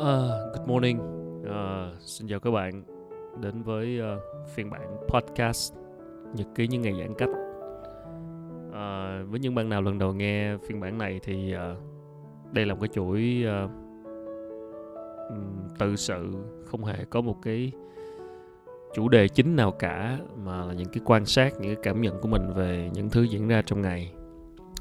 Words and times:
Uh, 0.00 0.06
good 0.52 0.68
morning, 0.68 0.98
uh, 1.42 2.00
xin 2.00 2.28
chào 2.28 2.40
các 2.40 2.50
bạn 2.50 2.82
đến 3.40 3.62
với 3.62 4.00
uh, 4.00 4.48
phiên 4.54 4.70
bản 4.70 4.96
podcast 5.08 5.74
nhật 6.34 6.46
ký 6.54 6.68
những 6.68 6.82
ngày 6.82 6.94
giãn 6.98 7.14
cách. 7.18 7.28
Uh, 8.68 9.30
với 9.30 9.40
những 9.40 9.54
bạn 9.54 9.68
nào 9.68 9.82
lần 9.82 9.98
đầu 9.98 10.12
nghe 10.12 10.56
phiên 10.56 10.80
bản 10.80 10.98
này 10.98 11.20
thì 11.22 11.54
uh, 11.54 11.60
đây 12.52 12.66
là 12.66 12.74
một 12.74 12.80
cái 12.80 12.88
chuỗi 12.92 13.44
uh, 13.64 13.70
tự 15.78 15.96
sự 15.96 16.32
không 16.64 16.84
hề 16.84 17.04
có 17.10 17.20
một 17.20 17.36
cái 17.42 17.72
chủ 18.94 19.08
đề 19.08 19.28
chính 19.28 19.56
nào 19.56 19.72
cả 19.72 20.18
mà 20.44 20.64
là 20.64 20.74
những 20.74 20.88
cái 20.92 21.02
quan 21.04 21.26
sát 21.26 21.52
những 21.60 21.74
cái 21.74 21.82
cảm 21.82 22.00
nhận 22.00 22.20
của 22.20 22.28
mình 22.28 22.52
về 22.54 22.90
những 22.94 23.10
thứ 23.10 23.22
diễn 23.22 23.48
ra 23.48 23.62
trong 23.66 23.82
ngày. 23.82 24.12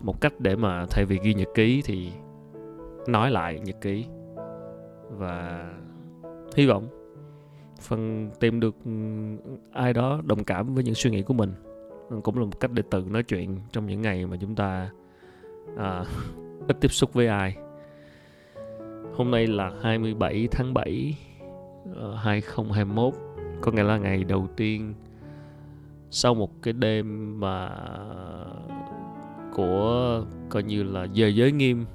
Một 0.02 0.22
cách 0.22 0.34
để 0.40 0.56
mà 0.56 0.86
thay 0.90 1.06
vì 1.06 1.20
ghi 1.24 1.34
nhật 1.34 1.50
ký 1.56 1.82
thì 1.86 2.12
nói 3.08 3.32
lại 3.32 3.60
nhật 3.60 3.82
ký 3.82 4.06
và 5.10 5.70
hy 6.56 6.66
vọng 6.66 6.88
phần 7.82 8.30
tìm 8.40 8.60
được 8.60 8.76
ừ, 8.86 8.92
ai 9.72 9.94
đó 9.94 10.22
đồng 10.26 10.44
cảm 10.44 10.76
với 10.76 10.84
những 10.84 10.96
suy 10.96 11.12
nghĩ 11.12 11.22
của 11.22 11.34
mình. 11.34 11.54
Cũng 12.24 12.38
là 12.38 12.46
một 12.46 12.60
cách 12.60 12.72
để 12.74 12.84
tự 12.90 13.06
nói 13.10 13.24
chuyện 13.24 13.60
trong 13.72 13.88
những 13.88 14.02
ngày 14.02 14.26
mà 14.26 14.38
chúng 14.42 14.56
ta 14.56 14.90
à, 15.78 16.04
ít 16.68 16.78
tiếp 16.82 16.92
xúc 16.92 17.14
với 17.14 17.28
ai. 17.28 17.56
Hôm 19.14 19.32
nay 19.32 19.48
là 19.48 19.72
27 19.82 20.48
tháng 20.52 20.74
7 20.74 21.18
2021 22.18 23.14
ờ, 23.14 23.20
có 23.62 23.72
nghĩa 23.72 23.84
là 23.84 23.98
ngày 23.98 24.24
đầu 24.24 24.48
tiên 24.58 24.94
sau 26.10 26.34
một 26.34 26.62
cái 26.62 26.74
đêm 26.74 27.40
mà 27.40 27.70
của 29.54 30.24
coi 30.50 30.64
như 30.64 30.84
là 30.84 31.08
giờ 31.14 31.28
giới 31.28 31.52
nghiêm 31.52 31.86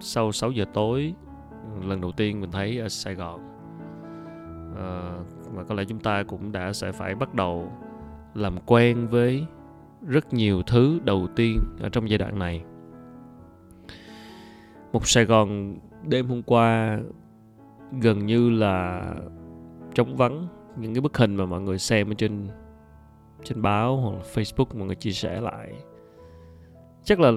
sau 0.00 0.32
6 0.32 0.50
giờ 0.50 0.64
tối 0.74 1.14
lần 1.82 2.00
đầu 2.00 2.12
tiên 2.12 2.40
mình 2.40 2.50
thấy 2.50 2.78
ở 2.78 2.88
Sài 2.88 3.14
Gòn. 3.14 3.40
À, 4.76 5.12
và 5.54 5.64
có 5.64 5.74
lẽ 5.74 5.84
chúng 5.84 6.00
ta 6.00 6.22
cũng 6.22 6.52
đã 6.52 6.72
sẽ 6.72 6.92
phải 6.92 7.14
bắt 7.14 7.34
đầu 7.34 7.72
làm 8.34 8.58
quen 8.66 9.08
với 9.08 9.46
rất 10.06 10.32
nhiều 10.32 10.62
thứ 10.62 11.00
đầu 11.04 11.28
tiên 11.36 11.60
ở 11.80 11.88
trong 11.88 12.10
giai 12.10 12.18
đoạn 12.18 12.38
này. 12.38 12.64
Một 14.92 15.06
Sài 15.08 15.24
Gòn 15.24 15.78
đêm 16.02 16.26
hôm 16.26 16.42
qua 16.42 16.98
gần 18.00 18.26
như 18.26 18.50
là 18.50 19.04
trống 19.94 20.16
vắng. 20.16 20.46
Những 20.76 20.94
cái 20.94 21.00
bức 21.00 21.16
hình 21.18 21.36
mà 21.36 21.46
mọi 21.46 21.60
người 21.60 21.78
xem 21.78 22.10
ở 22.10 22.14
trên 22.14 22.48
trên 23.44 23.62
báo 23.62 23.96
hoặc 23.96 24.10
là 24.10 24.22
Facebook 24.34 24.78
mọi 24.78 24.86
người 24.86 24.96
chia 24.96 25.10
sẻ 25.10 25.40
lại. 25.40 25.72
Chắc 27.04 27.20
là 27.20 27.32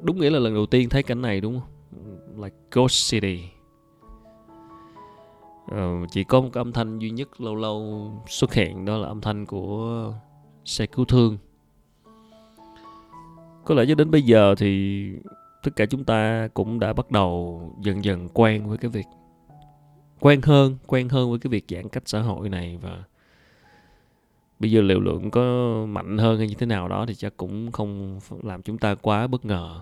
đúng 0.00 0.18
nghĩa 0.18 0.30
là 0.30 0.38
lần 0.38 0.54
đầu 0.54 0.66
tiên 0.66 0.88
thấy 0.88 1.02
cảnh 1.02 1.22
này 1.22 1.40
đúng 1.40 1.60
không? 1.60 1.68
Like 2.42 2.56
ghost 2.70 3.10
city 3.12 3.40
uh, 5.64 6.10
chỉ 6.10 6.24
có 6.24 6.40
một 6.40 6.48
cái 6.52 6.60
âm 6.60 6.72
thanh 6.72 6.98
duy 6.98 7.10
nhất 7.10 7.40
lâu 7.40 7.54
lâu 7.54 8.10
xuất 8.28 8.54
hiện 8.54 8.84
đó 8.84 8.96
là 8.96 9.08
âm 9.08 9.20
thanh 9.20 9.46
của 9.46 10.12
xe 10.64 10.86
cứu 10.86 11.04
thương. 11.04 11.38
Có 13.64 13.74
lẽ 13.74 13.84
cho 13.88 13.94
đến 13.94 14.10
bây 14.10 14.22
giờ 14.22 14.54
thì 14.58 15.02
tất 15.62 15.70
cả 15.76 15.86
chúng 15.86 16.04
ta 16.04 16.48
cũng 16.54 16.80
đã 16.80 16.92
bắt 16.92 17.10
đầu 17.10 17.60
dần 17.80 18.04
dần 18.04 18.28
quen 18.28 18.68
với 18.68 18.78
cái 18.78 18.90
việc 18.90 19.06
quen 20.20 20.40
hơn 20.42 20.76
quen 20.86 21.08
hơn 21.08 21.30
với 21.30 21.38
cái 21.38 21.50
việc 21.50 21.64
giãn 21.68 21.88
cách 21.88 22.02
xã 22.06 22.20
hội 22.20 22.48
này 22.48 22.78
và 22.82 23.04
bây 24.58 24.70
giờ 24.70 24.80
liều 24.80 25.00
lượng 25.00 25.30
có 25.30 25.42
mạnh 25.88 26.18
hơn 26.18 26.38
hay 26.38 26.48
như 26.48 26.54
thế 26.54 26.66
nào 26.66 26.88
đó 26.88 27.06
thì 27.08 27.14
chắc 27.14 27.36
cũng 27.36 27.72
không 27.72 28.20
làm 28.42 28.62
chúng 28.62 28.78
ta 28.78 28.94
quá 28.94 29.26
bất 29.26 29.44
ngờ. 29.44 29.80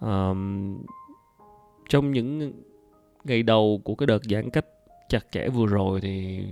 Um, 0.00 0.76
trong 1.88 2.12
những 2.12 2.52
ngày 3.26 3.42
đầu 3.42 3.80
của 3.84 3.94
cái 3.94 4.06
đợt 4.06 4.24
giãn 4.24 4.50
cách 4.50 4.66
chặt 5.08 5.26
chẽ 5.30 5.48
vừa 5.48 5.66
rồi 5.66 6.00
thì 6.00 6.44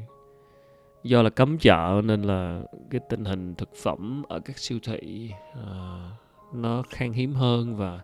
do 1.03 1.23
là 1.23 1.31
cấm 1.31 1.59
chợ 1.59 2.01
nên 2.05 2.23
là 2.23 2.63
cái 2.91 3.01
tình 3.09 3.25
hình 3.25 3.55
thực 3.55 3.75
phẩm 3.83 4.23
ở 4.29 4.41
các 4.41 4.59
siêu 4.59 4.79
thị 4.83 5.31
uh, 5.53 6.55
nó 6.55 6.83
khan 6.91 7.13
hiếm 7.13 7.35
hơn 7.35 7.77
và 7.77 8.01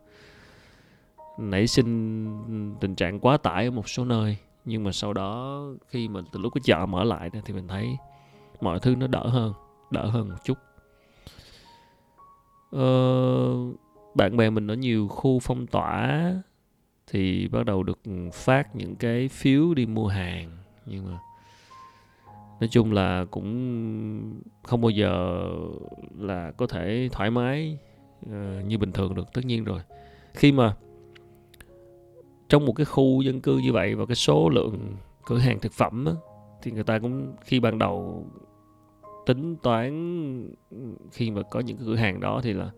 nảy 1.39 1.67
sinh 1.67 2.77
tình 2.81 2.95
trạng 2.95 3.21
quá 3.21 3.37
tải 3.37 3.65
ở 3.65 3.71
một 3.71 3.89
số 3.89 4.05
nơi. 4.05 4.37
Nhưng 4.65 4.85
mà 4.85 4.93
sau 4.93 5.13
đó 5.13 5.63
khi 5.89 6.09
mà 6.09 6.21
từ 6.33 6.41
lúc 6.41 6.55
cái 6.55 6.63
chợ 6.65 6.87
mở 6.87 7.05
lại 7.05 7.31
thì 7.45 7.55
mình 7.55 7.69
thấy 7.69 7.97
mọi 8.61 8.81
thứ 8.81 8.95
nó 8.97 9.07
đỡ 9.07 9.27
hơn 9.29 9.53
đỡ 9.91 10.07
hơn 10.07 10.29
một 10.29 10.37
chút. 10.45 10.59
Ờ, 12.71 13.53
bạn 14.15 14.37
bè 14.37 14.51
mình 14.51 14.71
ở 14.71 14.75
nhiều 14.75 15.09
khu 15.09 15.39
phong 15.43 15.67
tỏa 15.67 16.33
thì 17.11 17.49
bắt 17.49 17.67
đầu 17.67 17.83
được 17.83 17.99
phát 18.33 18.77
những 18.77 18.97
cái 18.97 19.29
phiếu 19.29 19.75
đi 19.75 19.87
mua 19.87 20.07
hàng. 20.07 20.51
Nhưng 20.87 21.05
mà 21.07 21.19
nói 22.61 22.69
chung 22.71 22.93
là 22.93 23.25
cũng 23.31 24.43
không 24.63 24.81
bao 24.81 24.91
giờ 24.91 25.45
là 26.19 26.51
có 26.51 26.67
thể 26.67 27.09
thoải 27.13 27.31
mái 27.31 27.79
uh, 28.27 28.33
như 28.67 28.79
bình 28.79 28.93
thường 28.93 29.15
được 29.15 29.33
tất 29.33 29.45
nhiên 29.45 29.65
rồi. 29.65 29.81
Khi 30.35 30.53
mà 30.53 30.77
trong 32.49 32.67
một 32.67 32.73
cái 32.73 32.85
khu 32.85 33.23
dân 33.23 33.41
cư 33.41 33.59
như 33.59 33.73
vậy 33.73 33.95
và 33.95 34.07
cái 34.07 34.15
số 34.15 34.49
lượng 34.49 34.97
cửa 35.27 35.39
hàng 35.39 35.61
thực 35.61 35.73
phẩm 35.73 36.05
á, 36.05 36.13
thì 36.63 36.71
người 36.71 36.85
ta 36.85 36.99
cũng 36.99 37.33
khi 37.45 37.61
ban 37.61 37.79
đầu 37.79 38.27
tính 39.27 39.57
toán 39.57 40.55
khi 41.13 41.31
mà 41.31 41.43
có 41.43 41.61
những 41.61 41.77
cái 41.77 41.87
cửa 41.87 41.97
hàng 41.97 42.21
đó 42.21 42.41
thì 42.43 42.53
là 42.53 42.71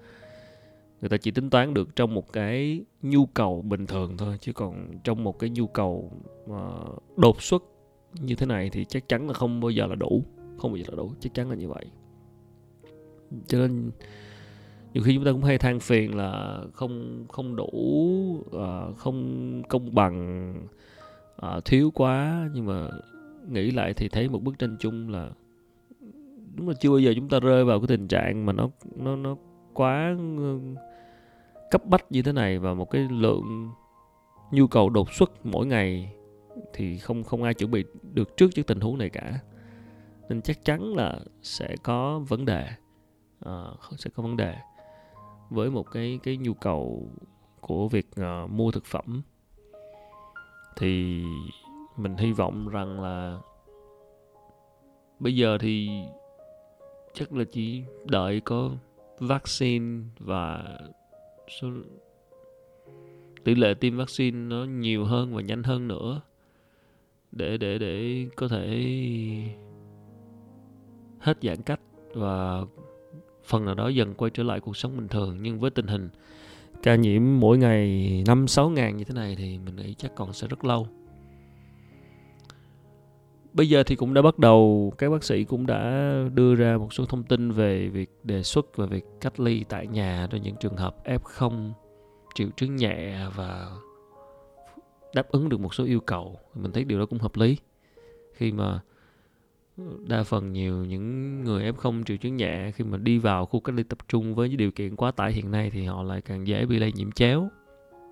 người 1.03 1.09
ta 1.09 1.17
chỉ 1.17 1.31
tính 1.31 1.51
toán 1.51 1.75
được 1.75 1.97
trong 1.97 2.15
một 2.15 2.33
cái 2.33 2.85
nhu 3.03 3.27
cầu 3.27 3.63
bình 3.63 3.87
thường 3.87 4.17
thôi 4.17 4.37
chứ 4.41 4.53
còn 4.53 4.89
trong 5.05 5.25
một 5.25 5.39
cái 5.39 5.51
nhu 5.51 5.67
cầu 5.67 6.13
mà 6.47 6.61
đột 7.17 7.43
xuất 7.43 7.65
như 8.21 8.35
thế 8.35 8.47
này 8.47 8.71
thì 8.73 8.85
chắc 8.85 9.09
chắn 9.09 9.27
là 9.27 9.35
không 9.35 9.61
bao 9.61 9.71
giờ 9.71 9.87
là 9.87 9.95
đủ 9.95 10.25
không 10.59 10.73
bao 10.73 10.77
giờ 10.77 10.85
là 10.89 10.97
đủ 10.97 11.13
chắc 11.21 11.35
chắn 11.35 11.51
là 11.51 11.57
như 11.57 11.69
vậy. 11.69 11.85
Cho 13.47 13.59
nên 13.59 13.91
nhiều 14.95 15.03
khi 15.05 15.15
chúng 15.15 15.25
ta 15.25 15.33
cũng 15.33 15.43
hay 15.43 15.59
than 15.59 15.81
phiền 15.81 16.17
là 16.17 16.61
không 16.73 17.25
không 17.29 17.57
đủ 17.57 17.71
uh, 18.47 18.97
không 18.97 19.63
công 19.69 19.95
bằng 19.95 20.55
uh, 21.47 21.65
thiếu 21.65 21.91
quá. 21.95 22.49
Nhưng 22.55 22.67
mà 22.67 22.89
nghĩ 23.49 23.71
lại 23.71 23.95
thì 23.95 24.09
thấy 24.09 24.29
một 24.29 24.43
bức 24.43 24.59
tranh 24.59 24.77
chung 24.81 25.11
là 25.11 25.31
đúng 26.55 26.69
là 26.69 26.75
chưa 26.81 26.91
bao 26.91 26.99
giờ 26.99 27.13
chúng 27.17 27.29
ta 27.29 27.41
rơi 27.41 27.65
vào 27.65 27.81
cái 27.81 27.87
tình 27.87 28.09
trạng 28.09 28.47
mà 28.47 28.53
nó 28.53 28.71
nó 28.97 29.17
nó 29.17 29.37
quá 29.75 30.17
cấp 31.73 31.83
bách 31.87 32.13
như 32.13 32.23
thế 32.23 32.33
này 32.33 32.59
và 32.59 32.75
một 32.75 32.91
cái 32.91 33.09
lượng 33.11 33.71
nhu 34.51 34.67
cầu 34.67 34.91
đột 34.91 35.13
xuất 35.13 35.47
mỗi 35.47 35.67
ngày 35.67 36.15
thì 36.73 36.99
không 36.99 37.25
không 37.25 37.43
ai 37.43 37.55
chuẩn 37.55 37.71
bị 37.71 37.85
được 38.13 38.37
trước 38.37 38.51
những 38.55 38.65
tình 38.65 38.81
huống 38.81 38.99
này 38.99 39.11
cả. 39.11 39.39
Nên 40.29 40.43
chắc 40.43 40.65
chắn 40.65 40.95
là 40.95 41.21
sẽ 41.43 41.77
có 41.83 42.19
vấn 42.19 42.45
đề 42.45 42.69
à, 43.41 43.65
sẽ 43.99 44.11
có 44.15 44.23
vấn 44.23 44.37
đề 44.37 44.57
với 45.51 45.71
một 45.71 45.91
cái 45.91 46.21
cái 46.23 46.37
nhu 46.37 46.55
cầu 46.55 47.09
của 47.61 47.89
việc 47.89 48.07
uh, 48.21 48.51
mua 48.51 48.71
thực 48.71 48.85
phẩm. 48.85 49.23
Thì 50.77 51.23
mình 51.97 52.17
hy 52.17 52.33
vọng 52.33 52.69
rằng 52.69 53.01
là 53.01 53.39
bây 55.19 55.37
giờ 55.37 55.59
thì 55.61 55.89
chắc 57.15 57.33
là 57.33 57.45
chỉ 57.53 57.85
đợi 58.05 58.41
có 58.41 58.71
vaccine 59.19 60.03
và 60.19 60.79
số 61.61 61.69
tỷ 63.45 63.55
lệ 63.55 63.75
tiêm 63.75 63.97
vaccine 63.97 64.39
nó 64.39 64.65
nhiều 64.65 65.05
hơn 65.05 65.35
và 65.35 65.43
nhanh 65.43 65.63
hơn 65.63 65.89
nữa. 65.89 66.21
Để 67.33 67.57
để 67.57 67.79
để 67.79 68.27
có 68.37 68.49
thể 68.49 68.67
hết 71.19 71.39
giãn 71.43 71.63
cách 71.63 71.81
và 72.15 72.61
phần 73.45 73.65
nào 73.65 73.75
đó 73.75 73.89
dần 73.89 74.15
quay 74.15 74.31
trở 74.31 74.43
lại 74.43 74.61
cuộc 74.61 74.77
sống 74.77 74.97
bình 74.97 75.09
thường. 75.09 75.39
Nhưng 75.41 75.61
với 75.61 75.71
tình 75.71 75.87
hình 75.87 76.09
ca 76.83 76.95
nhiễm 76.95 77.23
mỗi 77.41 77.59
ngày 77.59 78.25
năm 78.27 78.49
sáu 78.49 78.71
ngàn 78.71 78.97
như 78.97 79.05
thế 79.05 79.15
này 79.15 79.37
thì 79.37 79.59
mình 79.59 79.77
nghĩ 79.77 79.95
chắc 79.95 80.15
còn 80.15 80.33
sẽ 80.33 80.49
rất 80.49 80.65
lâu 80.65 80.87
bây 83.53 83.69
giờ 83.69 83.83
thì 83.83 83.97
cũng 83.97 84.15
đã 84.15 84.23
bắt 84.23 84.39
đầu, 84.39 84.93
các 84.99 85.11
bác 85.11 85.25
sĩ 85.25 85.45
cũng 85.45 85.67
đã 85.67 86.13
đưa 86.35 86.55
ra 86.55 86.77
một 86.77 86.93
số 86.93 87.05
thông 87.05 87.23
tin 87.23 87.51
về 87.51 87.89
việc 87.89 88.11
đề 88.25 88.43
xuất 88.43 88.77
và 88.77 88.87
việc 88.87 89.05
cách 89.21 89.41
ly 89.41 89.65
tại 89.69 89.87
nhà 89.87 90.29
cho 90.31 90.39
những 90.39 90.57
trường 90.61 90.77
hợp 90.77 90.97
F0 91.05 91.71
triệu 92.35 92.49
chứng 92.57 92.77
nhẹ 92.77 93.27
và 93.37 93.71
đáp 95.15 95.29
ứng 95.29 95.49
được 95.49 95.61
một 95.61 95.75
số 95.75 95.85
yêu 95.85 96.01
cầu. 96.01 96.39
Mình 96.55 96.73
thấy 96.73 96.85
điều 96.85 96.99
đó 96.99 97.07
cũng 97.07 97.19
hợp 97.19 97.37
lý. 97.37 97.57
Khi 98.33 98.53
mà 98.53 98.81
đa 100.09 100.23
phần 100.23 100.53
nhiều 100.53 100.85
những 100.85 101.41
người 101.45 101.73
F0 101.73 102.05
triệu 102.05 102.17
chứng 102.17 102.37
nhẹ, 102.37 102.71
khi 102.71 102.85
mà 102.85 102.99
đi 102.99 103.19
vào 103.19 103.47
khu 103.47 103.61
cách 103.61 103.75
ly 103.75 103.83
tập 103.83 103.99
trung 104.09 104.35
với 104.35 104.49
những 104.49 104.59
điều 104.59 104.71
kiện 104.71 104.97
quá 104.97 105.11
tải 105.11 105.33
hiện 105.33 105.51
nay 105.51 105.71
thì 105.71 105.85
họ 105.85 106.03
lại 106.03 106.21
càng 106.21 106.47
dễ 106.47 106.67
bị 106.67 106.79
lây 106.79 106.93
nhiễm 106.93 107.13
chéo 107.13 107.49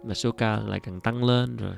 và 0.05 0.15
số 0.15 0.33
ca 0.33 0.61
lại 0.61 0.81
càng 0.81 1.01
tăng 1.01 1.25
lên, 1.25 1.57
rồi 1.57 1.75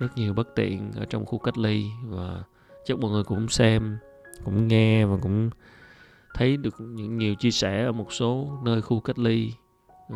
rất 0.00 0.16
nhiều 0.16 0.34
bất 0.34 0.54
tiện 0.54 0.92
ở 0.96 1.04
trong 1.04 1.26
khu 1.26 1.38
cách 1.38 1.58
ly 1.58 1.86
và 2.08 2.42
chắc 2.84 2.98
mọi 2.98 3.10
người 3.10 3.24
cũng 3.24 3.48
xem 3.48 3.98
cũng 4.44 4.68
nghe 4.68 5.06
và 5.06 5.16
cũng 5.22 5.50
thấy 6.34 6.56
được 6.56 6.80
những 6.80 7.18
nhiều 7.18 7.34
chia 7.34 7.50
sẻ 7.50 7.84
ở 7.84 7.92
một 7.92 8.12
số 8.12 8.58
nơi 8.62 8.82
khu 8.82 9.00
cách 9.00 9.18
ly 9.18 9.52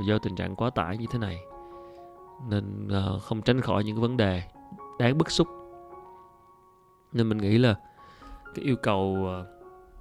do 0.07 0.19
tình 0.19 0.37
trạng 0.37 0.57
quá 0.57 0.71
tải 0.71 0.99
như 0.99 1.07
thế 1.11 1.19
này. 1.19 1.39
Nên 2.49 2.89
ờ, 2.89 3.19
không 3.19 3.43
tránh 3.43 3.61
khỏi 3.61 3.85
những 3.85 4.01
vấn 4.01 4.17
đề 4.17 4.43
đáng 4.99 5.19
bức 5.19 5.31
xúc. 5.31 5.49
Nên 7.13 7.29
mình 7.29 7.39
nghĩ 7.39 7.59
là 7.59 7.75
cái 8.55 8.65
yêu 8.65 8.77
cầu 8.77 9.25
ờ, 9.27 9.47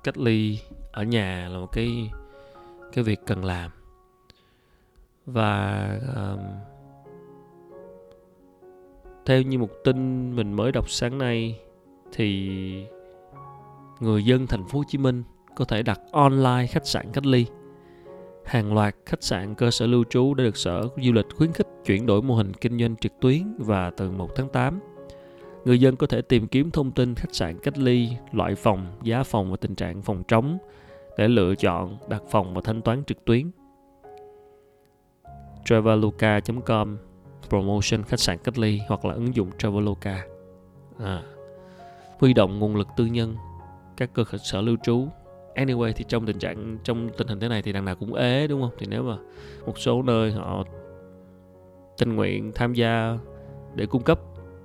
cách 0.03 0.17
ly 0.17 0.59
ở 0.91 1.03
nhà 1.03 1.49
là 1.51 1.59
một 1.59 1.71
cái 1.71 2.11
cái 2.93 3.03
việc 3.03 3.19
cần 3.25 3.45
làm. 3.45 3.71
Và 5.25 5.87
um, 6.15 6.39
theo 9.25 9.41
như 9.41 9.57
một 9.57 9.69
tin 9.83 10.35
mình 10.35 10.53
mới 10.53 10.71
đọc 10.71 10.89
sáng 10.89 11.17
nay 11.17 11.59
thì 12.11 12.49
người 13.99 14.25
dân 14.25 14.47
thành 14.47 14.67
phố 14.67 14.77
Hồ 14.77 14.83
Chí 14.87 14.97
Minh 14.97 15.23
có 15.55 15.65
thể 15.65 15.83
đặt 15.83 15.99
online 16.11 16.67
khách 16.67 16.87
sạn 16.87 17.05
cách 17.13 17.25
ly. 17.25 17.45
Hàng 18.45 18.73
loạt 18.73 18.95
khách 19.05 19.23
sạn 19.23 19.55
cơ 19.55 19.71
sở 19.71 19.87
lưu 19.87 20.03
trú 20.09 20.33
đã 20.33 20.43
được 20.43 20.57
Sở 20.57 20.87
Du 21.03 21.11
lịch 21.11 21.25
khuyến 21.35 21.53
khích 21.53 21.67
chuyển 21.85 22.05
đổi 22.05 22.21
mô 22.21 22.35
hình 22.35 22.53
kinh 22.53 22.79
doanh 22.79 22.95
trực 22.95 23.11
tuyến 23.21 23.55
và 23.57 23.89
từ 23.89 24.11
1 24.11 24.35
tháng 24.35 24.49
8, 24.49 24.79
người 25.65 25.79
dân 25.79 25.95
có 25.95 26.07
thể 26.07 26.21
tìm 26.21 26.47
kiếm 26.47 26.71
thông 26.71 26.91
tin 26.91 27.15
khách 27.15 27.35
sạn 27.35 27.59
cách 27.59 27.77
ly, 27.77 28.09
loại 28.31 28.55
phòng, 28.55 28.87
giá 29.03 29.23
phòng 29.23 29.51
và 29.51 29.57
tình 29.57 29.75
trạng 29.75 30.01
phòng 30.01 30.23
trống 30.27 30.57
để 31.17 31.27
lựa 31.27 31.55
chọn 31.55 31.97
đặt 32.09 32.21
phòng 32.29 32.53
và 32.53 32.61
thanh 32.63 32.81
toán 32.81 33.03
trực 33.03 33.25
tuyến. 33.25 33.51
Traveloka.com 35.65 36.97
promotion 37.53 38.03
khách 38.03 38.19
sạn 38.19 38.37
cách 38.43 38.57
ly 38.57 38.79
hoặc 38.87 39.05
là 39.05 39.13
ứng 39.13 39.35
dụng 39.35 39.49
Traveloka. 39.57 40.25
À, 40.99 41.23
huy 42.19 42.33
động 42.33 42.59
nguồn 42.59 42.75
lực 42.75 42.87
tư 42.97 43.05
nhân, 43.05 43.35
các 43.97 44.09
cơ 44.13 44.23
sở 44.43 44.61
lưu 44.61 44.77
trú. 44.83 45.07
Anyway 45.55 45.91
thì 45.95 46.05
trong 46.07 46.25
tình 46.25 46.39
trạng 46.39 46.77
trong 46.83 47.09
tình 47.17 47.27
hình 47.27 47.39
thế 47.39 47.47
này 47.47 47.61
thì 47.61 47.71
đằng 47.71 47.85
nào 47.85 47.95
cũng 47.95 48.13
ế 48.13 48.47
đúng 48.47 48.61
không? 48.61 48.71
Thì 48.77 48.85
nếu 48.89 49.03
mà 49.03 49.17
một 49.65 49.77
số 49.77 50.03
nơi 50.03 50.31
họ 50.31 50.63
tình 51.97 52.15
nguyện 52.15 52.51
tham 52.55 52.73
gia 52.73 53.17
để 53.75 53.85
cung 53.85 54.03
cấp 54.03 54.19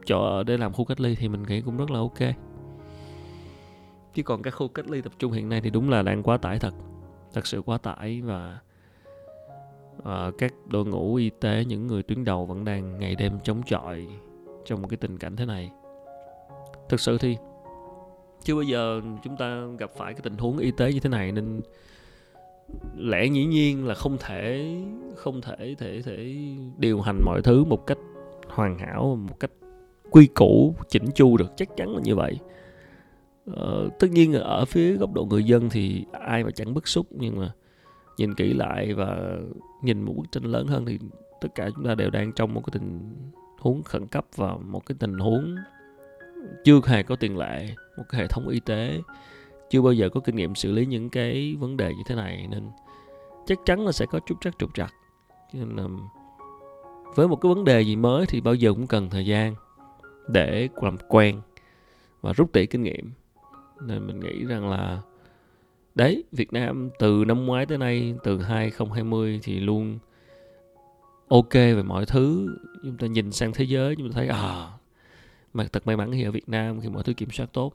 chỗ 0.06 0.24
ở 0.24 0.42
để 0.42 0.56
làm 0.56 0.72
khu 0.72 0.84
cách 0.84 1.00
ly 1.00 1.14
thì 1.14 1.28
mình 1.28 1.42
nghĩ 1.42 1.60
cũng 1.60 1.76
rất 1.76 1.90
là 1.90 1.98
ok 1.98 2.34
chứ 4.14 4.22
còn 4.22 4.42
các 4.42 4.50
khu 4.50 4.68
cách 4.68 4.90
ly 4.90 5.00
tập 5.00 5.12
trung 5.18 5.32
hiện 5.32 5.48
nay 5.48 5.60
thì 5.60 5.70
đúng 5.70 5.90
là 5.90 6.02
đang 6.02 6.22
quá 6.22 6.36
tải 6.36 6.58
thật 6.58 6.74
thật 7.32 7.46
sự 7.46 7.62
quá 7.62 7.78
tải 7.78 8.20
và 8.20 8.58
à, 10.04 10.30
các 10.38 10.54
đội 10.66 10.84
ngũ 10.84 11.14
y 11.14 11.30
tế 11.30 11.64
những 11.64 11.86
người 11.86 12.02
tuyến 12.02 12.24
đầu 12.24 12.46
vẫn 12.46 12.64
đang 12.64 12.98
ngày 12.98 13.14
đêm 13.14 13.38
chống 13.44 13.62
chọi 13.66 14.06
trong 14.64 14.82
một 14.82 14.88
cái 14.88 14.96
tình 14.96 15.18
cảnh 15.18 15.36
thế 15.36 15.44
này. 15.44 15.70
Thực 16.88 17.00
sự 17.00 17.18
thì 17.18 17.36
chưa 18.44 18.54
bao 18.54 18.62
giờ 18.62 19.00
chúng 19.24 19.36
ta 19.36 19.66
gặp 19.78 19.90
phải 19.96 20.12
cái 20.12 20.20
tình 20.22 20.36
huống 20.36 20.58
y 20.58 20.70
tế 20.70 20.92
như 20.92 21.00
thế 21.00 21.10
này 21.10 21.32
nên 21.32 21.60
lẽ 22.96 23.26
dĩ 23.26 23.44
nhiên 23.44 23.86
là 23.86 23.94
không 23.94 24.16
thể 24.20 24.76
không 25.16 25.40
thể 25.40 25.74
thể 25.78 26.02
thể 26.02 26.36
điều 26.78 27.00
hành 27.00 27.18
mọi 27.24 27.42
thứ 27.42 27.64
một 27.64 27.86
cách 27.86 27.98
hoàn 28.48 28.78
hảo 28.78 29.18
một 29.28 29.40
cách 29.40 29.50
quy 30.10 30.26
củ 30.26 30.74
chỉnh 30.88 31.04
chu 31.14 31.36
được. 31.36 31.52
Chắc 31.56 31.76
chắn 31.76 31.94
là 31.94 32.00
như 32.04 32.16
vậy. 32.16 32.38
Ờ, 33.46 33.88
tất 33.98 34.10
nhiên 34.10 34.32
ở 34.32 34.64
phía 34.64 34.96
góc 34.96 35.12
độ 35.12 35.24
người 35.24 35.44
dân 35.44 35.68
thì 35.70 36.04
ai 36.12 36.44
mà 36.44 36.50
chẳng 36.50 36.74
bức 36.74 36.88
xúc 36.88 37.06
nhưng 37.10 37.38
mà 37.38 37.52
nhìn 38.18 38.34
kỹ 38.34 38.52
lại 38.52 38.94
và 38.94 39.36
nhìn 39.82 40.02
một 40.02 40.12
bức 40.16 40.32
tranh 40.32 40.44
lớn 40.44 40.66
hơn 40.66 40.86
thì 40.86 40.98
tất 41.40 41.48
cả 41.54 41.70
chúng 41.74 41.84
ta 41.84 41.94
đều 41.94 42.10
đang 42.10 42.32
trong 42.32 42.54
một 42.54 42.62
cái 42.66 42.70
tình 42.72 43.14
huống 43.58 43.82
khẩn 43.82 44.06
cấp 44.06 44.26
và 44.36 44.56
một 44.56 44.86
cái 44.86 44.96
tình 44.98 45.18
huống 45.18 45.56
chưa 46.64 46.80
hề 46.86 47.02
có 47.02 47.16
tiền 47.16 47.38
lệ, 47.38 47.68
một 47.96 48.04
cái 48.08 48.20
hệ 48.20 48.26
thống 48.26 48.48
y 48.48 48.60
tế 48.60 49.00
chưa 49.70 49.82
bao 49.82 49.92
giờ 49.92 50.08
có 50.08 50.20
kinh 50.20 50.36
nghiệm 50.36 50.54
xử 50.54 50.72
lý 50.72 50.86
những 50.86 51.10
cái 51.10 51.56
vấn 51.58 51.76
đề 51.76 51.94
như 51.94 52.02
thế 52.06 52.14
này. 52.14 52.46
Nên 52.50 52.70
chắc 53.46 53.58
chắn 53.64 53.86
là 53.86 53.92
sẽ 53.92 54.06
có 54.06 54.20
chút 54.26 54.34
trắc 54.40 54.58
trục 54.58 54.74
trặc. 54.74 54.94
Nên 55.52 55.76
là 55.76 55.84
với 57.14 57.28
một 57.28 57.36
cái 57.36 57.54
vấn 57.54 57.64
đề 57.64 57.80
gì 57.80 57.96
mới 57.96 58.26
thì 58.26 58.40
bao 58.40 58.54
giờ 58.54 58.72
cũng 58.72 58.86
cần 58.86 59.10
thời 59.10 59.26
gian 59.26 59.54
để 60.28 60.68
làm 60.82 60.96
quen 61.08 61.40
và 62.20 62.32
rút 62.32 62.52
tỉa 62.52 62.66
kinh 62.66 62.82
nghiệm. 62.82 63.12
Nên 63.82 64.06
mình 64.06 64.20
nghĩ 64.20 64.44
rằng 64.44 64.70
là 64.70 65.00
đấy, 65.98 66.24
Việt 66.32 66.52
Nam 66.52 66.90
từ 66.98 67.24
năm 67.26 67.46
ngoái 67.46 67.66
tới 67.66 67.78
nay, 67.78 68.14
từ 68.24 68.42
2020 68.42 69.40
thì 69.42 69.60
luôn 69.60 69.98
ok 71.28 71.52
về 71.52 71.82
mọi 71.82 72.06
thứ. 72.06 72.56
Chúng 72.82 72.96
ta 72.96 73.06
nhìn 73.06 73.32
sang 73.32 73.52
thế 73.52 73.64
giới, 73.64 73.96
chúng 73.96 74.08
ta 74.08 74.14
thấy 74.14 74.28
à 74.28 74.70
mà 75.54 75.66
thật 75.72 75.86
may 75.86 75.96
mắn 75.96 76.12
khi 76.12 76.22
ở 76.22 76.30
Việt 76.30 76.48
Nam 76.48 76.80
khi 76.80 76.88
mọi 76.88 77.02
thứ 77.02 77.12
kiểm 77.12 77.30
soát 77.30 77.52
tốt. 77.52 77.72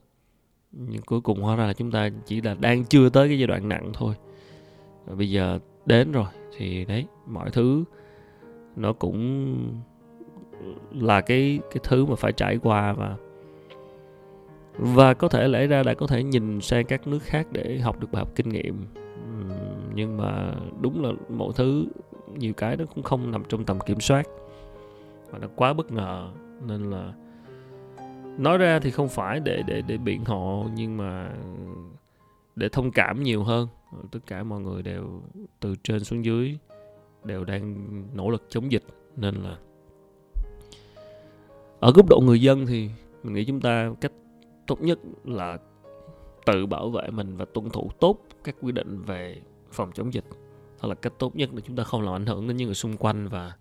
Nhưng 0.72 1.02
cuối 1.02 1.20
cùng 1.20 1.40
hóa 1.40 1.56
ra 1.56 1.66
là 1.66 1.72
chúng 1.72 1.90
ta 1.90 2.10
chỉ 2.26 2.40
là 2.40 2.54
đang 2.54 2.84
chưa 2.84 3.08
tới 3.08 3.28
cái 3.28 3.38
giai 3.38 3.46
đoạn 3.46 3.68
nặng 3.68 3.90
thôi. 3.94 4.14
Và 5.04 5.14
bây 5.14 5.30
giờ 5.30 5.58
đến 5.86 6.12
rồi, 6.12 6.26
thì 6.56 6.84
đấy, 6.84 7.06
mọi 7.26 7.50
thứ 7.50 7.84
nó 8.76 8.92
cũng 8.92 9.82
là 10.92 11.20
cái 11.20 11.58
cái 11.70 11.80
thứ 11.84 12.06
mà 12.06 12.14
phải 12.16 12.32
trải 12.32 12.58
qua 12.62 12.92
và 12.92 13.16
và 14.78 15.14
có 15.14 15.28
thể 15.28 15.48
lẽ 15.48 15.66
ra 15.66 15.82
đã 15.82 15.94
có 15.94 16.06
thể 16.06 16.22
nhìn 16.22 16.60
sang 16.60 16.86
các 16.86 17.06
nước 17.06 17.22
khác 17.22 17.46
để 17.52 17.78
học 17.78 18.00
được 18.00 18.12
bài 18.12 18.20
học 18.20 18.32
kinh 18.34 18.48
nghiệm. 18.48 18.86
Nhưng 19.94 20.16
mà 20.16 20.54
đúng 20.80 21.04
là 21.04 21.12
mọi 21.28 21.52
thứ, 21.56 21.86
nhiều 22.36 22.52
cái 22.52 22.76
nó 22.76 22.84
cũng 22.94 23.02
không 23.02 23.30
nằm 23.30 23.42
trong 23.48 23.64
tầm 23.64 23.80
kiểm 23.80 24.00
soát. 24.00 24.26
Và 25.30 25.38
nó 25.38 25.48
quá 25.56 25.72
bất 25.72 25.92
ngờ, 25.92 26.30
nên 26.66 26.90
là 26.90 27.12
nói 28.38 28.58
ra 28.58 28.78
thì 28.78 28.90
không 28.90 29.08
phải 29.08 29.40
để 29.40 29.62
để 29.66 29.82
để 29.82 29.98
biện 29.98 30.24
hộ, 30.24 30.66
nhưng 30.74 30.96
mà 30.96 31.30
để 32.56 32.68
thông 32.68 32.90
cảm 32.90 33.22
nhiều 33.22 33.44
hơn. 33.44 33.68
Tất 34.10 34.18
cả 34.26 34.42
mọi 34.42 34.60
người 34.60 34.82
đều 34.82 35.22
từ 35.60 35.74
trên 35.82 36.04
xuống 36.04 36.24
dưới 36.24 36.58
đều 37.24 37.44
đang 37.44 37.86
nỗ 38.14 38.30
lực 38.30 38.42
chống 38.48 38.72
dịch, 38.72 38.84
nên 39.16 39.34
là 39.34 39.56
ở 41.80 41.92
góc 41.92 42.08
độ 42.08 42.20
người 42.20 42.40
dân 42.40 42.66
thì 42.66 42.90
mình 43.22 43.34
nghĩ 43.34 43.44
chúng 43.44 43.60
ta 43.60 43.90
cách 44.00 44.12
tốt 44.66 44.80
nhất 44.80 44.98
là 45.24 45.58
tự 46.46 46.66
bảo 46.66 46.90
vệ 46.90 47.10
mình 47.10 47.36
và 47.36 47.44
tuân 47.54 47.70
thủ 47.70 47.90
tốt 48.00 48.18
các 48.44 48.56
quy 48.60 48.72
định 48.72 49.02
về 49.02 49.42
phòng 49.72 49.92
chống 49.92 50.14
dịch. 50.14 50.24
Đó 50.82 50.88
là 50.88 50.94
cách 50.94 51.12
tốt 51.18 51.36
nhất 51.36 51.50
để 51.52 51.62
chúng 51.66 51.76
ta 51.76 51.84
không 51.84 52.02
làm 52.02 52.14
ảnh 52.14 52.26
hưởng 52.26 52.48
đến 52.48 52.56
những 52.56 52.66
người 52.66 52.74
xung 52.74 52.96
quanh 52.96 53.28
và 53.28 53.52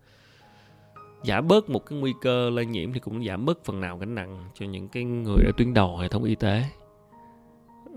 giảm 1.23 1.47
bớt 1.47 1.69
một 1.69 1.85
cái 1.85 1.99
nguy 1.99 2.13
cơ 2.21 2.49
lây 2.49 2.65
nhiễm 2.65 2.93
thì 2.93 2.99
cũng 2.99 3.25
giảm 3.25 3.45
bớt 3.45 3.65
phần 3.65 3.81
nào 3.81 3.97
gánh 3.97 4.15
nặng 4.15 4.49
cho 4.53 4.65
những 4.65 4.87
cái 4.87 5.03
người 5.03 5.43
ở 5.45 5.51
tuyến 5.57 5.73
đầu 5.73 5.97
hệ 5.97 6.07
thống 6.07 6.23
y 6.23 6.35
tế. 6.35 6.63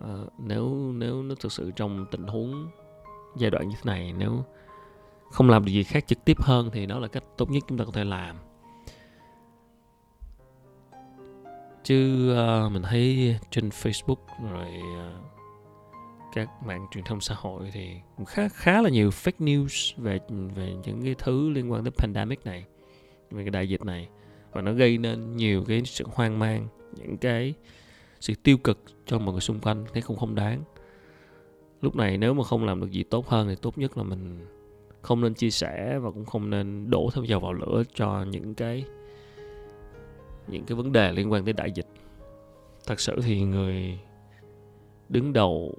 À, 0.03 0.15
nếu 0.39 0.93
nếu 0.95 1.23
nó 1.23 1.35
thực 1.35 1.53
sự 1.53 1.71
trong 1.77 2.07
tình 2.11 2.27
huống 2.27 2.69
giai 3.37 3.51
đoạn 3.51 3.69
như 3.69 3.75
thế 3.77 3.83
này 3.85 4.15
nếu 4.19 4.45
không 5.31 5.51
làm 5.51 5.65
được 5.65 5.73
gì 5.73 5.83
khác 5.83 6.07
trực 6.07 6.25
tiếp 6.25 6.41
hơn 6.41 6.71
thì 6.73 6.87
đó 6.87 6.99
là 6.99 7.09
cách 7.09 7.25
tốt 7.37 7.51
nhất 7.51 7.63
chúng 7.69 7.79
ta 7.79 7.85
có 7.85 7.93
thể 7.93 8.05
làm. 8.05 8.37
Chứ 11.87 12.31
uh, 12.33 12.73
mình 12.73 12.83
thấy 12.83 13.37
trên 13.51 13.69
Facebook 13.69 14.17
rồi 14.53 14.69
uh, 14.69 15.25
các 16.35 16.49
mạng 16.67 16.87
truyền 16.91 17.05
thông 17.05 17.21
xã 17.21 17.35
hội 17.39 17.71
thì 17.73 17.91
cũng 18.17 18.27
khá 18.27 18.49
khá 18.49 18.83
là 18.83 18.91
nhiều 18.91 19.11
fake 19.11 19.39
news 19.39 20.03
về 20.03 20.19
về 20.55 20.75
những 20.85 21.03
cái 21.03 21.15
thứ 21.19 21.51
liên 21.51 21.73
quan 21.73 21.85
tới 21.85 21.91
pandemic 21.91 22.47
này 22.47 22.65
về 23.31 23.43
cái 23.43 23.51
đại 23.51 23.69
dịch 23.69 23.85
này. 23.85 24.09
Và 24.53 24.63
nó 24.63 24.73
gây 24.73 24.99
nên 24.99 25.37
nhiều 25.37 25.65
cái 25.69 25.83
sự 25.85 26.05
hoang 26.13 26.39
mang 26.39 26.69
những 26.93 27.17
cái 27.17 27.55
sự 28.21 28.35
tiêu 28.43 28.59
cực 28.59 28.79
cho 29.07 29.19
mọi 29.19 29.33
người 29.33 29.41
xung 29.41 29.61
quanh 29.61 29.85
thấy 29.93 30.03
không 30.03 30.17
không 30.17 30.35
đáng. 30.35 30.63
Lúc 31.81 31.97
này 31.97 32.19
nếu 32.19 32.35
mà 32.35 32.45
không 32.45 32.65
làm 32.65 32.81
được 32.81 32.91
gì 32.91 33.03
tốt 33.03 33.29
hơn 33.29 33.49
thì 33.49 33.55
tốt 33.63 33.79
nhất 33.79 33.99
là 33.99 34.03
mình 34.03 34.47
không 35.03 35.21
nên 35.21 35.35
chia 35.35 35.51
sẻ 35.51 35.99
và 35.99 36.11
cũng 36.11 36.25
không 36.25 36.51
nên 36.51 36.91
đổ 36.91 37.11
thêm 37.15 37.25
dầu 37.25 37.41
vào 37.41 37.53
lửa 37.53 37.83
cho 37.95 38.25
những 38.25 38.55
cái 38.55 38.85
những 40.49 40.65
cái 40.65 40.77
vấn 40.77 40.93
đề 40.93 41.13
liên 41.13 41.33
quan 41.33 41.45
tới 41.45 41.53
đại 41.53 41.73
dịch. 41.73 41.87
Thật 42.87 43.01
sự 43.01 43.21
thì 43.23 43.43
người 43.43 43.99
đứng 45.09 45.33
đầu 45.33 45.75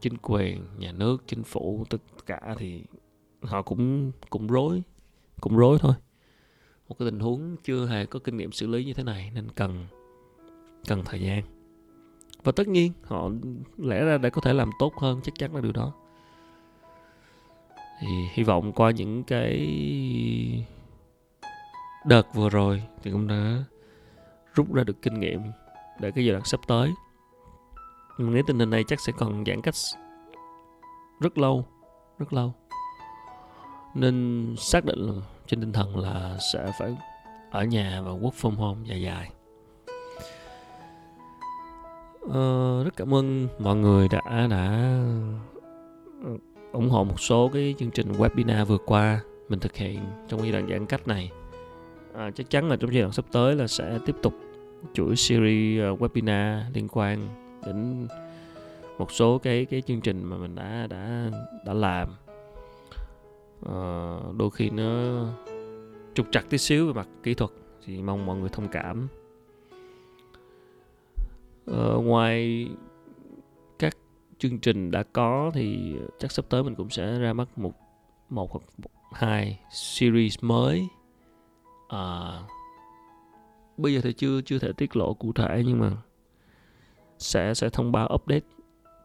chính 0.00 0.16
quyền, 0.22 0.64
nhà 0.78 0.92
nước, 0.92 1.22
chính 1.26 1.42
phủ, 1.42 1.84
tất 1.90 1.98
cả 2.26 2.54
thì 2.58 2.82
họ 3.42 3.62
cũng 3.62 4.12
cũng 4.30 4.46
rối 4.46 4.82
cũng 5.40 5.56
rối 5.56 5.78
thôi. 5.78 5.94
Một 6.88 6.98
cái 6.98 7.10
tình 7.10 7.20
huống 7.20 7.56
chưa 7.64 7.86
hề 7.86 8.06
có 8.06 8.18
kinh 8.18 8.36
nghiệm 8.36 8.52
xử 8.52 8.66
lý 8.66 8.84
như 8.84 8.92
thế 8.92 9.02
này 9.02 9.30
nên 9.34 9.48
cần 9.54 9.86
cần 10.86 11.02
thời 11.04 11.20
gian. 11.20 11.42
Và 12.44 12.52
tất 12.52 12.68
nhiên, 12.68 12.92
họ 13.02 13.30
lẽ 13.76 14.04
ra 14.04 14.18
đã 14.18 14.28
có 14.30 14.40
thể 14.40 14.52
làm 14.52 14.70
tốt 14.78 14.94
hơn 14.96 15.20
chắc 15.22 15.34
chắn 15.38 15.54
là 15.54 15.60
điều 15.60 15.72
đó. 15.72 15.92
Thì 18.00 18.08
hy 18.32 18.42
vọng 18.42 18.72
qua 18.72 18.90
những 18.90 19.24
cái 19.24 19.56
đợt 22.06 22.34
vừa 22.34 22.48
rồi 22.48 22.82
thì 23.02 23.10
cũng 23.10 23.28
đã 23.28 23.64
rút 24.54 24.74
ra 24.74 24.84
được 24.84 25.02
kinh 25.02 25.20
nghiệm 25.20 25.40
để 26.00 26.10
cái 26.10 26.24
giai 26.24 26.32
đoạn 26.32 26.44
sắp 26.44 26.60
tới. 26.66 26.92
Mình 28.18 28.34
nghĩ 28.34 28.42
tình 28.46 28.58
hình 28.58 28.70
này 28.70 28.84
chắc 28.88 29.00
sẽ 29.00 29.12
còn 29.18 29.44
giãn 29.46 29.60
cách 29.60 29.74
rất 31.20 31.38
lâu 31.38 31.64
rất 32.18 32.32
lâu. 32.32 32.54
Nên 33.94 34.54
xác 34.58 34.84
định 34.84 34.98
là 34.98 35.22
trên 35.46 35.60
tinh 35.60 35.72
thần 35.72 35.96
là 35.96 36.38
sẽ 36.52 36.72
phải 36.78 36.96
ở 37.50 37.64
nhà 37.64 38.02
và 38.04 38.10
work 38.10 38.30
from 38.40 38.54
home 38.54 38.80
dài 38.84 39.02
dài. 39.02 39.30
Ờ, 42.32 42.84
rất 42.84 42.96
cảm 42.96 43.14
ơn 43.14 43.48
mọi 43.58 43.76
người 43.76 44.08
đã 44.08 44.46
đã 44.50 44.68
ờ, 46.24 46.36
ủng 46.72 46.90
hộ 46.90 47.04
một 47.04 47.20
số 47.20 47.50
cái 47.52 47.74
chương 47.78 47.90
trình 47.90 48.12
webinar 48.12 48.64
vừa 48.64 48.78
qua 48.78 49.20
mình 49.48 49.60
thực 49.60 49.76
hiện 49.76 50.00
trong 50.28 50.42
giai 50.42 50.52
đoạn 50.52 50.68
giãn 50.70 50.86
cách 50.86 51.08
này 51.08 51.30
à, 52.18 52.30
chắc 52.30 52.50
chắn 52.50 52.68
là 52.68 52.76
trong 52.76 52.92
giai 52.92 53.02
đoạn 53.02 53.12
sắp 53.12 53.24
tới 53.32 53.56
là 53.56 53.66
sẽ 53.66 53.98
tiếp 54.06 54.16
tục 54.22 54.34
chuỗi 54.94 55.16
series 55.16 55.92
uh, 55.92 56.02
webinar 56.02 56.62
liên 56.74 56.88
quan 56.92 57.28
đến 57.66 58.08
một 58.98 59.12
số 59.12 59.38
cái 59.38 59.64
cái 59.64 59.82
chương 59.82 60.00
trình 60.00 60.24
mà 60.24 60.36
mình 60.36 60.54
đã 60.54 60.86
đã 60.90 61.30
đã 61.66 61.74
làm. 61.74 62.08
À, 63.66 63.76
đôi 64.36 64.50
khi 64.50 64.70
nó 64.70 65.24
trục 66.14 66.26
trặc 66.30 66.50
tí 66.50 66.58
xíu 66.58 66.86
về 66.86 66.92
mặt 66.92 67.08
kỹ 67.22 67.34
thuật 67.34 67.50
thì 67.84 68.02
mong 68.02 68.26
mọi 68.26 68.36
người 68.36 68.48
thông 68.48 68.68
cảm. 68.68 69.08
À, 71.66 71.94
ngoài 72.02 72.68
các 73.78 73.96
chương 74.38 74.58
trình 74.58 74.90
đã 74.90 75.02
có 75.02 75.50
thì 75.54 75.94
chắc 76.18 76.32
sắp 76.32 76.44
tới 76.48 76.62
mình 76.62 76.74
cũng 76.74 76.90
sẽ 76.90 77.18
ra 77.18 77.32
mắt 77.32 77.58
một 77.58 77.72
một 78.30 78.52
hoặc 78.52 78.62
một, 78.78 78.90
hai 79.12 79.60
series 79.70 80.38
mới 80.40 80.88
à, 81.88 82.32
bây 83.76 83.94
giờ 83.94 84.00
thì 84.04 84.12
chưa 84.12 84.40
chưa 84.40 84.58
thể 84.58 84.72
tiết 84.72 84.96
lộ 84.96 85.14
cụ 85.14 85.32
thể 85.32 85.62
nhưng 85.66 85.80
mà 85.80 85.92
sẽ 87.18 87.54
sẽ 87.54 87.68
thông 87.68 87.92
báo 87.92 88.08
update 88.14 88.46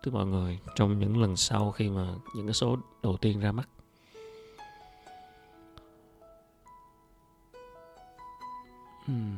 tới 0.03 0.11
mọi 0.11 0.25
người 0.25 0.59
trong 0.75 0.99
những 0.99 1.21
lần 1.21 1.35
sau 1.35 1.71
khi 1.71 1.89
mà 1.89 2.15
những 2.35 2.47
cái 2.47 2.53
số 2.53 2.77
đầu 3.03 3.17
tiên 3.17 3.39
ra 3.39 3.51
mắt 3.51 3.69
uhm. 9.11 9.37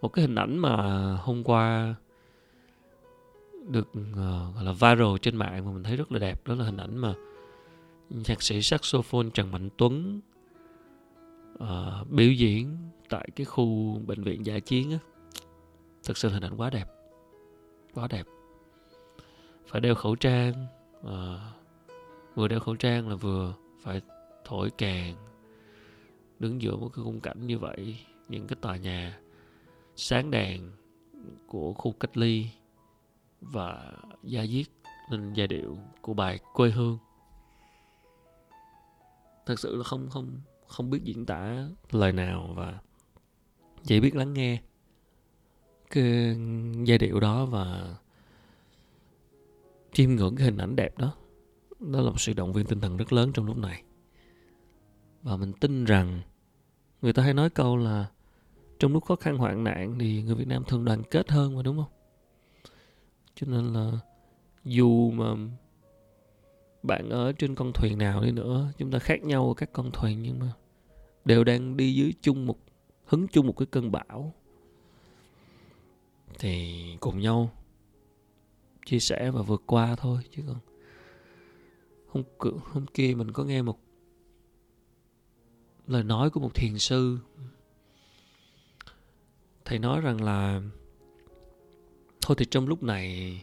một 0.00 0.08
cái 0.08 0.22
hình 0.22 0.34
ảnh 0.34 0.58
mà 0.58 0.76
hôm 1.22 1.44
qua 1.44 1.94
được 3.68 3.88
uh, 3.90 4.54
gọi 4.54 4.64
là 4.64 4.72
viral 4.72 5.16
trên 5.22 5.36
mạng 5.36 5.64
mà 5.64 5.72
mình 5.72 5.82
thấy 5.82 5.96
rất 5.96 6.12
là 6.12 6.18
đẹp 6.18 6.46
đó 6.46 6.54
là 6.54 6.64
hình 6.64 6.76
ảnh 6.76 6.96
mà 6.96 7.14
nhạc 8.10 8.42
sĩ 8.42 8.62
saxophone 8.62 9.28
Trần 9.34 9.50
Mạnh 9.52 9.68
Tuấn 9.76 10.20
uh, 11.62 12.10
biểu 12.10 12.32
diễn 12.32 12.76
tại 13.08 13.28
cái 13.36 13.44
khu 13.44 13.98
bệnh 14.06 14.22
viện 14.22 14.46
giả 14.46 14.58
chiến 14.58 14.90
á 14.90 14.98
thực 16.04 16.16
sự 16.16 16.28
hình 16.28 16.42
ảnh 16.42 16.56
quá 16.56 16.70
đẹp 16.70 16.88
quá 17.94 18.08
đẹp. 18.10 18.26
Phải 19.66 19.80
đeo 19.80 19.94
khẩu 19.94 20.16
trang 20.16 20.66
uh, 21.00 21.10
vừa 22.34 22.48
đeo 22.48 22.60
khẩu 22.60 22.76
trang 22.76 23.08
là 23.08 23.14
vừa 23.14 23.54
phải 23.82 24.00
thổi 24.44 24.70
kèn 24.78 25.14
đứng 26.38 26.62
giữa 26.62 26.76
một 26.76 26.88
cái 26.88 27.04
khung 27.04 27.20
cảnh 27.20 27.46
như 27.46 27.58
vậy 27.58 27.98
những 28.28 28.46
cái 28.46 28.56
tòa 28.60 28.76
nhà 28.76 29.20
sáng 29.96 30.30
đèn 30.30 30.70
của 31.46 31.72
khu 31.72 31.92
cách 31.92 32.16
ly 32.16 32.46
và 33.40 33.92
gia 34.22 34.46
diết 34.46 34.66
lên 35.10 35.32
giai 35.32 35.46
điệu 35.46 35.78
của 36.00 36.14
bài 36.14 36.38
quê 36.54 36.70
hương. 36.70 36.98
Thật 39.46 39.58
sự 39.58 39.76
là 39.76 39.84
không 39.84 40.08
không 40.10 40.40
không 40.66 40.90
biết 40.90 41.00
diễn 41.04 41.26
tả 41.26 41.68
lời 41.90 42.12
nào 42.12 42.52
và 42.54 42.78
chỉ 43.84 44.00
biết 44.00 44.16
lắng 44.16 44.32
nghe 44.32 44.60
cái 45.90 46.36
giai 46.84 46.98
điệu 46.98 47.20
đó 47.20 47.46
và 47.46 47.96
chiêm 49.92 50.10
ngưỡng 50.10 50.36
cái 50.36 50.44
hình 50.44 50.56
ảnh 50.56 50.76
đẹp 50.76 50.98
đó. 50.98 51.12
Đó 51.80 52.00
là 52.00 52.10
một 52.10 52.20
sự 52.20 52.32
động 52.32 52.52
viên 52.52 52.66
tinh 52.66 52.80
thần 52.80 52.96
rất 52.96 53.12
lớn 53.12 53.30
trong 53.34 53.46
lúc 53.46 53.56
này. 53.56 53.82
Và 55.22 55.36
mình 55.36 55.52
tin 55.52 55.84
rằng 55.84 56.20
người 57.02 57.12
ta 57.12 57.22
hay 57.22 57.34
nói 57.34 57.50
câu 57.50 57.76
là 57.76 58.06
trong 58.78 58.92
lúc 58.92 59.04
khó 59.04 59.16
khăn 59.16 59.38
hoạn 59.38 59.64
nạn 59.64 59.96
thì 60.00 60.22
người 60.22 60.34
Việt 60.34 60.48
Nam 60.48 60.64
thường 60.64 60.84
đoàn 60.84 61.02
kết 61.10 61.30
hơn 61.30 61.56
mà, 61.56 61.62
đúng 61.62 61.76
không? 61.76 61.92
Cho 63.34 63.46
nên 63.46 63.72
là 63.72 63.92
dù 64.64 65.10
mà 65.10 65.34
bạn 66.82 67.10
ở 67.10 67.32
trên 67.32 67.54
con 67.54 67.72
thuyền 67.72 67.98
nào 67.98 68.20
đi 68.20 68.30
nữa, 68.30 68.72
chúng 68.78 68.90
ta 68.90 68.98
khác 68.98 69.22
nhau 69.22 69.48
ở 69.48 69.54
các 69.54 69.72
con 69.72 69.90
thuyền 69.92 70.22
nhưng 70.22 70.38
mà 70.38 70.52
đều 71.24 71.44
đang 71.44 71.76
đi 71.76 71.94
dưới 71.94 72.12
chung 72.20 72.46
một, 72.46 72.58
hứng 73.04 73.28
chung 73.28 73.46
một 73.46 73.54
cái 73.56 73.66
cơn 73.66 73.92
bão. 73.92 74.34
Thì 76.38 76.82
cùng 77.00 77.20
nhau 77.20 77.50
chia 78.86 78.98
sẻ 78.98 79.30
và 79.30 79.42
vượt 79.42 79.62
qua 79.66 79.96
thôi 79.96 80.20
chứ 80.30 80.42
còn 80.46 80.56
hôm 82.06 82.22
hôm 82.72 82.86
kia 82.86 83.14
mình 83.14 83.32
có 83.32 83.44
nghe 83.44 83.62
một 83.62 83.78
lời 85.86 86.04
nói 86.04 86.30
của 86.30 86.40
một 86.40 86.54
thiền 86.54 86.78
sư. 86.78 87.18
Thầy 89.64 89.78
nói 89.78 90.00
rằng 90.00 90.24
là, 90.24 90.62
thôi 92.20 92.36
thì 92.38 92.46
trong 92.50 92.68
lúc 92.68 92.82
này 92.82 93.36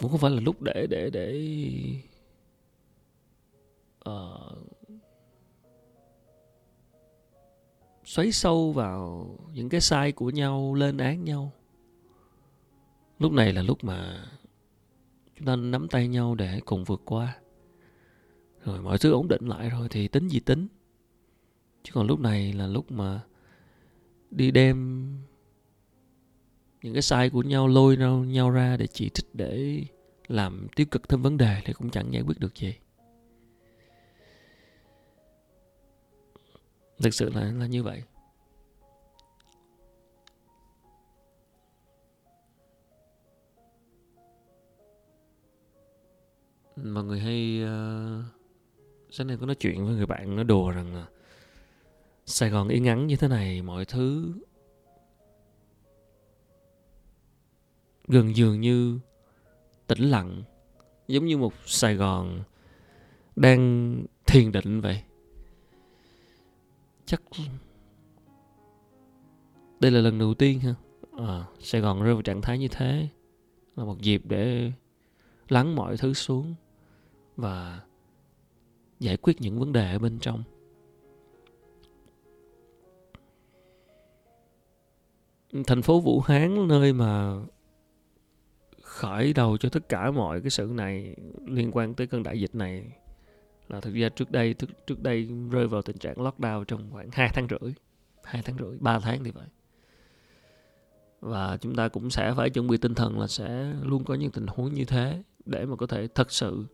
cũng 0.00 0.10
không 0.10 0.20
phải 0.20 0.30
là 0.30 0.40
lúc 0.40 0.62
để 0.62 0.86
để 0.90 1.10
để 1.10 1.54
uh, 4.08 4.58
xoáy 8.04 8.32
sâu 8.32 8.72
vào 8.72 9.26
những 9.54 9.68
cái 9.68 9.80
sai 9.80 10.12
của 10.12 10.30
nhau 10.30 10.74
lên 10.74 10.96
án 10.96 11.24
nhau. 11.24 11.52
Lúc 13.18 13.32
này 13.32 13.52
là 13.52 13.62
lúc 13.62 13.84
mà 13.84 14.24
chúng 15.36 15.46
ta 15.46 15.56
nắm 15.56 15.88
tay 15.88 16.08
nhau 16.08 16.34
để 16.34 16.60
cùng 16.64 16.84
vượt 16.84 17.02
qua. 17.04 17.38
Rồi 18.64 18.82
mọi 18.82 18.98
thứ 18.98 19.12
ổn 19.12 19.28
định 19.28 19.46
lại 19.46 19.70
rồi 19.70 19.88
thì 19.90 20.08
tính 20.08 20.28
gì 20.28 20.40
tính. 20.40 20.66
Chứ 21.82 21.92
còn 21.94 22.06
lúc 22.06 22.20
này 22.20 22.52
là 22.52 22.66
lúc 22.66 22.90
mà 22.92 23.20
đi 24.30 24.50
đem 24.50 25.08
những 26.82 26.92
cái 26.92 27.02
sai 27.02 27.30
của 27.30 27.42
nhau 27.42 27.68
lôi 27.68 27.96
nhau, 27.96 28.24
nhau 28.24 28.50
ra 28.50 28.76
để 28.76 28.86
chỉ 28.86 29.08
trích 29.08 29.34
để 29.34 29.84
làm 30.28 30.66
tiêu 30.76 30.86
cực 30.90 31.08
thêm 31.08 31.22
vấn 31.22 31.36
đề 31.36 31.62
thì 31.64 31.72
cũng 31.72 31.90
chẳng 31.90 32.12
giải 32.12 32.22
quyết 32.22 32.38
được 32.38 32.54
gì. 32.54 32.74
Thực 36.98 37.14
sự 37.14 37.30
là 37.34 37.52
là 37.52 37.66
như 37.66 37.82
vậy. 37.82 38.02
Mọi 46.76 47.04
người 47.04 47.20
hay 47.20 47.62
uh, 47.64 48.24
sáng 49.10 49.26
nay 49.26 49.36
có 49.40 49.46
nói 49.46 49.54
chuyện 49.54 49.86
với 49.86 49.94
người 49.94 50.06
bạn 50.06 50.36
nó 50.36 50.42
đùa 50.42 50.70
rằng 50.70 50.94
là 50.94 51.06
Sài 52.26 52.50
Gòn 52.50 52.68
yên 52.68 52.82
ngắn 52.82 53.06
như 53.06 53.16
thế 53.16 53.28
này 53.28 53.62
mọi 53.62 53.84
thứ 53.84 54.32
gần 58.10 58.36
dường 58.36 58.60
như 58.60 58.98
tĩnh 59.86 60.10
lặng 60.10 60.42
giống 61.08 61.26
như 61.26 61.38
một 61.38 61.52
Sài 61.66 61.94
Gòn 61.94 62.42
đang 63.36 63.94
thiền 64.26 64.52
định 64.52 64.80
vậy. 64.80 65.02
Chắc 67.06 67.22
đây 69.80 69.90
là 69.90 70.00
lần 70.00 70.18
đầu 70.18 70.34
tiên 70.34 70.60
ha. 70.60 70.74
À, 71.18 71.44
Sài 71.60 71.80
Gòn 71.80 72.02
rơi 72.02 72.14
vào 72.14 72.22
trạng 72.22 72.42
thái 72.42 72.58
như 72.58 72.68
thế 72.68 73.08
là 73.76 73.84
một 73.84 74.00
dịp 74.00 74.22
để 74.24 74.72
lắng 75.48 75.76
mọi 75.76 75.96
thứ 75.96 76.14
xuống 76.14 76.54
và 77.36 77.80
giải 79.00 79.16
quyết 79.16 79.40
những 79.40 79.58
vấn 79.58 79.72
đề 79.72 79.92
ở 79.92 79.98
bên 79.98 80.18
trong. 80.18 80.42
Thành 85.66 85.82
phố 85.82 86.00
Vũ 86.00 86.20
Hán 86.20 86.68
nơi 86.68 86.92
mà 86.92 87.40
khởi 89.00 89.32
đầu 89.32 89.56
cho 89.56 89.68
tất 89.68 89.88
cả 89.88 90.10
mọi 90.10 90.40
cái 90.40 90.50
sự 90.50 90.70
này 90.74 91.16
liên 91.46 91.70
quan 91.72 91.94
tới 91.94 92.06
cơn 92.06 92.22
đại 92.22 92.40
dịch 92.40 92.54
này 92.54 92.84
là 93.68 93.80
thực 93.80 93.94
ra 93.94 94.08
trước 94.08 94.30
đây 94.30 94.54
trước, 94.54 94.66
trước 94.86 95.02
đây 95.02 95.28
rơi 95.50 95.66
vào 95.66 95.82
tình 95.82 95.98
trạng 95.98 96.16
lockdown 96.16 96.64
trong 96.64 96.90
khoảng 96.90 97.08
2 97.12 97.30
tháng 97.34 97.46
rưỡi 97.50 97.72
2 98.24 98.42
tháng 98.42 98.56
rưỡi 98.58 98.78
3 98.80 98.98
tháng 98.98 99.24
thì 99.24 99.30
vậy. 99.30 99.46
Và 101.20 101.56
chúng 101.56 101.76
ta 101.76 101.88
cũng 101.88 102.10
sẽ 102.10 102.34
phải 102.36 102.50
chuẩn 102.50 102.66
bị 102.66 102.76
tinh 102.76 102.94
thần 102.94 103.20
là 103.20 103.26
sẽ 103.26 103.72
luôn 103.82 104.04
có 104.04 104.14
những 104.14 104.30
tình 104.30 104.46
huống 104.46 104.74
như 104.74 104.84
thế 104.84 105.22
để 105.44 105.64
mà 105.66 105.76
có 105.76 105.86
thể 105.86 106.08
thật 106.14 106.32
sự 106.32 106.64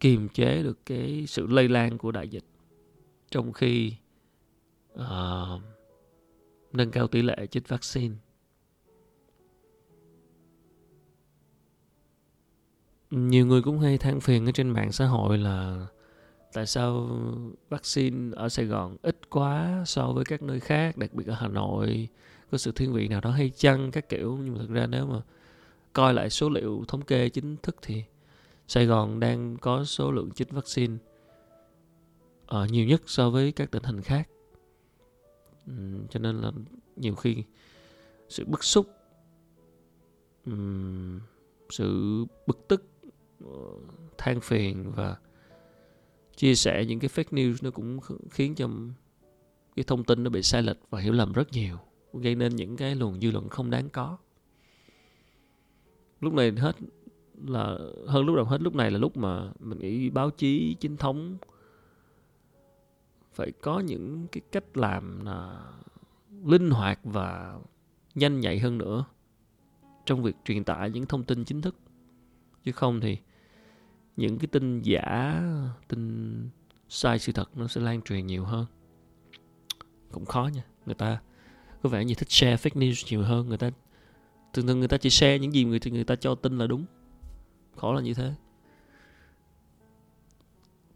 kiềm 0.00 0.28
chế 0.28 0.62
được 0.62 0.78
cái 0.86 1.24
sự 1.28 1.46
lây 1.46 1.68
lan 1.68 1.98
của 1.98 2.12
đại 2.12 2.28
dịch 2.28 2.44
trong 3.30 3.52
khi 3.52 3.92
uh, 4.94 5.62
nâng 6.72 6.90
cao 6.90 7.06
tỷ 7.06 7.22
lệ 7.22 7.46
chích 7.50 7.68
vaccine. 7.68 8.14
Nhiều 13.12 13.46
người 13.46 13.62
cũng 13.62 13.78
hay 13.78 13.98
than 13.98 14.20
phiền 14.20 14.46
ở 14.46 14.52
trên 14.52 14.70
mạng 14.70 14.92
xã 14.92 15.06
hội 15.06 15.38
là 15.38 15.86
tại 16.52 16.66
sao 16.66 17.08
vaccine 17.68 18.36
ở 18.36 18.48
Sài 18.48 18.66
Gòn 18.66 18.96
ít 19.02 19.30
quá 19.30 19.82
so 19.86 20.12
với 20.12 20.24
các 20.24 20.42
nơi 20.42 20.60
khác, 20.60 20.96
đặc 20.96 21.14
biệt 21.14 21.26
ở 21.26 21.34
Hà 21.34 21.48
Nội. 21.48 22.08
Có 22.50 22.58
sự 22.58 22.72
thiên 22.72 22.92
vị 22.92 23.08
nào 23.08 23.20
đó 23.20 23.30
hay 23.30 23.50
chăng 23.56 23.90
các 23.90 24.08
kiểu. 24.08 24.38
Nhưng 24.44 24.54
mà 24.54 24.60
thực 24.60 24.70
ra 24.70 24.86
nếu 24.86 25.06
mà 25.06 25.20
coi 25.92 26.14
lại 26.14 26.30
số 26.30 26.50
liệu 26.50 26.84
thống 26.88 27.02
kê 27.02 27.28
chính 27.28 27.56
thức 27.62 27.76
thì 27.82 28.04
Sài 28.68 28.86
Gòn 28.86 29.20
đang 29.20 29.56
có 29.56 29.84
số 29.84 30.10
lượng 30.12 30.30
chích 30.30 30.50
vaccine 30.50 30.96
uh, 32.56 32.70
nhiều 32.70 32.86
nhất 32.86 33.02
so 33.06 33.30
với 33.30 33.52
các 33.52 33.70
tỉnh 33.70 33.82
thành 33.82 34.02
khác. 34.02 34.28
Um, 35.66 36.06
cho 36.06 36.20
nên 36.20 36.40
là 36.40 36.52
nhiều 36.96 37.14
khi 37.14 37.44
sự 38.28 38.44
bức 38.44 38.64
xúc 38.64 38.86
um, 40.46 41.20
sự 41.70 42.24
bực 42.46 42.68
tức 42.68 42.91
than 44.18 44.40
phiền 44.40 44.92
và 44.96 45.16
chia 46.36 46.54
sẻ 46.54 46.84
những 46.84 47.00
cái 47.00 47.08
fake 47.08 47.30
news 47.30 47.56
nó 47.62 47.70
cũng 47.70 48.00
khiến 48.30 48.54
cho 48.54 48.68
cái 49.76 49.84
thông 49.84 50.04
tin 50.04 50.22
nó 50.22 50.30
bị 50.30 50.42
sai 50.42 50.62
lệch 50.62 50.78
và 50.90 51.00
hiểu 51.00 51.12
lầm 51.12 51.32
rất 51.32 51.52
nhiều, 51.52 51.76
gây 52.12 52.34
nên 52.34 52.56
những 52.56 52.76
cái 52.76 52.94
luồng 52.94 53.20
dư 53.20 53.30
luận 53.30 53.48
không 53.48 53.70
đáng 53.70 53.88
có. 53.90 54.18
Lúc 56.20 56.34
này 56.34 56.52
hết 56.56 56.76
là, 57.46 57.78
hơn 58.06 58.26
lúc 58.26 58.36
nào 58.36 58.44
hết, 58.44 58.62
lúc 58.62 58.74
này 58.74 58.90
là 58.90 58.98
lúc 58.98 59.16
mà 59.16 59.52
mình 59.60 59.78
nghĩ 59.78 60.10
báo 60.10 60.30
chí, 60.30 60.76
chính 60.80 60.96
thống 60.96 61.36
phải 63.32 63.52
có 63.52 63.80
những 63.80 64.26
cái 64.32 64.42
cách 64.52 64.76
làm 64.76 65.24
là 65.24 65.72
linh 66.44 66.70
hoạt 66.70 67.00
và 67.04 67.58
nhanh 68.14 68.40
nhạy 68.40 68.58
hơn 68.58 68.78
nữa 68.78 69.04
trong 70.06 70.22
việc 70.22 70.36
truyền 70.44 70.64
tải 70.64 70.90
những 70.90 71.06
thông 71.06 71.24
tin 71.24 71.44
chính 71.44 71.60
thức. 71.60 71.76
Chứ 72.64 72.72
không 72.72 73.00
thì 73.00 73.18
những 74.16 74.38
cái 74.38 74.46
tin 74.46 74.82
giả, 74.82 75.42
tin 75.88 76.48
sai 76.88 77.18
sự 77.18 77.32
thật 77.32 77.50
nó 77.56 77.66
sẽ 77.68 77.80
lan 77.80 78.02
truyền 78.02 78.26
nhiều 78.26 78.44
hơn. 78.44 78.66
Cũng 80.10 80.26
khó 80.26 80.50
nha, 80.54 80.62
người 80.86 80.94
ta 80.94 81.20
có 81.82 81.88
vẻ 81.88 82.04
như 82.04 82.14
thích 82.14 82.30
share 82.30 82.56
fake 82.56 82.80
news 82.80 83.06
nhiều 83.10 83.22
hơn, 83.22 83.48
người 83.48 83.58
ta, 83.58 83.70
thường 84.52 84.66
thường 84.66 84.78
người 84.78 84.88
ta 84.88 84.96
chỉ 84.96 85.10
share 85.10 85.38
những 85.38 85.54
gì 85.54 85.64
người 85.64 85.80
người 85.84 86.04
ta 86.04 86.16
cho 86.16 86.34
tin 86.34 86.58
là 86.58 86.66
đúng. 86.66 86.84
Khó 87.76 87.92
là 87.92 88.00
như 88.00 88.14
thế. 88.14 88.34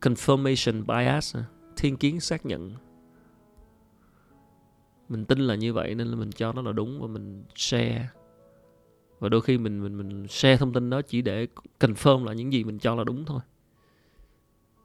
Confirmation 0.01 0.85
bias 0.87 1.37
thiên 1.77 1.97
kiến 1.97 2.21
xác 2.21 2.47
nhận. 2.47 2.75
Mình 5.09 5.25
tin 5.25 5.39
là 5.39 5.55
như 5.55 5.73
vậy 5.73 5.95
nên 5.95 6.07
là 6.07 6.17
mình 6.17 6.33
cho 6.33 6.53
nó 6.53 6.63
là 6.63 6.73
đúng 6.73 7.01
và 7.01 7.07
mình 7.07 7.45
share 7.55 8.09
và 9.19 9.29
đôi 9.29 9.41
khi 9.41 9.59
mình 9.59 9.83
mình 9.83 9.99
mình 9.99 10.29
share 10.29 10.57
thông 10.57 10.73
tin 10.73 10.91
đó 10.91 11.03
chỉ 11.03 11.23
để 11.23 11.47
confirm 11.81 12.25
là 12.25 12.33
những 12.33 12.53
gì 12.53 12.65
mình 12.65 12.79
cho 12.79 12.95
là 12.95 13.05
đúng 13.05 13.25
thôi. 13.25 13.41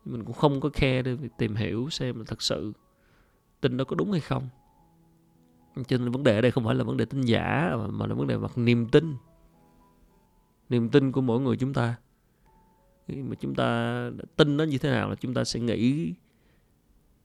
Mình 0.06 0.24
cũng 0.24 0.36
không 0.36 0.62
có 0.62 0.70
khe 0.74 1.02
để 1.02 1.18
tìm 1.38 1.56
hiểu 1.56 1.90
xem 1.90 2.20
là 2.20 2.24
thật 2.28 2.42
sự 2.42 2.74
tin 3.62 3.78
đó 3.78 3.86
có 3.86 3.96
đúng 3.96 4.12
hay 4.12 4.22
không. 4.22 4.50
Cho 5.88 5.98
nên 5.98 6.12
vấn 6.12 6.24
đề 6.24 6.36
ở 6.36 6.42
đây 6.42 6.52
không 6.52 6.66
phải 6.66 6.76
là 6.76 6.84
vấn 6.84 6.98
đề 6.98 7.06
tin 7.06 7.22
giả, 7.22 7.76
mà 7.90 8.08
là 8.08 8.14
vấn 8.16 8.28
đề 8.28 8.38
mặt 8.38 8.58
niềm 8.58 8.88
tin. 8.90 9.16
Niềm 10.70 10.90
tin 10.90 11.12
của 11.12 11.22
mỗi 11.22 11.42
người 11.42 11.58
chúng 11.58 11.74
ta. 11.74 11.96
Khi 13.08 13.22
mà 13.22 13.36
chúng 13.36 13.56
ta 13.56 14.12
tin 14.36 14.58
nó 14.58 14.64
như 14.64 14.78
thế 14.78 14.90
nào 14.90 15.10
là 15.10 15.16
chúng 15.16 15.34
ta 15.34 15.44
sẽ 15.44 15.60
nghĩ 15.60 16.14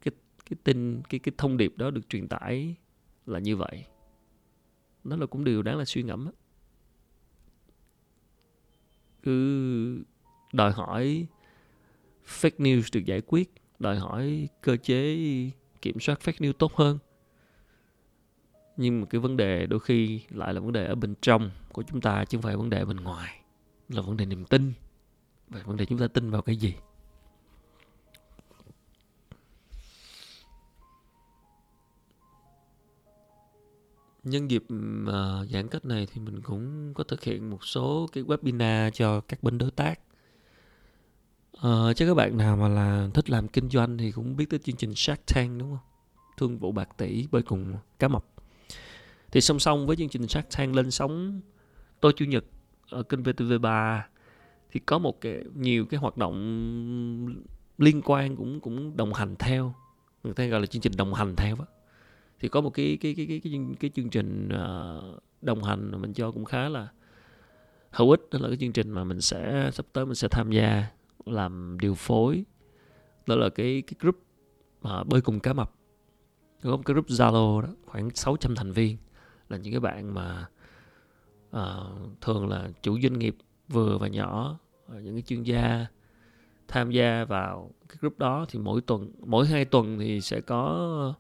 cái 0.03 0.13
cái 0.51 0.57
tin, 0.65 1.03
cái 1.09 1.19
cái 1.19 1.33
thông 1.39 1.57
điệp 1.57 1.75
đó 1.77 1.91
được 1.91 2.09
truyền 2.09 2.29
tải 2.29 2.75
là 3.27 3.39
như 3.39 3.57
vậy. 3.57 3.85
Đó 5.05 5.17
là 5.17 5.27
cũng 5.27 5.45
điều 5.45 5.63
đáng 5.63 5.79
là 5.79 5.85
suy 5.85 6.03
ngẫm 6.03 6.25
đó 6.25 6.33
cứ 9.27 10.05
đòi 10.53 10.73
hỏi 10.73 11.27
fake 12.27 12.57
news 12.59 12.83
được 12.93 13.05
giải 13.05 13.21
quyết, 13.27 13.53
đòi 13.79 13.99
hỏi 13.99 14.49
cơ 14.63 14.77
chế 14.77 15.17
kiểm 15.83 16.01
soát 16.01 16.21
fake 16.21 16.47
news 16.47 16.53
tốt 16.53 16.75
hơn. 16.75 16.99
Nhưng 18.77 19.01
mà 19.01 19.07
cái 19.07 19.21
vấn 19.21 19.37
đề 19.37 19.67
đôi 19.67 19.81
khi 19.81 20.21
lại 20.31 20.55
là 20.55 20.61
vấn 20.61 20.73
đề 20.73 20.87
ở 20.87 20.95
bên 20.95 21.15
trong 21.23 21.51
của 21.73 21.83
chúng 21.83 22.01
ta 22.01 22.25
chứ 22.25 22.39
không 22.39 22.43
phải 22.43 22.57
vấn 22.57 22.71
đề 22.71 22.85
bên 22.85 22.97
ngoài. 22.97 23.41
Là 23.89 24.03
vấn 24.03 24.17
đề 24.17 24.27
niềm 24.27 24.45
tin. 24.45 24.73
Và 25.49 25.61
vấn 25.65 25.77
đề 25.77 25.87
chúng 25.87 25.99
ta 25.99 26.09
tin 26.09 26.31
vào 26.31 26.43
cái 26.43 26.57
gì? 26.57 26.75
Nhân 34.27 34.51
dịp 34.51 34.65
uh, 34.65 35.51
giãn 35.51 35.69
cách 35.69 35.85
này 35.85 36.07
thì 36.13 36.21
mình 36.21 36.43
cũng 36.43 36.95
có 36.95 37.05
thực 37.05 37.25
hiện 37.25 37.51
một 37.51 37.65
số 37.65 38.09
cái 38.13 38.25
webinar 38.25 38.91
cho 38.91 39.21
các 39.21 39.43
bên 39.43 39.59
đối 39.59 39.71
tác. 39.71 40.01
Uh, 41.57 41.97
chứ 41.97 42.07
các 42.07 42.15
bạn 42.15 42.37
nào 42.37 42.57
mà 42.57 42.69
là 42.69 43.09
thích 43.15 43.31
làm 43.31 43.49
kinh 43.49 43.69
doanh 43.69 43.99
thì 43.99 44.13
cũng 44.13 44.37
biết 44.37 44.51
tới 44.51 44.59
chương 44.59 44.77
trình 44.77 44.95
Shark 44.95 45.21
Tank 45.35 45.59
đúng 45.59 45.71
không? 45.71 45.87
Thương 46.37 46.59
vụ 46.59 46.73
bạc 46.73 46.89
tỷ 46.97 47.27
bơi 47.31 47.43
cùng 47.43 47.75
cá 47.99 48.09
mập. 48.09 48.25
Thì 49.33 49.41
song 49.41 49.59
song 49.59 49.87
với 49.87 49.97
chương 49.97 50.09
trình 50.09 50.29
Shark 50.29 50.49
Tank 50.57 50.75
lên 50.75 50.91
sóng 50.91 51.41
tôi 52.01 52.13
chủ 52.17 52.25
nhật 52.25 52.45
ở 52.91 53.03
kênh 53.03 53.23
VTV3 53.23 54.01
thì 54.73 54.81
có 54.81 54.99
một 54.99 55.21
cái 55.21 55.45
nhiều 55.55 55.87
cái 55.87 56.01
hoạt 56.01 56.17
động 56.17 56.37
liên 57.79 58.03
quan 58.03 58.37
cũng 58.37 58.61
cũng 58.61 58.97
đồng 58.97 59.15
hành 59.15 59.37
theo. 59.39 59.75
Người 60.25 60.35
ta 60.35 60.47
gọi 60.47 60.61
là 60.61 60.67
chương 60.67 60.83
trình 60.83 60.93
đồng 60.97 61.15
hành 61.15 61.37
theo 61.37 61.57
đó 61.57 61.65
thì 62.41 62.49
có 62.49 62.61
một 62.61 62.71
cái 62.71 62.99
cái 63.01 63.15
cái 63.15 63.27
cái 63.27 63.41
cái, 63.45 63.61
cái 63.81 63.91
chương 63.95 64.11
trình 64.11 64.49
ờ, 64.49 65.03
đồng 65.43 65.63
hành 65.63 65.91
mà 65.93 65.99
mình 65.99 66.13
cho 66.13 66.31
cũng 66.31 66.45
khá 66.45 66.69
là 66.69 66.89
hữu 67.91 68.11
ích. 68.11 68.21
Đó 68.31 68.39
là 68.43 68.49
cái 68.49 68.57
chương 68.57 68.73
trình 68.73 68.91
mà 68.91 69.05
mình 69.05 69.21
sẽ 69.21 69.71
sắp 69.73 69.87
tới 69.93 70.07
mình 70.07 70.15
sẽ 70.15 70.29
tham 70.29 70.51
gia 70.51 70.87
làm 71.27 71.79
điều 71.81 71.95
phối. 71.95 72.45
Đó 73.27 73.37
là 73.37 73.49
cái 73.49 73.83
cái 73.87 73.95
group 74.01 74.17
mà 74.83 75.05
bơi 75.05 75.21
cùng 75.21 75.41
cá 75.41 75.53
mập. 75.53 75.73
Có 76.63 76.71
một 76.71 76.83
cái 76.87 76.95
group 76.95 77.07
Zalo 77.07 77.61
đó 77.61 77.69
khoảng 77.87 78.11
600 78.11 78.55
thành 78.55 78.73
viên. 78.73 78.97
Là 79.49 79.57
những 79.57 79.73
cái 79.73 79.81
bạn 79.81 80.15
mà 80.15 80.47
uh, 81.57 82.21
thường 82.21 82.49
là 82.49 82.69
chủ 82.83 83.01
doanh 83.01 83.19
nghiệp 83.19 83.37
vừa 83.69 83.99
và 83.99 84.09
nhỏ 84.09 84.59
những 84.89 85.15
cái 85.15 85.23
chuyên 85.23 85.43
gia 85.43 85.87
tham 86.69 86.91
gia 86.91 87.25
vào 87.25 87.71
cái 87.89 87.97
group 88.01 88.19
đó. 88.19 88.47
Thì 88.49 88.59
mỗi 88.59 88.81
tuần 88.81 89.13
mỗi 89.27 89.47
hai 89.47 89.65
tuần 89.65 89.99
thì 89.99 90.21
sẽ 90.21 90.41
có 90.41 91.15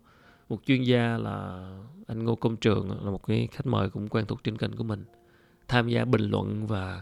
một 0.48 0.58
chuyên 0.66 0.82
gia 0.82 1.18
là 1.18 1.68
anh 2.06 2.24
Ngô 2.24 2.34
Công 2.34 2.56
Trường, 2.56 3.04
là 3.04 3.10
một 3.10 3.26
cái 3.26 3.48
khách 3.52 3.66
mời 3.66 3.90
cũng 3.90 4.08
quen 4.08 4.26
thuộc 4.26 4.44
trên 4.44 4.58
kênh 4.58 4.76
của 4.76 4.84
mình, 4.84 5.04
tham 5.68 5.88
gia 5.88 6.04
bình 6.04 6.30
luận 6.30 6.66
và 6.66 7.00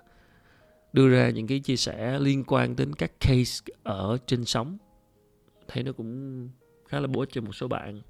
đưa 0.92 1.08
ra 1.08 1.30
những 1.30 1.46
cái 1.46 1.60
chia 1.60 1.76
sẻ 1.76 2.18
liên 2.18 2.44
quan 2.46 2.76
đến 2.76 2.94
các 2.94 3.20
case 3.20 3.64
ở 3.82 4.18
trên 4.26 4.44
sóng. 4.44 4.78
Thấy 5.68 5.82
nó 5.82 5.92
cũng 5.92 6.48
khá 6.88 7.00
là 7.00 7.06
bổ 7.06 7.20
ích 7.20 7.28
cho 7.32 7.40
một 7.40 7.52
số 7.52 7.68
bạn. 7.68 8.00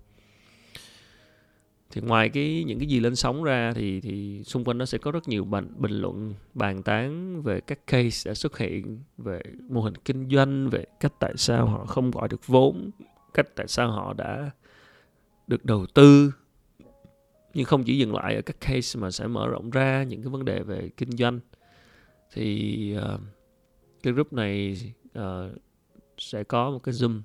Thì 1.90 2.00
ngoài 2.00 2.28
cái 2.28 2.64
những 2.66 2.78
cái 2.78 2.88
gì 2.88 3.00
lên 3.00 3.16
sóng 3.16 3.42
ra 3.42 3.72
thì 3.74 4.00
thì 4.00 4.42
xung 4.44 4.64
quanh 4.64 4.78
nó 4.78 4.84
sẽ 4.84 4.98
có 4.98 5.10
rất 5.10 5.28
nhiều 5.28 5.44
bình 5.44 5.74
bình 5.76 5.92
luận, 5.92 6.34
bàn 6.54 6.82
tán 6.82 7.42
về 7.42 7.60
các 7.60 7.86
case 7.86 8.30
đã 8.30 8.34
xuất 8.34 8.58
hiện, 8.58 8.98
về 9.18 9.42
mô 9.68 9.80
hình 9.80 9.94
kinh 10.04 10.28
doanh, 10.30 10.70
về 10.70 10.84
cách 11.00 11.12
tại 11.18 11.32
sao 11.36 11.66
họ 11.66 11.86
không 11.86 12.10
gọi 12.10 12.28
được 12.28 12.46
vốn, 12.46 12.90
cách 13.34 13.46
tại 13.56 13.68
sao 13.68 13.90
họ 13.90 14.12
đã 14.12 14.50
được 15.46 15.64
đầu 15.64 15.86
tư 15.86 16.32
nhưng 17.54 17.64
không 17.64 17.84
chỉ 17.84 17.98
dừng 17.98 18.14
lại 18.14 18.34
ở 18.34 18.42
các 18.42 18.60
case 18.60 19.00
mà 19.00 19.10
sẽ 19.10 19.26
mở 19.26 19.48
rộng 19.48 19.70
ra 19.70 20.02
những 20.02 20.22
cái 20.22 20.30
vấn 20.30 20.44
đề 20.44 20.62
về 20.62 20.90
kinh 20.96 21.10
doanh 21.10 21.40
thì 22.32 22.96
uh, 22.98 23.20
cái 24.02 24.12
group 24.12 24.32
này 24.32 24.76
uh, 25.18 25.24
sẽ 26.18 26.44
có 26.44 26.70
một 26.70 26.78
cái 26.78 26.94
zoom 26.94 27.20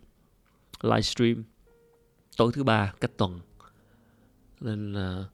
livestream 0.81 1.43
tối 2.37 2.51
thứ 2.53 2.63
ba 2.63 2.93
cách 2.99 3.11
tuần. 3.17 3.39
Nên 4.61 4.93
là 4.93 5.25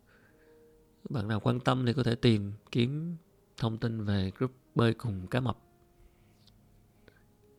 bạn 1.09 1.27
nào 1.27 1.39
quan 1.39 1.59
tâm 1.59 1.85
thì 1.85 1.93
có 1.93 2.03
thể 2.03 2.15
tìm 2.15 2.51
kiếm 2.71 3.15
thông 3.57 3.77
tin 3.77 4.05
về 4.05 4.31
group 4.37 4.51
bơi 4.75 4.93
cùng 4.93 5.27
cá 5.27 5.39
mập. 5.39 5.57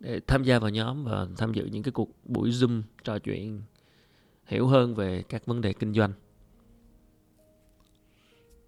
Để 0.01 0.21
tham 0.27 0.45
gia 0.45 0.59
vào 0.59 0.71
nhóm 0.71 1.05
và 1.05 1.27
tham 1.37 1.53
dự 1.53 1.65
những 1.65 1.83
cái 1.83 1.93
cuộc 1.93 2.11
buổi 2.25 2.51
zoom 2.51 2.83
trò 3.05 3.19
chuyện 3.19 3.63
hiểu 4.47 4.67
hơn 4.67 4.95
về 4.95 5.23
các 5.29 5.47
vấn 5.47 5.61
đề 5.61 5.73
kinh 5.73 5.95
doanh 5.95 6.13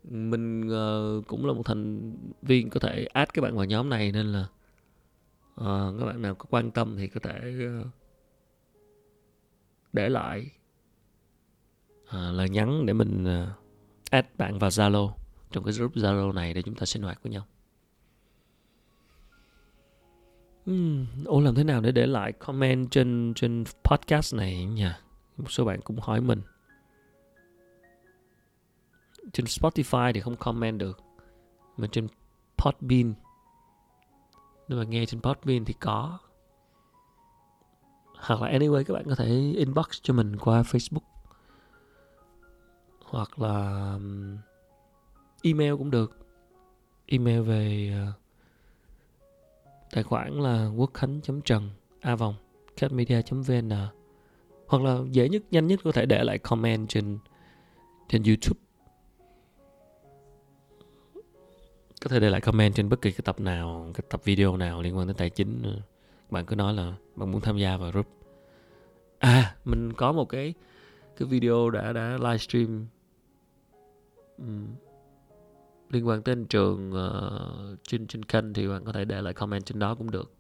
mình 0.05 0.69
uh, 0.69 1.27
cũng 1.27 1.47
là 1.47 1.53
một 1.53 1.63
thành 1.65 2.13
viên 2.43 2.71
có 2.71 2.81
thể 2.81 3.07
add 3.13 3.31
các 3.35 3.43
bạn 3.43 3.57
vào 3.57 3.65
nhóm 3.65 3.89
này 3.89 4.13
nên 4.13 4.27
là 4.27 4.49
uh, 5.61 6.01
các 6.01 6.07
bạn 6.07 6.23
nào 6.23 6.35
có 6.35 6.47
quan 6.51 6.71
tâm 6.71 6.97
thì 6.99 7.09
có 7.09 7.21
thể 7.23 7.55
uh, 7.81 7.87
để 9.93 10.09
lại 10.09 10.51
uh, 12.03 12.35
lời 12.35 12.49
nhắn 12.49 12.87
để 12.87 12.93
mình 12.93 13.25
uh, 13.25 13.49
add 14.11 14.29
bạn 14.39 14.59
vào 14.59 14.71
Zalo 14.71 15.13
trong 15.51 15.65
cái 15.65 15.73
group 15.73 15.95
Zalo 15.95 16.33
này 16.33 16.55
để 16.55 16.63
chúng 16.63 16.75
ta 16.75 16.87
sinh 16.87 17.03
hoạt 17.03 17.23
với 17.23 17.33
nhau. 17.33 17.47
Uhm, 20.71 21.07
ủa 21.25 21.41
làm 21.41 21.55
thế 21.55 21.65
nào 21.65 21.81
để 21.81 21.93
để 21.93 22.07
lại 22.07 22.33
comment 22.33 22.91
trên 22.91 23.33
trên 23.37 23.65
podcast 23.85 24.35
này 24.35 24.65
nhỉ? 24.65 24.89
Một 25.39 25.51
số 25.51 25.65
bạn 25.65 25.81
cũng 25.81 26.01
hỏi 26.01 26.21
mình. 26.21 26.43
Trên 29.33 29.47
Spotify 29.47 30.13
thì 30.13 30.21
không 30.21 30.37
comment 30.37 30.79
được, 30.79 31.01
mà 31.77 31.89
trên 31.93 32.09
Podbean. 32.59 33.15
Nếu 34.69 34.79
mà 34.79 34.85
nghe 34.85 35.07
trên 35.07 35.21
Podbean 35.21 35.65
thì 35.65 35.75
có. 35.81 36.19
Hoặc 38.17 38.43
là 38.43 38.59
anyway, 38.59 38.85
các 38.85 38.95
bạn 38.95 39.05
có 39.09 39.15
thể 39.15 39.27
inbox 39.57 39.87
cho 40.03 40.15
mình 40.15 40.37
qua 40.37 40.63
Facebook. 40.63 41.07
Hoặc 43.05 43.39
là 43.39 43.99
email 45.43 45.77
cũng 45.77 45.91
được. 45.91 46.17
Email 47.07 47.41
về 47.41 47.93
ờ, 48.05 48.13
tài 49.91 50.03
khoản 50.03 50.41
là 50.41 50.69
quốc 50.77 50.91
khánh 50.95 51.21
trần 51.45 51.71
a 52.01 52.17
vòng 52.17 52.35
catmedia 52.77 53.23
vn 53.31 53.71
hoặc 54.69 54.83
là 54.83 54.99
dễ 55.11 55.29
nhất 55.29 55.43
nhanh 55.51 55.67
nhất 55.67 55.81
có 55.85 55.93
thể 55.93 56.07
để 56.07 56.25
lại 56.25 56.39
comment 56.39 56.89
trên 56.89 57.19
trên 58.09 58.23
YouTube. 58.23 58.61
Có 62.03 62.09
thể 62.09 62.21
để 62.21 62.31
lại 62.31 62.41
comment 62.41 62.75
trên 62.75 62.89
bất 62.89 63.03
kỳ 63.03 63.13
cái 63.13 63.21
tập 63.25 63.41
nào 63.41 63.91
cái 63.95 64.05
tập 64.11 64.21
video 64.25 64.57
nào 64.57 64.83
liên 64.83 64.97
quan 64.97 65.07
đến 65.07 65.17
tài 65.17 65.31
chính. 65.31 65.81
Bạn 66.31 66.47
cứ 66.47 66.57
nói 66.57 66.75
là 66.75 66.95
bạn 67.17 67.33
muốn 67.33 67.41
tham 67.41 67.59
gia 67.59 67.77
vào 67.77 67.91
group. 67.91 68.07
À 69.19 69.57
mình 69.65 69.93
có 69.93 70.13
một 70.13 70.25
cái 70.25 70.55
cái 71.17 71.29
video 71.29 71.71
đã 71.71 71.93
đã 71.93 72.19
livestream 72.21 72.87
um, 74.39 74.67
liên 75.91 76.09
quan 76.09 76.23
đến 76.25 76.47
trường 76.47 76.93
uh, 76.93 77.79
trên 77.83 78.07
trên 78.07 78.25
kênh 78.25 78.53
thì 78.53 78.69
bạn 78.69 78.85
có 78.85 78.93
thể 78.93 79.05
để 79.05 79.23
lại 79.23 79.35
comment 79.35 79.65
trên 79.65 79.79
đó 79.79 79.95
cũng 79.95 80.11
được. 80.11 80.33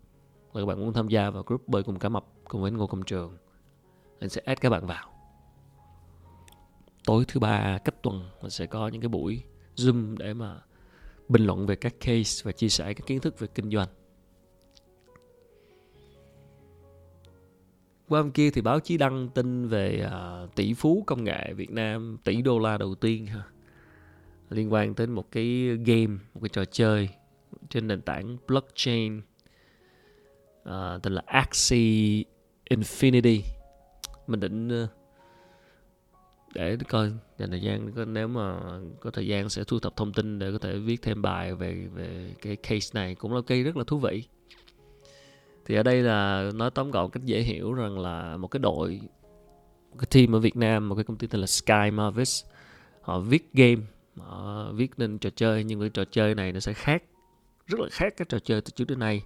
Là 0.52 0.60
các 0.60 0.66
bạn 0.66 0.80
muốn 0.80 0.92
tham 0.92 1.08
gia 1.08 1.30
vào 1.30 1.42
group 1.42 1.68
bơi 1.68 1.82
cùng 1.82 1.98
cá 1.98 2.08
mập 2.08 2.24
cùng 2.44 2.62
với 2.62 2.70
ngô 2.70 2.86
công 2.86 3.02
trường 3.02 3.36
anh 4.20 4.28
sẽ 4.28 4.40
add 4.44 4.60
các 4.60 4.70
bạn 4.70 4.86
vào. 4.86 5.12
Tối 7.04 7.24
thứ 7.28 7.40
ba 7.40 7.78
cách 7.78 8.02
tuần 8.02 8.30
mình 8.42 8.50
sẽ 8.50 8.66
có 8.66 8.88
những 8.88 9.00
cái 9.02 9.08
buổi 9.08 9.42
zoom 9.76 10.16
để 10.16 10.34
mà 10.34 10.60
bình 11.28 11.46
luận 11.46 11.66
về 11.66 11.76
các 11.76 12.00
case 12.00 12.42
và 12.44 12.52
chia 12.52 12.68
sẻ 12.68 12.94
các 12.94 13.06
kiến 13.06 13.20
thức 13.20 13.38
về 13.38 13.48
kinh 13.54 13.70
doanh. 13.70 13.88
Qua 18.08 18.20
hôm 18.20 18.30
kia 18.30 18.50
thì 18.50 18.60
báo 18.60 18.80
chí 18.80 18.98
đăng 18.98 19.28
tin 19.28 19.68
về 19.68 20.06
uh, 20.06 20.54
tỷ 20.54 20.74
phú 20.74 21.04
công 21.06 21.24
nghệ 21.24 21.52
Việt 21.56 21.70
Nam 21.70 22.18
tỷ 22.24 22.42
đô 22.42 22.58
la 22.58 22.78
đầu 22.78 22.94
tiên 22.94 23.26
ha 23.26 23.42
liên 24.50 24.72
quan 24.72 24.94
đến 24.94 25.10
một 25.10 25.32
cái 25.32 25.46
game 25.86 26.06
một 26.06 26.40
cái 26.42 26.48
trò 26.48 26.64
chơi 26.64 27.08
trên 27.68 27.86
nền 27.86 28.02
tảng 28.02 28.36
blockchain 28.46 29.18
uh, 30.68 31.02
tên 31.02 31.12
là 31.12 31.22
Axie 31.26 32.24
Infinity 32.70 33.57
mình 34.28 34.40
định 34.40 34.68
ờ, 34.68 34.88
để 36.54 36.76
coi 36.88 37.12
dành 37.38 37.50
thời 37.50 37.60
gian 37.60 37.90
nếu 38.14 38.28
mà 38.28 38.60
có 39.00 39.10
thời 39.10 39.26
gian 39.26 39.48
sẽ 39.48 39.64
thu 39.64 39.78
thập 39.78 39.96
thông 39.96 40.12
tin 40.12 40.38
để 40.38 40.52
có 40.52 40.58
thể 40.58 40.78
viết 40.78 41.02
thêm 41.02 41.22
bài 41.22 41.54
về 41.54 41.88
về 41.94 42.34
cái 42.42 42.56
case 42.56 42.90
này 42.94 43.14
cũng 43.14 43.34
là 43.34 43.40
cây 43.46 43.62
rất 43.62 43.76
là 43.76 43.84
thú 43.86 43.98
vị. 43.98 44.24
Thì 45.66 45.74
ở 45.74 45.82
đây 45.82 46.02
là 46.02 46.50
nói 46.54 46.70
tóm 46.70 46.90
gọn 46.90 47.10
cách 47.10 47.24
dễ 47.24 47.40
hiểu 47.40 47.72
rằng 47.72 47.98
là 47.98 48.36
một 48.36 48.48
cái 48.48 48.60
đội 48.60 49.00
một 49.90 49.96
cái 49.98 50.06
team 50.10 50.34
ở 50.34 50.38
Việt 50.38 50.56
Nam 50.56 50.88
một 50.88 50.94
cái 50.94 51.04
công 51.04 51.16
ty 51.16 51.26
tên 51.26 51.40
là 51.40 51.46
Sky 51.46 51.90
Marvis 51.92 52.44
họ 53.00 53.20
viết 53.20 53.52
game 53.52 53.82
họ 54.16 54.72
viết 54.72 54.90
nên 54.96 55.18
trò 55.18 55.30
chơi 55.30 55.64
nhưng 55.64 55.80
cái 55.80 55.88
trò 55.88 56.04
chơi 56.04 56.34
này 56.34 56.52
nó 56.52 56.60
sẽ 56.60 56.72
khác 56.72 57.02
rất 57.68 57.80
là 57.80 57.88
khác 57.90 58.14
các 58.16 58.28
trò 58.28 58.38
chơi 58.38 58.60
từ 58.60 58.70
trước 58.70 58.84
đến 58.88 58.98
nay. 58.98 59.22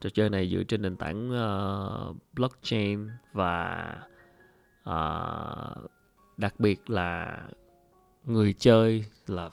Trò 0.00 0.10
chơi 0.10 0.30
này 0.30 0.50
dựa 0.52 0.62
trên 0.62 0.82
nền 0.82 0.96
tảng 0.96 1.30
uh, 1.30 2.16
blockchain 2.34 3.08
và 3.32 3.84
uh, 4.90 5.90
đặc 6.36 6.54
biệt 6.58 6.90
là 6.90 7.38
người 8.24 8.52
chơi 8.52 9.04
là 9.26 9.50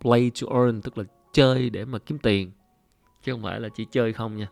play 0.00 0.30
to 0.40 0.58
earn 0.60 0.82
tức 0.82 0.98
là 0.98 1.04
chơi 1.32 1.70
để 1.70 1.84
mà 1.84 1.98
kiếm 1.98 2.18
tiền 2.18 2.50
chứ 3.22 3.32
không 3.32 3.42
phải 3.42 3.60
là 3.60 3.68
chỉ 3.68 3.86
chơi 3.90 4.12
không 4.12 4.36
nha. 4.36 4.48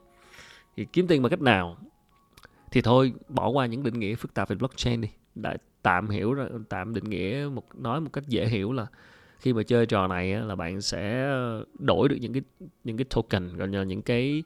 Thì 0.77 0.87
kiếm 0.93 1.07
tiền 1.07 1.23
bằng 1.23 1.31
cách 1.31 1.41
nào? 1.41 1.77
Thì 2.71 2.83
thôi 2.83 3.13
bỏ 3.29 3.49
qua 3.49 3.67
những 3.67 3.83
định 3.83 4.01
nghĩa 4.01 4.15
phức 4.15 4.35
tạp 4.35 4.49
về 4.49 4.57
blockchain 4.57 5.01
đi. 5.01 5.09
Đã 5.35 5.57
tạm 5.83 6.09
hiểu 6.09 6.35
rồi 6.35 6.49
tạm 6.69 6.95
định 6.95 7.05
nghĩa 7.05 7.49
một 7.55 7.65
nói 7.75 8.01
một 8.01 8.11
cách 8.13 8.25
dễ 8.29 8.47
hiểu 8.47 8.73
là 8.73 8.87
khi 9.39 9.53
mà 9.53 9.63
chơi 9.63 9.87
trò 9.87 10.07
này 10.07 10.35
là 10.35 10.57
bạn 10.57 10.81
sẽ 10.81 11.33
đổi 11.79 12.09
được 12.09 12.17
những 12.21 12.33
cái 12.33 12.43
những 12.85 12.97
cái 12.97 13.05
token 13.05 13.57
gọi 13.57 13.69
là 13.69 13.85
những 13.85 14.03
cái 14.03 14.43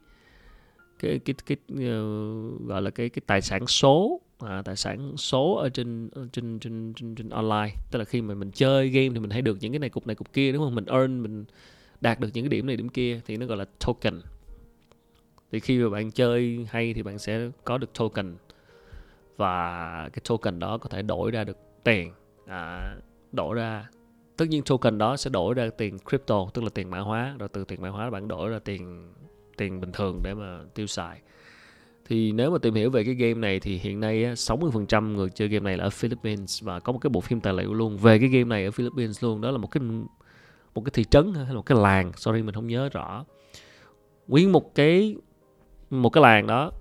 cái 0.98 1.18
cái 1.24 1.34
cái, 1.46 1.56
cái 1.76 1.96
uh, 1.98 2.66
gọi 2.66 2.82
là 2.82 2.90
cái 2.90 3.08
cái 3.08 3.22
tài 3.26 3.42
sản 3.42 3.66
số 3.66 4.20
à, 4.38 4.62
tài 4.64 4.76
sản 4.76 5.16
số 5.16 5.54
ở 5.54 5.68
trên 5.68 6.08
ờ, 6.12 6.26
trên 6.32 6.58
trên 6.58 6.94
trên, 6.96 7.14
trên 7.14 7.28
online. 7.28 7.74
Tức 7.90 7.98
là 7.98 8.04
khi 8.04 8.22
mà 8.22 8.34
mình 8.34 8.50
chơi 8.50 8.88
game 8.88 9.08
thì 9.08 9.18
mình 9.18 9.30
hay 9.30 9.42
được 9.42 9.58
những 9.60 9.72
cái 9.72 9.78
này 9.78 9.90
cục 9.90 10.06
này 10.06 10.16
cục 10.16 10.32
kia 10.32 10.52
đúng 10.52 10.62
không? 10.62 10.74
Mình 10.74 10.86
earn 10.86 11.22
mình 11.22 11.44
đạt 12.00 12.20
được 12.20 12.28
những 12.34 12.44
cái 12.44 12.48
điểm 12.48 12.66
này 12.66 12.76
điểm 12.76 12.88
kia 12.88 13.20
thì 13.26 13.36
nó 13.36 13.46
gọi 13.46 13.56
là 13.56 13.64
token. 13.86 14.20
Thì 15.52 15.60
khi 15.60 15.78
mà 15.78 15.88
bạn 15.88 16.10
chơi 16.10 16.66
hay 16.70 16.94
thì 16.94 17.02
bạn 17.02 17.18
sẽ 17.18 17.50
có 17.64 17.78
được 17.78 17.92
token. 17.98 18.36
Và 19.36 20.08
cái 20.12 20.22
token 20.28 20.58
đó 20.58 20.78
có 20.78 20.88
thể 20.88 21.02
đổi 21.02 21.30
ra 21.30 21.44
được 21.44 21.56
tiền. 21.84 22.12
À, 22.46 22.94
đổi 23.32 23.54
ra 23.54 23.88
tất 24.36 24.44
nhiên 24.48 24.62
token 24.66 24.98
đó 24.98 25.16
sẽ 25.16 25.30
đổi 25.30 25.54
ra 25.54 25.68
tiền 25.78 25.98
crypto 25.98 26.46
tức 26.54 26.64
là 26.64 26.70
tiền 26.74 26.90
mã 26.90 26.98
hóa. 26.98 27.36
Rồi 27.38 27.48
từ 27.48 27.64
tiền 27.64 27.82
mã 27.82 27.88
hóa 27.88 28.10
bạn 28.10 28.28
đổi 28.28 28.50
ra 28.50 28.58
tiền 28.58 29.12
tiền 29.56 29.80
bình 29.80 29.92
thường 29.92 30.20
để 30.24 30.34
mà 30.34 30.60
tiêu 30.74 30.86
xài 30.86 31.20
thì 32.08 32.32
nếu 32.32 32.50
mà 32.50 32.58
tìm 32.58 32.74
hiểu 32.74 32.90
về 32.90 33.04
cái 33.04 33.14
game 33.14 33.34
này 33.34 33.60
thì 33.60 33.78
hiện 33.78 34.00
nay 34.00 34.24
60% 34.24 35.12
người 35.12 35.28
chơi 35.28 35.48
game 35.48 35.64
này 35.64 35.76
là 35.76 35.84
ở 35.84 35.90
Philippines 35.90 36.62
và 36.62 36.80
có 36.80 36.92
một 36.92 36.98
cái 36.98 37.10
bộ 37.10 37.20
phim 37.20 37.40
tài 37.40 37.52
liệu 37.52 37.74
luôn 37.74 37.96
về 37.96 38.18
cái 38.18 38.28
game 38.28 38.44
này 38.44 38.64
ở 38.64 38.70
Philippines 38.70 39.24
luôn. 39.24 39.40
Đó 39.40 39.50
là 39.50 39.58
một 39.58 39.70
cái 39.70 39.82
một 40.74 40.84
cái 40.84 40.90
thị 40.94 41.04
trấn 41.04 41.34
hay 41.34 41.46
là 41.46 41.54
một 41.54 41.66
cái 41.66 41.78
làng, 41.78 42.12
sorry 42.16 42.42
mình 42.42 42.54
không 42.54 42.66
nhớ 42.66 42.88
rõ. 42.88 43.24
Nguyên 44.28 44.52
một 44.52 44.74
cái 44.74 45.16
một 45.90 46.10
cái 46.10 46.22
làng 46.22 46.46
đó, 46.46 46.72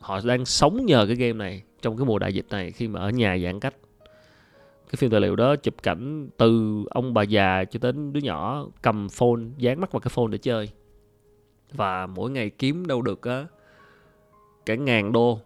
họ 0.00 0.20
đang 0.24 0.44
sống 0.44 0.86
nhờ 0.86 1.06
cái 1.06 1.16
game 1.16 1.32
này 1.32 1.62
trong 1.82 1.96
cái 1.96 2.06
mùa 2.06 2.18
đại 2.18 2.34
dịch 2.34 2.46
này 2.50 2.72
khi 2.72 2.88
mà 2.88 3.00
ở 3.00 3.10
nhà 3.10 3.38
giãn 3.38 3.60
cách. 3.60 3.74
Cái 4.86 4.96
phim 4.96 5.10
tài 5.10 5.20
liệu 5.20 5.36
đó 5.36 5.56
chụp 5.56 5.74
cảnh 5.82 6.28
từ 6.36 6.82
ông 6.90 7.14
bà 7.14 7.22
già 7.22 7.64
cho 7.64 7.78
đến 7.82 8.12
đứa 8.12 8.20
nhỏ 8.20 8.66
cầm 8.82 9.08
phone, 9.08 9.42
dán 9.58 9.80
mắt 9.80 9.92
vào 9.92 10.00
cái 10.00 10.10
phone 10.14 10.26
để 10.30 10.38
chơi. 10.38 10.68
Và 11.72 12.06
mỗi 12.06 12.30
ngày 12.30 12.50
kiếm 12.50 12.86
đâu 12.86 13.02
được 13.02 13.22
á 13.22 13.46
cả 14.66 14.74
ngàn 14.74 15.12
đô. 15.12 15.38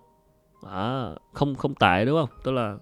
À, 0.71 1.11
không 1.33 1.55
không 1.55 1.75
tệ 1.75 2.05
đúng 2.05 2.19
không? 2.21 2.39
Tức 2.45 2.53
là 2.53 2.79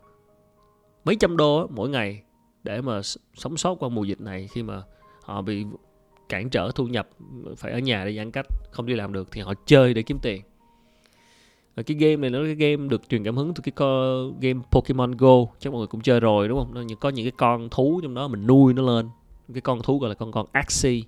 mấy 1.04 1.16
trăm 1.16 1.36
đô 1.36 1.58
á, 1.58 1.64
mỗi 1.70 1.88
ngày 1.88 2.22
để 2.64 2.80
mà 2.80 3.00
sống 3.34 3.56
sót 3.56 3.74
qua 3.74 3.88
mùa 3.88 4.04
dịch 4.04 4.20
này 4.20 4.48
khi 4.52 4.62
mà 4.62 4.82
họ 5.22 5.42
bị 5.42 5.64
cản 6.28 6.50
trở 6.50 6.70
thu 6.74 6.86
nhập 6.86 7.08
phải 7.56 7.72
ở 7.72 7.78
nhà 7.78 8.04
để 8.04 8.16
giãn 8.16 8.30
cách 8.30 8.46
không 8.70 8.86
đi 8.86 8.94
làm 8.94 9.12
được 9.12 9.28
thì 9.32 9.40
họ 9.40 9.54
chơi 9.66 9.94
để 9.94 10.02
kiếm 10.02 10.18
tiền. 10.22 10.42
Và 11.74 11.82
cái 11.82 11.96
game 11.96 12.16
này 12.16 12.30
nó 12.30 12.38
cái 12.44 12.54
game 12.54 12.88
được 12.88 13.08
truyền 13.08 13.24
cảm 13.24 13.36
hứng 13.36 13.54
từ 13.54 13.62
cái 13.62 13.72
game 14.40 14.60
Pokemon 14.70 15.16
Go 15.16 15.36
chắc 15.58 15.72
mọi 15.72 15.78
người 15.78 15.86
cũng 15.86 16.00
chơi 16.00 16.20
rồi 16.20 16.48
đúng 16.48 16.58
không? 16.58 16.74
Nó 16.74 16.82
có 17.00 17.08
những 17.08 17.24
cái 17.24 17.32
con 17.36 17.68
thú 17.70 18.00
trong 18.02 18.14
đó 18.14 18.28
mình 18.28 18.46
nuôi 18.46 18.74
nó 18.74 18.82
lên. 18.82 19.08
Cái 19.54 19.60
con 19.60 19.82
thú 19.82 19.98
gọi 19.98 20.08
là 20.08 20.14
con 20.14 20.32
con 20.32 20.46
Axie. 20.52 21.02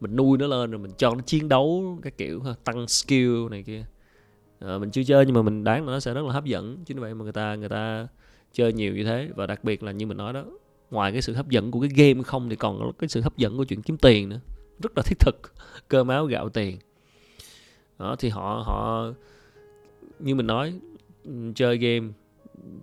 Mình 0.00 0.16
nuôi 0.16 0.38
nó 0.38 0.46
lên 0.46 0.70
rồi 0.70 0.78
mình 0.78 0.92
cho 0.98 1.14
nó 1.14 1.20
chiến 1.20 1.48
đấu 1.48 1.98
cái 2.02 2.12
kiểu 2.16 2.42
tăng 2.64 2.88
skill 2.88 3.48
này 3.50 3.62
kia 3.62 3.84
à, 4.66 4.78
mình 4.78 4.90
chưa 4.90 5.02
chơi 5.02 5.26
nhưng 5.26 5.34
mà 5.34 5.42
mình 5.42 5.64
đoán 5.64 5.86
là 5.86 5.92
nó 5.92 6.00
sẽ 6.00 6.14
rất 6.14 6.24
là 6.24 6.32
hấp 6.32 6.44
dẫn. 6.44 6.78
Chính 6.84 7.00
vậy 7.00 7.14
mà 7.14 7.22
người 7.22 7.32
ta 7.32 7.54
người 7.54 7.68
ta 7.68 8.08
chơi 8.52 8.72
nhiều 8.72 8.94
như 8.94 9.04
thế. 9.04 9.28
Và 9.36 9.46
đặc 9.46 9.64
biệt 9.64 9.82
là 9.82 9.92
như 9.92 10.06
mình 10.06 10.16
nói 10.16 10.32
đó 10.32 10.44
ngoài 10.90 11.12
cái 11.12 11.22
sự 11.22 11.34
hấp 11.34 11.48
dẫn 11.48 11.70
của 11.70 11.80
cái 11.80 11.90
game 11.94 12.22
không 12.22 12.48
thì 12.48 12.56
còn 12.56 12.78
có 12.78 12.92
cái 12.98 13.08
sự 13.08 13.20
hấp 13.20 13.36
dẫn 13.36 13.56
của 13.56 13.64
chuyện 13.64 13.82
kiếm 13.82 13.96
tiền 13.96 14.28
nữa. 14.28 14.40
Rất 14.82 14.92
là 14.96 15.02
thiết 15.06 15.18
thực 15.18 15.52
cơ 15.88 16.04
máu 16.04 16.26
gạo 16.26 16.48
tiền. 16.48 16.78
Đó 17.98 18.16
thì 18.18 18.28
họ 18.28 18.62
họ 18.66 19.06
như 20.18 20.34
mình 20.34 20.46
nói 20.46 20.74
chơi 21.54 21.78
game 21.78 22.08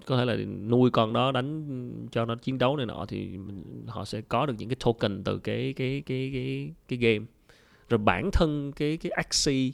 có 0.05 0.17
thể 0.17 0.25
là 0.25 0.35
nuôi 0.67 0.89
con 0.91 1.13
đó 1.13 1.31
đánh 1.31 2.07
cho 2.11 2.25
nó 2.25 2.35
chiến 2.35 2.57
đấu 2.57 2.77
này 2.77 2.85
nọ 2.85 3.05
thì 3.07 3.37
mình, 3.37 3.63
họ 3.87 4.05
sẽ 4.05 4.21
có 4.21 4.45
được 4.45 4.53
những 4.57 4.69
cái 4.69 4.75
token 4.85 5.23
từ 5.23 5.39
cái 5.39 5.73
cái 5.77 6.03
cái 6.05 6.31
cái 6.33 6.71
cái 6.87 6.99
game. 6.99 7.25
Rồi 7.89 7.97
bản 7.97 8.29
thân 8.33 8.71
cái 8.71 8.97
cái 8.97 9.11
axi 9.11 9.73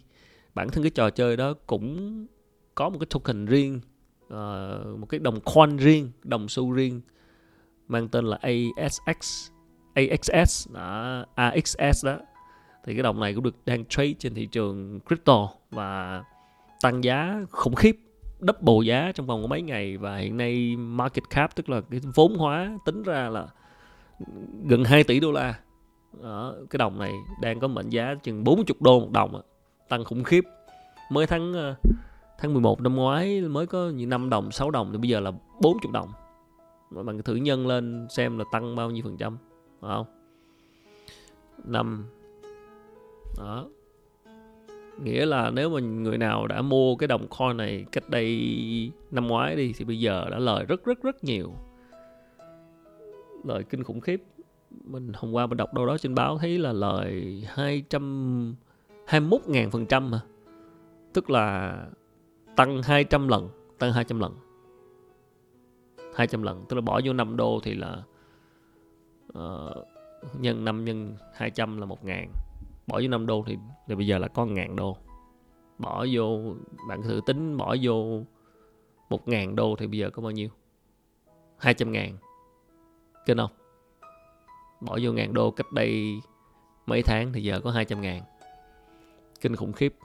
bản 0.58 0.70
thân 0.70 0.84
cái 0.84 0.92
trò 0.92 1.10
chơi 1.10 1.38
đó 1.38 1.54
cũng 1.68 2.26
có 2.76 2.90
một 2.90 2.98
cái 3.00 3.08
token 3.10 3.46
riêng 3.46 3.80
uh, 4.26 5.00
một 5.00 5.06
cái 5.10 5.20
đồng 5.20 5.40
coin 5.40 5.78
riêng 5.78 6.12
đồng 6.24 6.50
xu 6.50 6.72
riêng 6.72 7.02
mang 7.88 8.08
tên 8.08 8.26
là 8.26 8.38
ASX 8.42 9.50
AXS 9.94 10.70
đó, 10.74 11.26
AXS 11.36 12.06
đó. 12.06 12.18
Thì 12.86 12.94
cái 12.94 13.04
đồng 13.04 13.20
này 13.20 13.34
cũng 13.34 13.44
được 13.44 13.56
đang 13.66 13.86
trade 13.86 14.14
trên 14.20 14.34
thị 14.34 14.46
trường 14.46 15.00
crypto 15.00 15.50
và 15.72 16.24
tăng 16.82 17.04
giá 17.04 17.46
khủng 17.50 17.76
khiếp 17.76 17.96
double 18.40 18.88
giá 18.88 19.12
trong 19.16 19.26
vòng 19.26 19.50
mấy 19.50 19.62
ngày. 19.62 19.98
Và 19.98 20.18
hiện 20.18 20.38
nay 20.38 20.76
market 20.76 21.30
cap 21.30 21.56
tức 21.56 21.70
là 21.70 21.82
cái 21.82 22.00
vốn 22.16 22.36
hóa 22.36 22.78
tính 22.86 23.04
ra 23.04 23.30
là 23.30 23.48
gần 24.66 24.84
2 24.84 25.04
tỷ 25.04 25.20
đô 25.20 25.32
la. 25.32 25.60
Đó, 26.24 26.56
cái 26.70 26.78
đồng 26.78 27.00
này 27.00 27.14
đang 27.42 27.60
có 27.60 27.68
mệnh 27.68 27.90
giá 27.90 28.16
chừng 28.24 28.44
40 28.44 28.66
đô 28.80 29.00
một 29.00 29.12
đồng 29.12 29.42
tăng 29.90 30.04
khủng 30.04 30.24
khiếp. 30.24 30.44
Mới 31.12 31.28
tháng 31.28 31.54
ờ, 31.54 31.76
tháng 32.38 32.54
11 32.54 32.82
năm 32.82 32.96
ngoái 32.96 33.42
mới 33.42 33.68
có 33.68 33.90
những 33.90 34.10
5 34.10 34.30
đồng 34.30 34.52
6 34.52 34.72
đồng, 34.72 34.92
thì 34.92 34.98
bây 34.98 35.10
giờ 35.10 35.20
là 35.20 35.32
40 35.62 35.92
đồng. 35.94 36.10
Bạn 36.92 37.24
thử 37.24 37.36
nhân 37.36 37.68
lên 37.68 38.08
xem 38.10 38.38
là 38.38 38.46
tăng 38.52 38.76
bao 38.76 38.92
nhiêu 38.92 39.04
phần 39.04 39.18
trăm, 39.18 39.38
phải 39.82 39.92
không? 39.96 40.06
Năm. 41.64 42.06
Đó. 43.38 43.68
Nghĩa 45.04 45.26
là 45.26 45.50
nếu 45.50 45.70
mà 45.70 45.80
người 45.80 46.18
nào 46.18 46.48
đã 46.48 46.62
mua 46.62 46.96
cái 46.96 47.08
đồng 47.08 47.28
coin 47.28 47.58
này 47.58 47.86
cách 47.92 48.10
đây 48.10 48.92
năm 49.12 49.28
ngoái 49.28 49.56
đi, 49.56 49.74
thì 49.78 49.86
bây 49.86 50.00
giờ 50.00 50.26
đã 50.32 50.40
lời 50.40 50.66
rất 50.66 50.86
rất 50.86 51.04
rất 51.04 51.24
nhiều. 51.24 51.54
Lời 53.44 53.64
kinh 53.64 53.84
khủng 53.84 54.02
khiếp. 54.02 54.24
Mình 54.84 55.12
hôm 55.16 55.32
qua 55.32 55.48
mình 55.48 55.58
đọc 55.58 55.74
đâu 55.74 55.86
đó 55.86 55.98
trên 55.98 56.16
báo 56.16 56.38
thấy 56.38 56.58
là 56.58 56.74
lời 56.74 57.44
200 57.48 58.56
21.000% 59.08 60.10
mà. 60.10 60.22
Tức 61.14 61.30
là 61.30 61.78
tăng 62.56 62.82
200 62.84 63.28
lần, 63.28 63.50
tăng 63.80 63.94
200 63.94 64.20
lần. 64.20 64.36
200 66.16 66.44
lần, 66.44 66.66
tức 66.70 66.76
là 66.76 66.82
bỏ 66.82 67.02
vô 67.06 67.14
5 67.14 67.38
đô 67.38 67.60
thì 67.64 67.74
là 67.74 68.04
uh, 69.38 69.88
nhân 70.40 70.66
5 70.66 70.86
nhân 70.86 71.16
200 71.34 71.78
là 71.78 71.86
1.000. 71.86 72.28
Bỏ 72.88 73.00
vô 73.02 73.08
5 73.08 73.26
đô 73.26 73.44
thì 73.48 73.58
thì 73.88 73.96
bây 73.96 74.08
giờ 74.08 74.18
là 74.18 74.28
có 74.28 74.46
1.000 74.46 74.76
đô. 74.76 74.98
Bỏ 75.78 76.06
vô 76.12 76.56
bạn 76.88 77.02
thử 77.02 77.22
tính 77.26 77.58
bỏ 77.58 77.76
vô 77.82 78.22
1.000 79.10 79.56
đô 79.56 79.76
thì 79.76 79.88
bây 79.88 80.00
giờ 80.00 80.10
có 80.10 80.22
bao 80.22 80.32
nhiêu? 80.32 80.50
200 81.58 81.92
ngàn 81.92 82.18
Kinh 83.26 83.38
không? 83.38 83.52
Bỏ 84.82 84.98
vô 85.02 85.12
ngàn 85.12 85.34
đô 85.34 85.52
cách 85.52 85.72
đây 85.72 86.22
mấy 86.86 87.02
tháng 87.02 87.34
thì 87.34 87.44
giờ 87.44 87.62
có 87.64 87.72
200 87.72 88.02
ngàn 88.02 88.22
kinh 89.42 89.56
khủng 89.56 89.74
khiếp. 89.74 89.96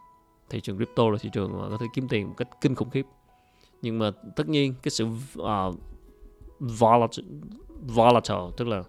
Thị 0.51 0.61
trường 0.61 0.77
crypto 0.77 1.11
là 1.11 1.19
thị 1.21 1.31
trường 1.33 1.53
mà 1.53 1.69
có 1.69 1.77
thể 1.81 1.87
kiếm 1.95 2.09
tiền 2.09 2.29
một 2.29 2.35
cách 2.37 2.49
kinh 2.61 2.75
khủng 2.75 2.91
khiếp. 2.91 3.07
Nhưng 3.83 3.99
mà 3.99 4.11
tất 4.37 4.49
nhiên 4.49 4.75
cái 4.83 4.91
sự 4.91 5.07
à, 5.45 5.67
uh, 5.67 5.75
volatile, 6.59 7.29
volatile 7.87 8.51
tức 8.57 8.69
là 8.69 8.83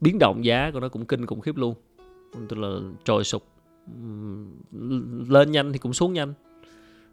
biến 0.00 0.18
động 0.18 0.44
giá 0.44 0.70
của 0.70 0.80
nó 0.80 0.88
cũng 0.88 1.06
kinh 1.06 1.26
khủng 1.26 1.40
khiếp 1.40 1.56
luôn. 1.56 1.74
Tức 2.48 2.56
là 2.58 2.78
trồi 3.04 3.24
sụp. 3.24 3.42
Lên 5.28 5.52
nhanh 5.52 5.72
thì 5.72 5.78
cũng 5.78 5.92
xuống 5.92 6.12
nhanh. 6.12 6.34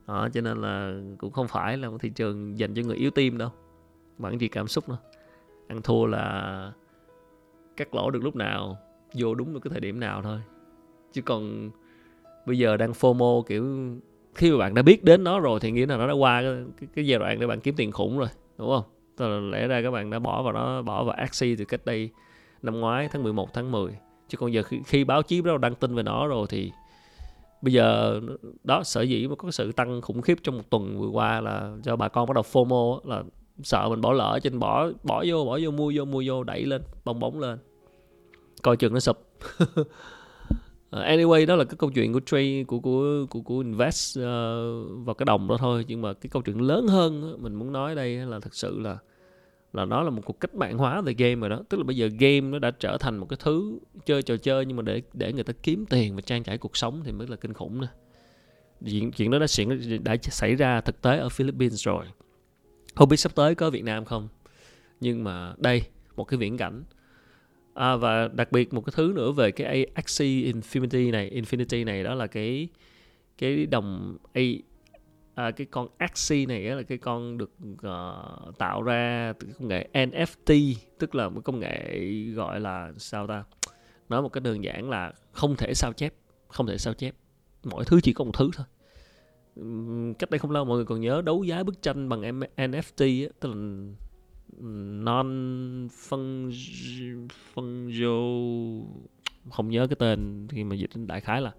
Đó, 0.07 0.29
cho 0.33 0.41
nên 0.41 0.61
là 0.61 1.01
cũng 1.17 1.31
không 1.31 1.47
phải 1.47 1.77
là 1.77 1.89
một 1.89 1.97
thị 2.01 2.09
trường 2.09 2.59
dành 2.59 2.73
cho 2.73 2.81
người 2.81 2.95
yếu 2.95 3.11
tim 3.11 3.37
đâu. 3.37 3.49
Bản 4.17 4.37
gì 4.37 4.47
cảm 4.47 4.67
xúc 4.67 4.89
nữa, 4.89 4.97
ăn 5.67 5.81
thua 5.81 6.05
là 6.05 6.73
cắt 7.77 7.95
lỗ 7.95 8.11
được 8.11 8.23
lúc 8.23 8.35
nào 8.35 8.77
vô 9.13 9.35
đúng 9.35 9.53
được 9.53 9.59
cái 9.63 9.71
thời 9.71 9.79
điểm 9.79 9.99
nào 9.99 10.21
thôi. 10.21 10.39
Chứ 11.13 11.21
còn 11.21 11.69
bây 12.45 12.57
giờ 12.57 12.77
đang 12.77 12.91
FOMO 12.91 13.41
kiểu 13.41 13.89
khi 14.35 14.51
mà 14.51 14.57
bạn 14.57 14.73
đã 14.73 14.81
biết 14.81 15.03
đến 15.03 15.23
nó 15.23 15.39
rồi 15.39 15.59
thì 15.59 15.71
nghĩa 15.71 15.85
là 15.85 15.97
nó 15.97 16.07
đã 16.07 16.13
qua 16.13 16.41
cái, 16.41 16.53
cái, 16.79 16.89
cái 16.95 17.07
giai 17.07 17.19
đoạn 17.19 17.39
để 17.39 17.47
bạn 17.47 17.59
kiếm 17.59 17.75
tiền 17.75 17.91
khủng 17.91 18.17
rồi 18.17 18.27
đúng 18.57 18.69
không? 18.69 18.83
Tức 19.17 19.27
là 19.27 19.39
lẽ 19.39 19.67
ra 19.67 19.81
các 19.81 19.91
bạn 19.91 20.09
đã 20.09 20.19
bỏ 20.19 20.43
vào 20.43 20.53
nó 20.53 20.81
bỏ 20.81 21.03
vào 21.03 21.15
axi 21.15 21.55
từ 21.55 21.65
cách 21.65 21.85
đây 21.85 22.09
năm 22.61 22.79
ngoái 22.79 23.09
tháng 23.11 23.23
11 23.23 23.53
tháng 23.53 23.71
10 23.71 23.91
chứ 24.27 24.37
còn 24.37 24.53
giờ 24.53 24.63
khi, 24.63 24.79
khi 24.85 25.03
báo 25.03 25.21
chí 25.21 25.41
bắt 25.41 25.47
đầu 25.47 25.57
đăng 25.57 25.75
tin 25.75 25.95
về 25.95 26.03
nó 26.03 26.27
rồi 26.27 26.47
thì 26.49 26.71
bây 27.61 27.73
giờ 27.73 28.19
đó 28.63 28.83
sở 28.83 29.01
dĩ 29.01 29.27
mà 29.27 29.35
có 29.35 29.51
sự 29.51 29.71
tăng 29.71 30.01
khủng 30.01 30.21
khiếp 30.21 30.37
trong 30.43 30.57
một 30.57 30.63
tuần 30.69 30.99
vừa 30.99 31.07
qua 31.07 31.41
là 31.41 31.71
do 31.83 31.95
bà 31.95 32.07
con 32.07 32.27
bắt 32.27 32.33
đầu 32.33 32.43
FOMO 32.51 32.99
là 33.03 33.23
sợ 33.63 33.89
mình 33.89 34.01
bỏ 34.01 34.13
lỡ 34.13 34.39
trên 34.43 34.53
nên 34.53 34.59
bỏ 34.59 34.89
bỏ 35.03 35.23
vô 35.27 35.45
bỏ 35.45 35.59
vô 35.63 35.71
mua 35.71 35.91
vô 35.95 36.05
mua 36.05 36.23
vô 36.25 36.43
đẩy 36.43 36.65
lên 36.65 36.81
bong 37.05 37.19
bóng 37.19 37.39
lên. 37.39 37.59
Coi 38.63 38.77
chừng 38.77 38.93
nó 38.93 38.99
sụp. 38.99 39.17
uh, 40.95 41.01
anyway 41.05 41.45
đó 41.45 41.55
là 41.55 41.63
cái 41.63 41.75
câu 41.77 41.91
chuyện 41.91 42.13
của 42.13 42.19
trade 42.25 42.63
của 42.63 42.79
của 42.79 43.25
của 43.29 43.41
của 43.41 43.59
invest 43.59 44.19
uh, 44.19 44.23
vào 45.05 45.13
cái 45.17 45.25
đồng 45.25 45.47
đó 45.47 45.57
thôi. 45.59 45.85
Nhưng 45.87 46.01
mà 46.01 46.13
cái 46.13 46.29
câu 46.29 46.41
chuyện 46.41 46.61
lớn 46.61 46.87
hơn 46.87 47.37
mình 47.43 47.55
muốn 47.55 47.73
nói 47.73 47.95
đây 47.95 48.15
là 48.15 48.39
thật 48.39 48.55
sự 48.55 48.79
là 48.79 48.97
là 49.73 49.85
nó 49.85 50.03
là 50.03 50.09
một 50.09 50.21
cuộc 50.25 50.39
cách 50.39 50.55
mạng 50.55 50.77
hóa 50.77 51.01
về 51.01 51.13
game 51.13 51.35
rồi 51.35 51.49
đó. 51.49 51.59
Tức 51.69 51.77
là 51.77 51.83
bây 51.83 51.95
giờ 51.95 52.09
game 52.19 52.41
nó 52.41 52.59
đã 52.59 52.71
trở 52.71 52.97
thành 52.97 53.17
một 53.17 53.29
cái 53.29 53.37
thứ 53.43 53.79
chơi 54.05 54.21
trò 54.21 54.37
chơi 54.37 54.65
nhưng 54.65 54.77
mà 54.77 54.83
để 54.83 55.01
để 55.13 55.33
người 55.33 55.43
ta 55.43 55.53
kiếm 55.63 55.85
tiền 55.89 56.15
và 56.15 56.21
trang 56.21 56.43
trải 56.43 56.57
cuộc 56.57 56.77
sống 56.77 57.01
thì 57.05 57.11
mới 57.11 57.27
là 57.27 57.35
kinh 57.35 57.53
khủng 57.53 57.81
nè 57.81 57.87
chuyện 58.85 59.11
chuyện 59.11 59.31
đó 59.31 59.39
đã 59.39 59.47
chuyện 59.47 60.03
đã 60.03 60.15
xảy 60.21 60.55
ra 60.55 60.81
thực 60.81 61.01
tế 61.01 61.17
ở 61.17 61.29
Philippines 61.29 61.87
rồi. 61.87 62.05
Không 62.95 63.09
biết 63.09 63.17
sắp 63.17 63.35
tới 63.35 63.55
có 63.55 63.69
Việt 63.69 63.83
Nam 63.83 64.05
không? 64.05 64.27
Nhưng 64.99 65.23
mà 65.23 65.53
đây 65.57 65.81
một 66.15 66.23
cái 66.23 66.37
viễn 66.37 66.57
cảnh 66.57 66.83
à, 67.73 67.95
và 67.95 68.27
đặc 68.27 68.51
biệt 68.51 68.73
một 68.73 68.81
cái 68.81 68.93
thứ 68.95 69.11
nữa 69.15 69.31
về 69.31 69.51
cái 69.51 69.87
Axie 69.93 70.53
Infinity 70.53 71.11
này 71.11 71.31
Infinity 71.35 71.85
này 71.85 72.03
đó 72.03 72.15
là 72.15 72.27
cái 72.27 72.67
cái 73.37 73.65
đồng 73.65 74.17
A 74.33 74.41
à, 75.35 75.51
cái 75.51 75.67
con 75.71 75.87
Axie 75.97 76.45
này 76.45 76.61
là 76.61 76.83
cái 76.83 76.97
con 76.97 77.37
được 77.37 77.51
uh, 77.73 78.57
tạo 78.57 78.81
ra 78.81 79.33
từ 79.39 79.47
công 79.59 79.67
nghệ 79.67 79.89
NFT 79.93 80.75
tức 80.99 81.15
là 81.15 81.29
một 81.29 81.41
công 81.43 81.59
nghệ 81.59 81.99
gọi 82.35 82.59
là 82.59 82.91
sao 82.97 83.27
ta? 83.27 83.43
Nói 84.09 84.21
một 84.21 84.29
cái 84.29 84.41
đơn 84.41 84.63
giản 84.63 84.89
là 84.89 85.13
không 85.31 85.55
thể 85.55 85.73
sao 85.73 85.93
chép 85.93 86.13
không 86.47 86.67
thể 86.67 86.77
sao 86.77 86.93
chép. 86.93 87.15
Mọi 87.63 87.85
thứ 87.85 88.01
chỉ 88.01 88.13
có 88.13 88.23
một 88.23 88.31
thứ 88.33 88.49
thôi. 88.53 88.65
Cách 90.19 90.29
đây 90.29 90.39
không 90.39 90.51
lâu 90.51 90.65
mọi 90.65 90.75
người 90.75 90.85
còn 90.85 91.01
nhớ 91.01 91.21
đấu 91.25 91.43
giá 91.43 91.63
bức 91.63 91.81
tranh 91.81 92.09
bằng 92.09 92.21
NFT 92.55 93.27
á, 93.27 93.31
tức 93.39 93.49
là 93.49 93.55
non 95.03 95.87
phân 95.91 96.49
fungible 97.53 98.85
không 99.49 99.69
nhớ 99.69 99.87
cái 99.87 99.95
tên 99.99 100.47
khi 100.51 100.63
mà 100.63 100.75
dịch 100.75 100.89
đại 101.07 101.21
khái 101.21 101.41
là 101.41 101.51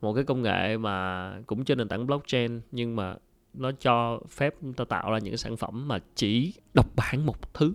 một 0.00 0.14
cái 0.14 0.24
công 0.24 0.42
nghệ 0.42 0.76
mà 0.76 1.32
cũng 1.46 1.64
trên 1.64 1.78
nền 1.78 1.88
tảng 1.88 2.06
blockchain, 2.06 2.60
nhưng 2.72 2.96
mà 2.96 3.16
nó 3.54 3.72
cho 3.72 4.20
phép 4.30 4.54
ta 4.76 4.84
tạo 4.84 5.10
ra 5.10 5.18
những 5.18 5.32
cái 5.32 5.38
sản 5.38 5.56
phẩm 5.56 5.88
mà 5.88 5.98
chỉ 6.14 6.54
độc 6.74 6.96
bản 6.96 7.26
một 7.26 7.54
thứ. 7.54 7.72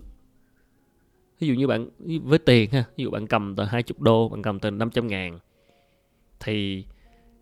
Ví 1.40 1.48
dụ 1.48 1.54
như 1.54 1.66
bạn, 1.66 1.88
với 2.24 2.38
tiền 2.38 2.70
ha, 2.70 2.84
ví 2.96 3.04
dụ 3.04 3.10
bạn 3.10 3.26
cầm 3.26 3.56
tờ 3.56 3.64
20 3.64 3.96
đô, 3.98 4.28
bạn 4.28 4.42
cầm 4.42 4.60
tờ 4.60 4.70
500 4.70 5.06
ngàn, 5.06 5.38
thì 6.40 6.84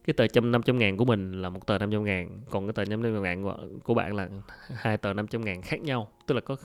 cái 0.04 0.14
tờ 0.14 0.26
trăm 0.26 0.50
500 0.50 0.78
ngàn 0.78 0.96
của 0.96 1.04
mình 1.04 1.42
là 1.42 1.48
một 1.48 1.66
tờ 1.66 1.78
500 1.78 2.04
ngàn, 2.04 2.40
còn 2.50 2.66
cái 2.66 2.72
tờ 2.72 2.84
500 2.84 3.22
ngàn 3.22 3.44
của 3.84 3.94
bạn 3.94 4.14
là 4.16 4.28
hai 4.74 4.96
tờ 4.96 5.12
500 5.12 5.44
ngàn 5.44 5.62
khác 5.62 5.80
nhau, 5.80 6.08
tức 6.26 6.34
là 6.34 6.40
có 6.40 6.56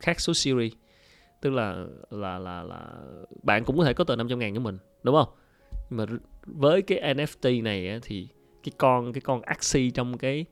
khác 0.00 0.20
số 0.20 0.34
series. 0.34 0.72
Tức 1.40 1.50
là 1.50 1.86
là 2.10 2.38
là 2.38 2.62
là 2.62 2.92
bạn 3.42 3.64
cũng 3.64 3.78
có 3.78 3.84
thể 3.84 3.92
có 3.92 4.04
tờ 4.04 4.16
500 4.16 4.38
ngàn 4.38 4.54
của 4.54 4.60
mình 4.60 4.78
đúng 5.02 5.14
không? 5.14 5.28
Nhưng 5.90 5.98
mà 5.98 6.18
với 6.46 6.82
cái 6.82 7.14
NFT 7.14 7.62
này 7.62 7.88
á, 7.88 7.98
thì 8.02 8.28
cái 8.62 8.72
con 8.78 9.12
cái 9.12 9.20
con 9.20 9.42
Axie 9.42 9.90
trong 9.90 10.18
cái 10.18 10.44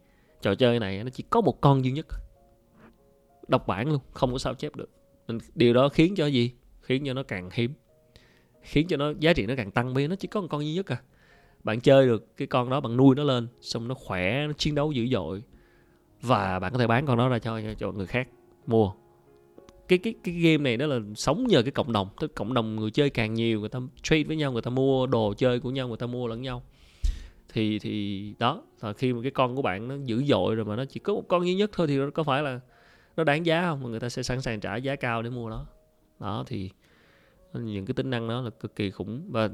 trò 0.42 0.54
chơi 0.54 0.78
này 0.78 1.04
nó 1.04 1.10
chỉ 1.10 1.24
có 1.30 1.40
một 1.40 1.60
con 1.60 1.84
duy 1.84 1.92
nhất. 1.92 2.06
Độc 3.48 3.66
bản 3.66 3.88
luôn 3.88 4.00
không 4.12 4.32
có 4.32 4.38
sao 4.38 4.54
chép 4.54 4.76
được. 4.76 4.90
Nên 5.28 5.38
điều 5.54 5.74
đó 5.74 5.88
khiến 5.88 6.14
cho 6.14 6.26
gì? 6.26 6.52
Khiến 6.80 7.04
cho 7.06 7.12
nó 7.12 7.22
càng 7.22 7.50
hiếm. 7.52 7.72
Khiến 8.62 8.86
cho 8.88 8.96
nó 8.96 9.12
giá 9.18 9.32
trị 9.32 9.46
nó 9.46 9.54
càng 9.56 9.70
tăng 9.70 9.94
bởi 9.94 10.08
nó 10.08 10.16
chỉ 10.16 10.28
có 10.28 10.40
một 10.40 10.46
con 10.50 10.64
duy 10.64 10.74
nhất 10.74 10.86
à. 10.86 11.02
Bạn 11.64 11.80
chơi 11.80 12.06
được 12.06 12.36
cái 12.36 12.46
con 12.46 12.70
đó 12.70 12.80
bạn 12.80 12.96
nuôi 12.96 13.14
nó 13.16 13.24
lên 13.24 13.48
xong 13.60 13.88
nó 13.88 13.94
khỏe 13.94 14.46
nó 14.46 14.52
chiến 14.52 14.74
đấu 14.74 14.92
dữ 14.92 15.06
dội. 15.06 15.42
Và 16.22 16.58
bạn 16.58 16.72
có 16.72 16.78
thể 16.78 16.86
bán 16.86 17.06
con 17.06 17.18
đó 17.18 17.28
ra 17.28 17.38
cho 17.38 17.60
cho 17.78 17.92
người 17.92 18.06
khác 18.06 18.28
mua 18.66 18.92
cái 19.90 19.98
cái 19.98 20.14
cái 20.24 20.34
game 20.34 20.56
này 20.56 20.76
đó 20.76 20.86
là 20.86 21.00
sống 21.16 21.46
nhờ 21.48 21.62
cái 21.62 21.70
cộng 21.70 21.92
đồng. 21.92 22.08
Tức 22.20 22.34
cộng 22.34 22.54
đồng 22.54 22.76
người 22.76 22.90
chơi 22.90 23.10
càng 23.10 23.34
nhiều 23.34 23.60
người 23.60 23.68
ta 23.68 23.78
trade 24.02 24.24
với 24.24 24.36
nhau 24.36 24.52
người 24.52 24.62
ta 24.62 24.70
mua 24.70 25.06
đồ 25.06 25.34
chơi 25.34 25.60
của 25.60 25.70
nhau 25.70 25.88
người 25.88 25.96
ta 25.96 26.06
mua 26.06 26.28
lẫn 26.28 26.42
nhau. 26.42 26.62
Thì 27.52 27.78
thì 27.78 28.34
đó 28.38 28.62
là 28.80 28.92
khi 28.92 29.12
mà 29.12 29.22
cái 29.22 29.30
con 29.30 29.56
của 29.56 29.62
bạn 29.62 29.88
nó 29.88 29.94
dữ 30.04 30.24
dội 30.24 30.54
rồi 30.54 30.64
mà 30.64 30.76
nó 30.76 30.84
chỉ 30.84 31.00
có 31.00 31.14
một 31.14 31.24
con 31.28 31.46
duy 31.46 31.54
nhất 31.54 31.70
thôi 31.72 31.86
thì 31.86 31.96
nó 31.96 32.10
có 32.14 32.22
phải 32.22 32.42
là 32.42 32.60
nó 33.16 33.24
đáng 33.24 33.46
giá 33.46 33.62
không? 33.62 33.82
Mà 33.82 33.88
người 33.88 34.00
ta 34.00 34.08
sẽ 34.08 34.22
sẵn 34.22 34.42
sàng 34.42 34.60
trả 34.60 34.76
giá 34.76 34.96
cao 34.96 35.22
để 35.22 35.30
mua 35.30 35.50
nó. 35.50 35.66
Đó 36.20 36.44
thì 36.46 36.70
những 37.54 37.86
cái 37.86 37.94
tính 37.94 38.10
năng 38.10 38.28
đó 38.28 38.40
là 38.40 38.50
cực 38.50 38.76
kỳ 38.76 38.90
khủng. 38.90 39.22
Và 39.30 39.48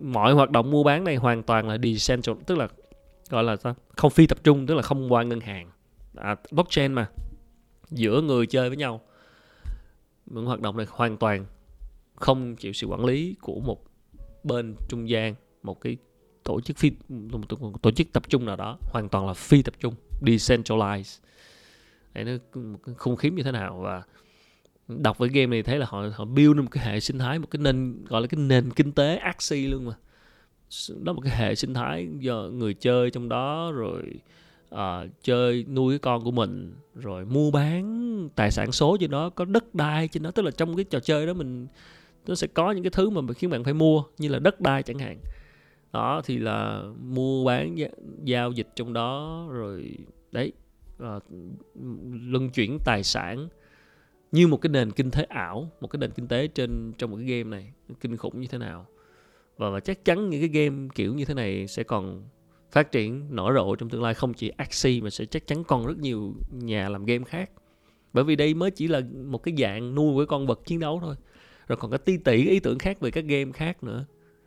mọi 0.00 0.32
hoạt 0.32 0.50
động 0.50 0.70
mua 0.70 0.82
bán 0.82 1.04
này 1.04 1.16
hoàn 1.16 1.42
toàn 1.42 1.68
là 1.68 1.78
decentral 1.82 2.36
tức 2.46 2.58
là 2.58 2.68
gọi 3.30 3.44
là 3.44 3.56
sao? 3.56 3.76
Không 3.96 4.10
phi 4.10 4.26
tập 4.26 4.38
trung 4.44 4.66
tức 4.66 4.74
là 4.74 4.82
không 4.82 5.12
qua 5.12 5.22
ngân 5.22 5.40
hàng. 5.40 5.70
À, 6.14 6.36
blockchain 6.50 6.92
mà 6.92 7.08
giữa 7.90 8.20
người 8.20 8.46
chơi 8.46 8.68
với 8.68 8.76
nhau 8.76 9.00
những 10.26 10.46
hoạt 10.46 10.60
động 10.60 10.76
này 10.76 10.86
hoàn 10.90 11.16
toàn 11.16 11.46
không 12.14 12.56
chịu 12.56 12.72
sự 12.72 12.86
quản 12.86 13.04
lý 13.04 13.36
của 13.40 13.60
một 13.60 13.84
bên 14.44 14.74
trung 14.88 15.08
gian 15.08 15.34
một 15.62 15.80
cái 15.80 15.96
tổ 16.44 16.60
chức 16.60 16.76
phi 16.76 16.90
một 17.08 17.82
tổ 17.82 17.90
chức 17.90 18.12
tập 18.12 18.22
trung 18.28 18.44
nào 18.44 18.56
đó 18.56 18.78
hoàn 18.80 19.08
toàn 19.08 19.26
là 19.26 19.34
phi 19.34 19.62
tập 19.62 19.74
trung 19.80 19.94
decentralized. 20.20 21.18
Đấy, 22.14 22.24
nó 22.24 22.60
một 22.60 22.78
cái 22.86 22.94
khủng 22.94 23.16
khiếm 23.16 23.34
như 23.34 23.42
thế 23.42 23.52
nào 23.52 23.80
và 23.80 24.02
đọc 24.88 25.18
với 25.18 25.28
game 25.28 25.46
này 25.46 25.62
thấy 25.62 25.78
là 25.78 25.86
họ 25.88 26.02
họ 26.14 26.24
build 26.24 26.56
một 26.56 26.70
cái 26.70 26.84
hệ 26.84 27.00
sinh 27.00 27.18
thái 27.18 27.38
một 27.38 27.50
cái 27.50 27.62
nền 27.62 28.04
gọi 28.04 28.20
là 28.20 28.26
cái 28.26 28.40
nền 28.40 28.70
kinh 28.70 28.92
tế 28.92 29.16
axi 29.16 29.66
luôn 29.66 29.84
mà. 29.84 29.94
Đó 31.02 31.12
một 31.12 31.20
cái 31.20 31.36
hệ 31.36 31.54
sinh 31.54 31.74
thái 31.74 32.08
do 32.18 32.42
người 32.42 32.74
chơi 32.74 33.10
trong 33.10 33.28
đó 33.28 33.72
rồi 33.72 34.02
uh, 34.74 34.78
chơi 35.22 35.64
nuôi 35.64 35.92
cái 35.92 35.98
con 35.98 36.24
của 36.24 36.30
mình 36.30 36.74
rồi 36.94 37.24
mua 37.24 37.50
bán 37.50 38.28
tài 38.34 38.50
sản 38.50 38.72
số 38.72 38.96
trên 39.00 39.10
đó 39.10 39.30
có 39.30 39.44
đất 39.44 39.74
đai 39.74 40.08
trên 40.08 40.22
đó 40.22 40.30
tức 40.30 40.42
là 40.42 40.50
trong 40.50 40.76
cái 40.76 40.84
trò 40.84 41.00
chơi 41.00 41.26
đó 41.26 41.32
mình 41.32 41.66
nó 42.26 42.34
sẽ 42.34 42.46
có 42.46 42.72
những 42.72 42.84
cái 42.84 42.90
thứ 42.90 43.10
mà 43.10 43.32
khiến 43.32 43.50
bạn 43.50 43.64
phải 43.64 43.74
mua 43.74 44.02
như 44.18 44.28
là 44.28 44.38
đất 44.38 44.60
đai 44.60 44.82
chẳng 44.82 44.98
hạn. 44.98 45.18
Đó 45.92 46.22
thì 46.24 46.38
là 46.38 46.82
mua 47.02 47.44
bán 47.44 47.76
giao 48.24 48.52
dịch 48.52 48.68
trong 48.76 48.92
đó 48.92 49.46
rồi 49.50 49.98
đấy 50.32 50.52
uh, 51.02 51.22
luân 52.12 52.50
chuyển 52.50 52.78
tài 52.84 53.02
sản 53.02 53.48
như 54.32 54.48
một 54.48 54.56
cái 54.56 54.70
nền 54.70 54.90
kinh 54.90 55.10
tế 55.10 55.22
ảo 55.22 55.70
một 55.80 55.88
cái 55.88 55.98
nền 55.98 56.10
kinh 56.10 56.28
tế 56.28 56.46
trên 56.46 56.92
trong 56.98 57.10
một 57.10 57.16
cái 57.16 57.26
game 57.26 57.56
này 57.56 57.72
kinh 58.00 58.16
khủng 58.16 58.40
như 58.40 58.46
thế 58.46 58.58
nào. 58.58 58.86
Và, 59.56 59.70
và 59.70 59.80
chắc 59.80 60.04
chắn 60.04 60.30
những 60.30 60.40
cái 60.40 60.48
game 60.48 60.88
kiểu 60.94 61.14
như 61.14 61.24
thế 61.24 61.34
này 61.34 61.66
sẽ 61.66 61.82
còn 61.82 62.22
phát 62.72 62.92
triển 62.92 63.26
nở 63.30 63.52
rộ 63.54 63.76
trong 63.76 63.88
tương 63.88 64.02
lai 64.02 64.14
không 64.14 64.34
chỉ 64.34 64.48
Axie 64.48 65.00
mà 65.00 65.10
sẽ 65.10 65.24
chắc 65.24 65.46
chắn 65.46 65.64
còn 65.64 65.86
rất 65.86 65.98
nhiều 65.98 66.34
nhà 66.50 66.88
làm 66.88 67.04
game 67.04 67.24
khác. 67.24 67.50
Bởi 68.12 68.24
vì 68.24 68.36
đây 68.36 68.54
mới 68.54 68.70
chỉ 68.70 68.88
là 68.88 69.00
một 69.24 69.38
cái 69.38 69.54
dạng 69.58 69.94
nuôi 69.94 70.14
với 70.14 70.26
con 70.26 70.46
vật 70.46 70.60
chiến 70.64 70.80
đấu 70.80 70.98
thôi. 71.02 71.16
Rồi 71.68 71.76
còn 71.76 71.90
có 71.90 71.98
ti 71.98 72.16
tỷ 72.16 72.48
ý 72.48 72.60
tưởng 72.60 72.78
khác 72.78 73.00
về 73.00 73.10
các 73.10 73.24
game 73.24 73.52
khác 73.52 73.84
nữa. 73.84 74.06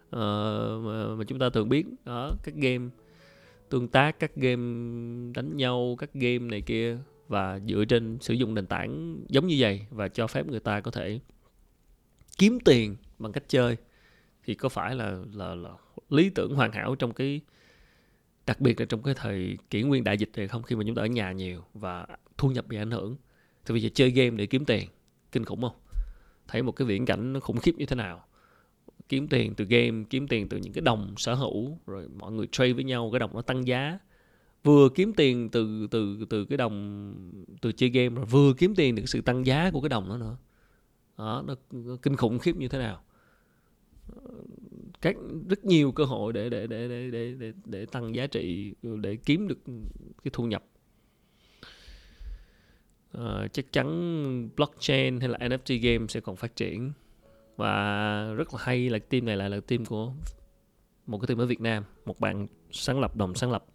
Ờ, 0.10 0.80
mà, 0.86 1.16
mà 1.16 1.24
chúng 1.24 1.40
ta 1.40 1.50
thường 1.50 1.70
biết 1.70 1.86
đó 2.06 2.32
các 2.44 2.56
game 2.56 2.90
tương 3.70 3.88
tác 3.88 4.20
các 4.20 4.36
game 4.36 4.64
đánh 5.34 5.58
nhau 5.58 5.96
các 6.00 6.14
game 6.14 6.40
này 6.40 6.62
kia. 6.62 6.98
Và 7.28 7.60
dựa 7.68 7.86
trên 7.86 8.18
sử 8.22 8.34
dụng 8.34 8.54
nền 8.54 8.66
tảng 8.66 9.22
giống 9.28 9.48
như 9.48 9.56
vậy 9.60 9.86
và 9.90 10.08
cho 10.08 10.28
phép 10.28 10.48
người 10.48 10.60
ta 10.60 10.80
có 10.80 10.92
thể 10.92 11.20
kiếm 12.38 12.60
tiền 12.66 12.96
bằng 13.20 13.32
cách 13.32 13.44
chơi 13.48 13.78
thì 14.46 14.56
có 14.56 14.70
phải 14.70 14.96
là 14.96 15.18
là, 15.34 15.56
là 15.56 15.70
lý 16.10 16.30
tưởng 16.30 16.56
hoàn 16.56 16.72
hảo 16.72 16.96
trong 16.96 17.14
cái 17.14 17.42
đặc 18.50 18.62
biệt 18.62 18.80
là 18.80 18.86
trong 18.86 19.04
cái 19.04 19.14
thời 19.18 19.58
kỷ 19.70 19.82
nguyên 19.82 20.04
đại 20.04 20.18
dịch 20.18 20.30
thì 20.34 20.48
không 20.48 20.64
khi 20.64 20.76
mà 20.76 20.84
chúng 20.88 20.96
ta 20.96 21.02
ở 21.02 21.06
nhà 21.06 21.32
nhiều 21.32 21.64
và 21.74 22.08
thu 22.38 22.50
nhập 22.50 22.68
bị 22.68 22.78
ảnh 22.78 22.92
hưởng. 22.92 23.16
Thì 23.66 23.74
bây 23.74 23.82
giờ 23.82 23.90
chơi 23.94 24.12
game 24.12 24.30
để 24.30 24.46
kiếm 24.46 24.66
tiền 24.66 24.90
kinh 25.32 25.46
khủng 25.46 25.62
không? 25.62 25.76
Thấy 26.48 26.64
một 26.64 26.72
cái 26.72 26.88
viễn 26.88 27.06
cảnh 27.06 27.34
nó 27.34 27.40
khủng 27.40 27.58
khiếp 27.58 27.76
như 27.78 27.86
thế 27.86 27.96
nào? 27.96 28.26
Kiếm 29.10 29.28
tiền 29.28 29.56
từ 29.56 29.66
game 29.66 30.04
kiếm 30.10 30.28
tiền 30.28 30.50
từ 30.50 30.58
những 30.58 30.74
cái 30.74 30.82
đồng 30.82 31.14
sở 31.18 31.34
hữu 31.34 31.78
rồi 31.88 32.08
mọi 32.20 32.32
người 32.32 32.48
trade 32.52 32.74
với 32.74 32.84
nhau 32.84 33.10
cái 33.12 33.20
đồng 33.20 33.32
nó 33.34 33.42
tăng 33.42 33.68
giá. 33.68 34.00
Vừa 34.64 34.90
kiếm 34.96 35.14
tiền 35.14 35.50
từ 35.50 35.88
từ 35.92 36.26
từ 36.30 36.46
cái 36.46 36.58
đồng 36.58 37.14
từ 37.62 37.72
chơi 37.72 37.90
game 37.90 38.16
rồi 38.16 38.26
vừa 38.26 38.54
kiếm 38.54 38.76
tiền 38.76 38.96
từ 38.96 39.02
cái 39.02 39.08
sự 39.08 39.22
tăng 39.22 39.46
giá 39.46 39.72
của 39.72 39.82
cái 39.82 39.90
đồng 39.90 40.10
đó 40.10 40.18
nữa. 40.18 40.38
Đó 41.18 41.44
nó, 41.48 41.56
nó 41.72 41.96
kinh 42.02 42.16
khủng 42.16 42.40
khiếp 42.40 42.56
như 42.56 42.68
thế 42.68 42.80
nào? 42.80 43.04
Các 45.02 45.16
rất 45.50 45.66
nhiều 45.66 45.92
cơ 45.92 46.06
hội 46.06 46.34
để 46.34 46.50
để 46.50 46.68
để 46.68 46.88
để 46.88 47.12
để 47.12 47.34
để, 47.40 47.54
để 47.66 47.86
tăng 47.86 48.16
giá 48.16 48.28
trị 48.28 48.74
để 48.84 49.16
kiếm 49.16 49.48
được 49.48 49.60
cái 50.24 50.32
thu 50.34 50.44
nhập. 50.44 50.64
À, 53.12 53.48
chắc 53.54 53.72
chắn 53.72 54.50
blockchain 54.56 55.20
hay 55.20 55.30
là 55.30 55.38
NFT 55.38 55.80
game 55.82 56.08
sẽ 56.08 56.20
còn 56.20 56.36
phát 56.36 56.56
triển. 56.56 56.92
Và 57.56 58.34
rất 58.34 58.54
là 58.54 58.60
hay 58.64 58.90
là 58.90 59.00
team 59.00 59.26
này 59.26 59.38
lại 59.38 59.50
là 59.50 59.60
team 59.68 59.86
của 59.86 60.14
một 61.08 61.18
cái 61.18 61.28
team 61.28 61.42
ở 61.42 61.46
Việt 61.46 61.62
Nam 61.62 61.84
một 62.06 62.20
bạn 62.20 62.48
sáng 62.72 63.00
lập 63.00 63.16
đồng 63.16 63.36
sáng 63.36 63.52
lập 63.52 63.66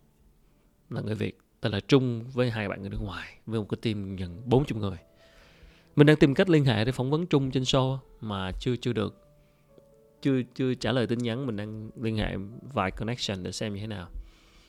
là 0.91 1.01
người 1.01 1.15
Việt 1.15 1.39
tên 1.61 1.73
là 1.73 1.81
Trung 1.81 2.25
với 2.33 2.51
hai 2.51 2.69
bạn 2.69 2.81
người 2.81 2.91
nước 2.91 3.01
ngoài 3.01 3.39
với 3.47 3.61
một 3.61 3.67
cái 3.69 3.79
team 3.83 4.17
gần 4.17 4.43
40 4.45 4.81
người. 4.81 4.99
Mình 5.97 6.07
đang 6.07 6.17
tìm 6.17 6.35
cách 6.35 6.51
liên 6.51 6.65
hệ 6.65 6.85
để 6.85 6.93
phỏng 6.93 7.11
vấn 7.11 7.27
Trung 7.27 7.51
trên 7.51 7.63
show 7.63 7.99
mà 8.21 8.53
chưa 8.61 8.77
chưa 8.77 8.93
được 8.93 9.24
chưa 10.25 10.43
chưa 10.55 10.75
trả 10.75 10.93
lời 10.93 11.07
tin 11.07 11.19
nhắn 11.19 11.47
mình 11.47 11.57
đang 11.57 11.91
liên 12.03 12.17
hệ 12.17 12.37
vài 12.73 12.91
connection 12.91 13.43
để 13.43 13.53
xem 13.53 13.75
như 13.75 13.81
thế 13.81 13.87
nào. 13.87 14.09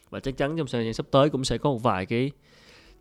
Và 0.10 0.20
chắc 0.20 0.38
chắn 0.38 0.58
trong 0.58 0.68
thời 0.72 0.86
gian 0.86 0.94
sắp 0.94 1.06
tới 1.12 1.30
cũng 1.30 1.44
sẽ 1.44 1.58
có 1.58 1.70
một 1.70 1.84
vài 1.84 2.06
cái 2.06 2.32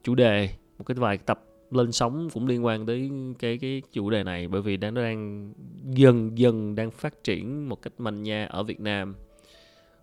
chủ 0.03 0.15
đề 0.15 0.49
một 0.79 0.85
cái 0.85 0.95
vài 0.95 1.19
tập 1.19 1.45
lên 1.71 1.93
sóng 1.93 2.29
cũng 2.35 2.47
liên 2.47 2.65
quan 2.65 2.87
tới 2.87 3.11
cái 3.39 3.59
cái 3.59 3.83
chủ 3.93 4.11
đề 4.11 4.25
này. 4.25 4.49
Bởi 4.49 4.63
vì 4.63 4.77
đang 4.77 4.95
nó 4.95 5.03
đang 5.03 5.53
dần 5.85 6.39
dần 6.39 6.75
đang 6.75 6.91
phát 6.91 7.25
triển 7.25 7.69
một 7.69 7.83
cách 7.83 7.93
mạnh 7.99 8.23
nha 8.23 8.47
ở 8.47 8.63
Việt 8.63 8.81
Nam. 8.81 9.15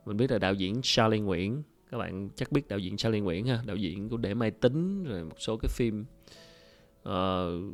Mình 0.05 0.17
biết 0.17 0.31
là 0.31 0.37
đạo 0.37 0.53
diễn 0.53 0.79
Charlie 0.81 1.19
Nguyễn 1.19 1.63
các 1.91 1.97
bạn 1.97 2.29
chắc 2.35 2.51
biết 2.51 2.67
đạo 2.67 2.79
diễn 2.79 2.97
Charlie 2.97 3.21
Nguyễn 3.21 3.45
ha 3.45 3.63
đạo 3.65 3.75
diễn 3.75 4.09
của 4.09 4.17
để 4.17 4.33
máy 4.33 4.51
tính 4.51 5.03
rồi 5.03 5.23
một 5.23 5.35
số 5.39 5.57
cái 5.57 5.69
phim 5.69 6.05
uh, 7.01 7.73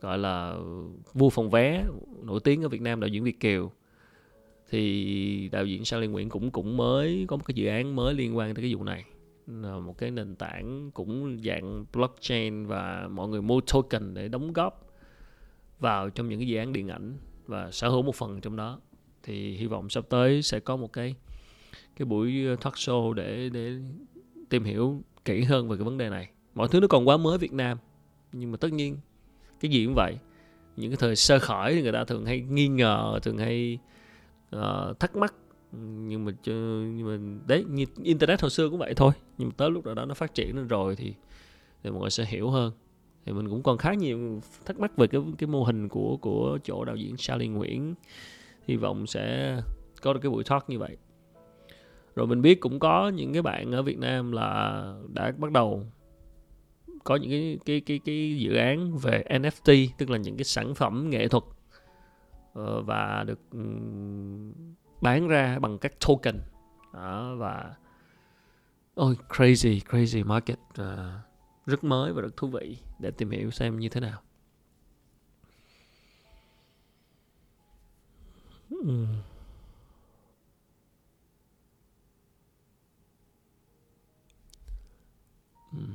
gọi 0.00 0.18
là 0.18 0.56
vua 1.14 1.30
phòng 1.30 1.50
vé 1.50 1.84
nổi 2.22 2.40
tiếng 2.44 2.62
ở 2.62 2.68
Việt 2.68 2.80
Nam 2.80 3.00
đạo 3.00 3.08
diễn 3.08 3.24
Việt 3.24 3.40
kiều 3.40 3.72
thì 4.70 5.48
đạo 5.52 5.66
diễn 5.66 5.84
Charlie 5.84 6.10
Nguyễn 6.10 6.28
cũng 6.28 6.50
cũng 6.50 6.76
mới 6.76 7.24
có 7.28 7.36
một 7.36 7.42
cái 7.46 7.54
dự 7.54 7.66
án 7.66 7.96
mới 7.96 8.14
liên 8.14 8.36
quan 8.36 8.54
tới 8.54 8.62
cái 8.62 8.74
vụ 8.74 8.84
này. 8.84 9.04
Là 9.46 9.78
một 9.78 9.98
cái 9.98 10.10
nền 10.10 10.34
tảng 10.34 10.90
cũng 10.94 11.38
dạng 11.44 11.84
blockchain 11.92 12.66
và 12.66 13.08
mọi 13.10 13.28
người 13.28 13.42
mua 13.42 13.60
token 13.60 14.14
để 14.14 14.28
đóng 14.28 14.52
góp 14.52 14.86
vào 15.80 16.10
trong 16.10 16.28
những 16.28 16.38
cái 16.38 16.48
dự 16.48 16.56
án 16.56 16.72
điện 16.72 16.88
ảnh 16.88 17.16
và 17.46 17.70
sở 17.70 17.88
hữu 17.88 18.02
một 18.02 18.14
phần 18.14 18.40
trong 18.40 18.56
đó. 18.56 18.80
Thì 19.22 19.56
hy 19.56 19.66
vọng 19.66 19.90
sắp 19.90 20.04
tới 20.08 20.42
sẽ 20.42 20.60
có 20.60 20.76
một 20.76 20.92
cái 20.92 21.14
cái 21.96 22.06
buổi 22.06 22.46
talk 22.60 22.74
show 22.74 23.12
để 23.12 23.48
để 23.52 23.72
tìm 24.48 24.64
hiểu 24.64 25.02
kỹ 25.24 25.42
hơn 25.42 25.68
về 25.68 25.76
cái 25.76 25.84
vấn 25.84 25.98
đề 25.98 26.10
này. 26.10 26.30
Mọi 26.54 26.68
thứ 26.68 26.80
nó 26.80 26.86
còn 26.86 27.08
quá 27.08 27.16
mới 27.16 27.38
Việt 27.38 27.52
Nam, 27.52 27.78
nhưng 28.32 28.50
mà 28.50 28.56
tất 28.56 28.72
nhiên 28.72 28.96
cái 29.60 29.70
gì 29.70 29.84
cũng 29.84 29.94
vậy. 29.94 30.16
Những 30.76 30.90
cái 30.90 30.96
thời 31.00 31.16
sơ 31.16 31.38
khởi 31.38 31.74
thì 31.74 31.82
người 31.82 31.92
ta 31.92 32.04
thường 32.04 32.26
hay 32.26 32.40
nghi 32.40 32.68
ngờ, 32.68 33.18
thường 33.22 33.38
hay 33.38 33.78
uh, 34.56 35.00
thắc 35.00 35.16
mắc. 35.16 35.34
Nhưng 35.72 36.24
mà 36.24 36.32
nhưng 36.44 37.06
mà 37.06 37.40
đấy 37.46 37.64
như 37.68 37.84
internet 38.02 38.40
hồi 38.40 38.50
xưa 38.50 38.68
cũng 38.68 38.78
vậy 38.78 38.94
thôi. 38.96 39.12
Nhưng 39.38 39.48
mà 39.48 39.54
tới 39.56 39.70
lúc 39.70 39.86
nào 39.86 39.94
đó 39.94 40.04
nó 40.04 40.14
phát 40.14 40.34
triển 40.34 40.56
lên 40.56 40.68
rồi 40.68 40.96
thì 40.96 41.14
thì 41.82 41.90
mọi 41.90 42.00
người 42.00 42.10
sẽ 42.10 42.24
hiểu 42.24 42.50
hơn. 42.50 42.72
Thì 43.26 43.32
mình 43.32 43.48
cũng 43.48 43.62
còn 43.62 43.78
khá 43.78 43.94
nhiều 43.94 44.40
thắc 44.64 44.80
mắc 44.80 44.96
về 44.96 45.06
cái 45.06 45.20
cái 45.38 45.46
mô 45.46 45.64
hình 45.64 45.88
của 45.88 46.16
của 46.16 46.58
chỗ 46.64 46.84
đạo 46.84 46.96
diễn 46.96 47.16
Charlie 47.16 47.48
Nguyễn. 47.48 47.94
Hy 48.68 48.76
vọng 48.76 49.06
sẽ 49.06 49.56
có 50.02 50.12
được 50.12 50.20
cái 50.22 50.30
buổi 50.30 50.44
talk 50.44 50.70
như 50.70 50.78
vậy. 50.78 50.96
Rồi 52.14 52.26
mình 52.26 52.42
biết 52.42 52.60
cũng 52.60 52.78
có 52.78 53.08
những 53.08 53.32
cái 53.32 53.42
bạn 53.42 53.72
ở 53.72 53.82
Việt 53.82 53.98
Nam 53.98 54.32
là 54.32 54.82
đã 55.14 55.32
bắt 55.38 55.52
đầu 55.52 55.86
có 57.04 57.16
những 57.16 57.30
cái 57.30 57.58
cái 57.64 57.80
cái 57.80 58.00
cái 58.04 58.38
dự 58.38 58.54
án 58.54 58.98
về 58.98 59.24
NFT 59.28 59.88
tức 59.98 60.10
là 60.10 60.18
những 60.18 60.36
cái 60.36 60.44
sản 60.44 60.74
phẩm 60.74 61.10
nghệ 61.10 61.28
thuật 61.28 61.44
Ờ, 62.52 62.82
và 62.82 63.24
được 63.26 63.40
bán 65.00 65.28
ra 65.28 65.58
bằng 65.58 65.78
các 65.78 65.92
token. 66.06 66.40
Đó, 66.92 67.34
và 67.38 67.74
ôi 68.94 69.16
crazy 69.28 69.80
crazy 69.80 70.26
market 70.26 70.58
uh, 70.58 70.86
rất 71.66 71.84
mới 71.84 72.12
và 72.12 72.22
rất 72.22 72.36
thú 72.36 72.48
vị 72.48 72.78
để 72.98 73.10
tìm 73.10 73.30
hiểu 73.30 73.50
xem 73.50 73.78
như 73.78 73.88
thế 73.88 74.00
nào. 74.00 74.22
Uhm. 78.74 79.06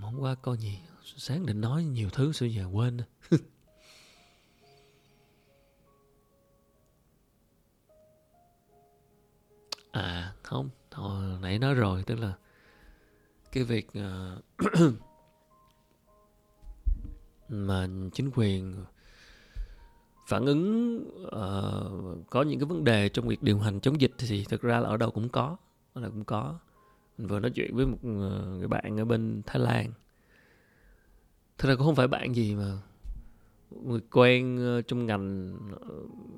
hôm 0.01 0.19
qua 0.19 0.35
coi 0.35 0.57
gì? 0.57 0.79
Sáng 1.03 1.45
định 1.45 1.61
nói 1.61 1.83
nhiều 1.83 2.09
thứ 2.09 2.31
sao 2.31 2.47
giờ 2.49 2.65
quên. 2.73 3.01
Không 10.45 10.69
hồi 10.91 11.39
nãy 11.41 11.60
nói 11.60 11.73
rồi 11.73 12.03
tức 12.05 12.19
là 12.19 12.34
cái 13.51 13.63
việc 13.63 13.88
uh, 13.88 14.73
mà 17.49 17.88
chính 18.13 18.31
quyền 18.36 18.86
phản 20.27 20.45
ứng 20.45 20.97
uh, 21.25 22.29
có 22.29 22.41
những 22.41 22.60
cái 22.60 22.65
vấn 22.65 22.84
đề 22.84 23.10
trong 23.10 23.27
việc 23.27 23.43
điều 23.43 23.60
hành 23.60 23.79
chống 23.79 24.01
dịch 24.01 24.12
thì 24.17 24.45
thực 24.49 24.62
ra 24.62 24.79
là 24.79 24.89
ở 24.89 24.97
đâu 24.97 25.12
cũng 25.12 25.29
có 25.29 25.58
ở 25.95 26.01
đâu 26.01 26.12
cũng 26.12 26.23
có. 26.23 26.60
Mình 27.17 27.27
vừa 27.27 27.39
nói 27.39 27.51
chuyện 27.51 27.75
với 27.75 27.86
một 27.86 27.97
ờ, 28.03 28.58
người 28.58 28.67
bạn 28.67 28.99
ở 28.99 29.05
bên 29.05 29.41
Thái 29.45 29.60
Lan. 29.60 29.91
Thực 31.58 31.69
ra 31.69 31.75
cũng 31.75 31.86
không 31.86 31.95
phải 31.95 32.08
bạn 32.08 32.36
gì 32.36 32.55
mà 32.55 32.77
người 33.69 33.99
quen 34.12 34.60
trong 34.88 35.05
ngành 35.05 35.58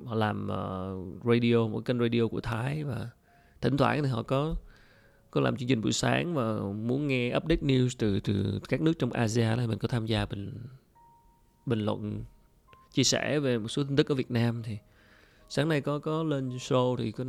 họ 0.06 0.15
làm 0.15 0.48
radio 1.24 1.67
một 1.67 1.86
kênh 1.86 2.00
radio 2.00 2.28
của 2.28 2.41
Thái 2.41 2.84
và 2.84 3.10
thỉnh 3.62 3.78
thoảng 3.78 4.04
thì 4.04 4.10
họ 4.10 4.24
có 4.24 4.56
có 5.32 5.41
làm 5.41 5.58
chương 5.58 5.70
trình 5.70 5.82
buổi 5.82 5.93
sáng 5.93 6.34
và 6.34 6.60
muốn 6.60 7.08
nghe 7.08 7.36
update 7.38 7.62
news 7.62 7.89
từ 7.98 8.20
từ 8.20 8.60
các 8.70 8.82
nước 8.82 9.00
trong 9.00 9.12
ASEAN 9.12 9.60
thì 9.60 9.67
mình 9.67 9.80
có 9.80 9.88
tham 9.88 10.06
gia 10.06 10.26
bình 10.26 10.54
bình 11.67 11.80
luận, 11.80 12.24
chia 12.93 13.04
sẻ 13.04 13.39
về 13.39 13.58
một 13.58 13.67
số 13.67 13.84
tin 13.84 13.96
tức 13.96 14.10
ở 14.10 14.15
Việt 14.15 14.32
Nam 14.32 14.63
thì 14.63 14.78
sáng 15.50 15.70
nay 15.70 15.82
có 15.82 16.00
có 16.00 16.24
lên 16.24 16.50
show 16.50 16.96
thì 16.96 17.12
có 17.12 17.26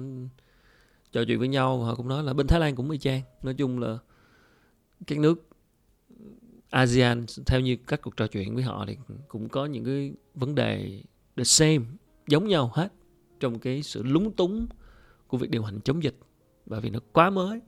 trò 1.12 1.25
chuyện 1.27 1.38
với 1.38 1.49
nhau 1.49 1.83
họ 1.83 1.95
cũng 1.95 2.09
nói 2.09 2.23
là 2.23 2.33
bên 2.33 2.47
Thái 2.47 2.61
Lan 2.61 2.75
cũng 2.75 2.91
y 2.91 2.99
chang. 2.99 3.23
Nói 3.43 3.55
chung 3.55 3.79
là 3.79 3.99
các 5.07 5.19
nước 5.19 5.49
ASEAN 6.71 7.25
theo 7.47 7.61
như 7.61 7.77
các 7.87 8.03
cuộc 8.03 8.17
trò 8.17 8.27
chuyện 8.27 8.55
với 8.55 8.64
họ 8.64 8.85
thì 8.87 8.97
cũng 9.29 9.49
có 9.49 9.67
những 9.67 9.85
cái 9.85 10.12
vấn 10.35 10.55
đề 10.55 11.03
the 11.37 11.45
same, 11.45 11.85
giống 12.27 12.49
nhau 12.49 12.71
hết 12.75 12.93
trong 13.41 13.59
cái 13.59 13.83
sự 13.83 14.03
lúng 14.03 14.33
túng 14.33 14.67
của 15.29 15.37
việc 15.37 15.51
điều 15.51 15.62
hành 15.62 15.81
chống 15.81 16.03
dịch 16.03 16.17
bởi 16.67 16.81
vì 16.81 16.91
nó 16.91 16.99
quá 17.12 17.31
mới. 17.31 17.61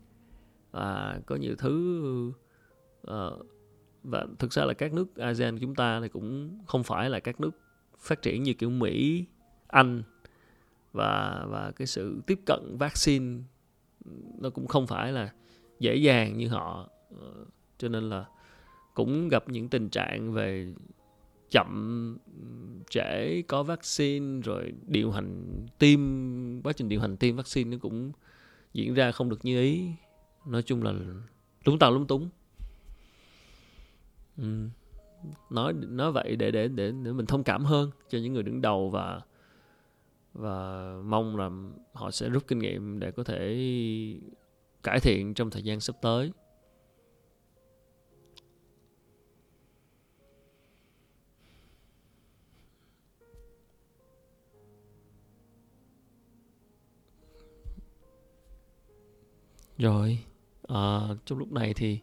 Và 0.70 1.21
có 1.27 1.37
nhiều 1.37 1.54
thứ 1.58 2.33
uh, 3.11 3.46
và 4.04 4.27
thực 4.38 4.52
ra 4.52 4.65
là 4.65 4.75
các 4.75 4.92
nước 4.92 5.17
ASEAN 5.17 5.58
chúng 5.58 5.75
ta 5.75 6.00
thì 6.00 6.08
cũng 6.08 6.58
không 6.67 6.85
phải 6.85 7.11
là 7.11 7.21
các 7.21 7.40
nước 7.40 7.50
phát 7.98 8.23
triển 8.23 8.42
như 8.42 8.54
kiểu 8.54 8.71
Mỹ, 8.71 9.25
Anh 9.67 10.02
và 10.92 11.44
và 11.48 11.73
cái 11.77 11.87
sự 11.87 12.23
tiếp 12.27 12.40
cận 12.46 12.77
vaccine 12.79 13.42
nó 14.38 14.50
cũng 14.50 14.67
không 14.67 14.87
phải 14.87 15.13
là 15.13 15.33
dễ 15.79 15.94
dàng 15.94 16.38
như 16.38 16.48
họ 16.48 16.90
uh, 17.15 17.48
cho 17.79 17.88
nên 17.88 18.08
là 18.11 18.25
cũng 18.94 19.29
gặp 19.29 19.48
những 19.48 19.69
tình 19.69 19.88
trạng 19.88 20.33
về 20.33 20.75
chậm, 21.51 22.19
trễ, 22.90 23.42
có 23.42 23.63
vaccine, 23.63 24.40
rồi 24.42 24.73
điều 24.87 25.11
hành 25.11 25.67
tiêm, 25.79 26.01
quá 26.63 26.73
trình 26.73 26.88
điều 26.88 27.01
hành 27.01 27.17
tiêm 27.17 27.37
vaccine 27.37 27.71
nó 27.71 27.79
cũng 27.83 28.13
diễn 28.75 28.94
ra 28.94 29.13
không 29.13 29.29
được 29.29 29.44
như 29.44 29.61
ý. 29.61 29.88
Nói 30.46 30.63
chung 30.63 30.83
là 30.83 30.94
lúng 31.65 31.79
tàu 31.79 31.92
lúng 31.92 32.07
túng. 32.07 32.29
Ừ. 34.37 34.69
nói 35.51 35.73
nói 35.73 36.13
vậy 36.13 36.37
để 36.37 36.51
để 36.51 36.69
để 36.69 36.92
để 37.05 37.13
mình 37.13 37.27
thông 37.27 37.44
cảm 37.44 37.65
hơn 37.65 37.90
cho 38.09 38.19
những 38.19 38.33
người 38.33 38.42
đứng 38.42 38.61
đầu 38.61 38.90
và 38.90 39.21
và 40.35 40.85
mong 41.05 41.37
là 41.37 41.51
họ 41.92 42.11
sẽ 42.11 42.29
rút 42.29 42.46
kinh 42.46 42.59
nghiệm 42.59 43.01
để 43.01 43.11
có 43.11 43.25
thể 43.25 43.57
cải 44.83 45.01
thiện 45.01 45.35
trong 45.35 45.51
thời 45.51 45.63
gian 45.63 45.81
sắp 45.81 45.96
tới. 46.03 46.33
Rồi, 59.81 60.18
à, 60.68 61.08
trong 61.24 61.38
lúc 61.38 61.52
này 61.52 61.74
thì 61.74 62.00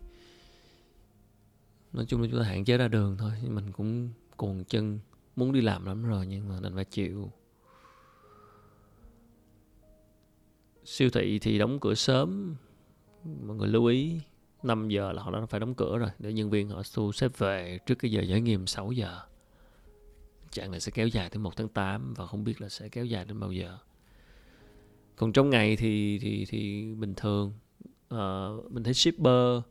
nói 1.94 2.06
chung 2.08 2.22
là 2.22 2.28
chúng 2.32 2.40
ta 2.40 2.46
hạn 2.46 2.66
chế 2.66 2.78
ra 2.78 2.88
đường 2.88 3.18
thôi 3.20 3.32
mình 3.48 3.72
cũng 3.72 4.10
cuồng 4.38 4.64
chân 4.64 5.00
muốn 5.36 5.52
đi 5.52 5.62
làm 5.62 5.86
lắm 5.86 6.06
rồi 6.06 6.28
nhưng 6.28 6.50
mà 6.50 6.60
đành 6.62 6.76
phải 6.76 6.86
chịu. 6.86 7.32
Siêu 10.86 11.10
thị 11.10 11.40
thì 11.40 11.58
đóng 11.58 11.80
cửa 11.80 11.94
sớm 11.94 12.56
mọi 13.24 13.56
người 13.56 13.68
lưu 13.68 13.86
ý 13.86 14.20
5 14.64 14.90
giờ 14.90 15.12
là 15.12 15.24
họ 15.24 15.32
đã 15.32 15.46
phải 15.46 15.60
đóng 15.60 15.76
cửa 15.76 15.98
rồi 15.98 16.10
để 16.20 16.34
nhân 16.34 16.50
viên 16.50 16.70
họ 16.70 16.82
thu 16.94 17.12
xếp 17.12 17.38
về 17.38 17.80
trước 17.86 17.96
cái 17.96 18.12
giờ 18.12 18.22
giải 18.22 18.42
nghiêm 18.42 18.68
6 18.68 18.92
giờ. 18.92 19.20
Trạng 20.52 20.72
này 20.72 20.80
sẽ 20.80 20.92
kéo 20.92 21.08
dài 21.08 21.30
tới 21.30 21.40
1 21.40 21.56
tháng 21.56 21.70
8 21.70 22.14
và 22.14 22.28
không 22.28 22.44
biết 22.44 22.62
là 22.62 22.70
sẽ 22.70 22.90
kéo 22.90 23.06
dài 23.06 23.26
đến 23.26 23.40
bao 23.40 23.52
giờ. 23.52 23.78
Còn 25.16 25.34
trong 25.34 25.50
ngày 25.50 25.76
thì 25.76 26.20
thì 26.20 26.46
thì 26.50 26.94
bình 26.96 27.14
thường 27.16 27.54
uh, 28.16 28.72
mình 28.72 28.84
thấy 28.84 28.94
shipper 28.94 29.62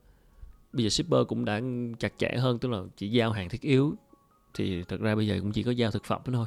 bây 0.72 0.84
giờ 0.84 0.88
shipper 0.88 1.20
cũng 1.28 1.44
đã 1.44 1.60
chặt 1.98 2.12
chẽ 2.18 2.36
hơn 2.38 2.58
tức 2.58 2.68
là 2.68 2.82
chỉ 2.96 3.08
giao 3.08 3.32
hàng 3.32 3.48
thiết 3.48 3.60
yếu 3.60 3.94
thì 4.54 4.82
thật 4.82 5.00
ra 5.00 5.14
bây 5.14 5.26
giờ 5.26 5.38
cũng 5.40 5.52
chỉ 5.52 5.62
có 5.62 5.70
giao 5.70 5.90
thực 5.90 6.04
phẩm 6.04 6.20
thôi. 6.24 6.46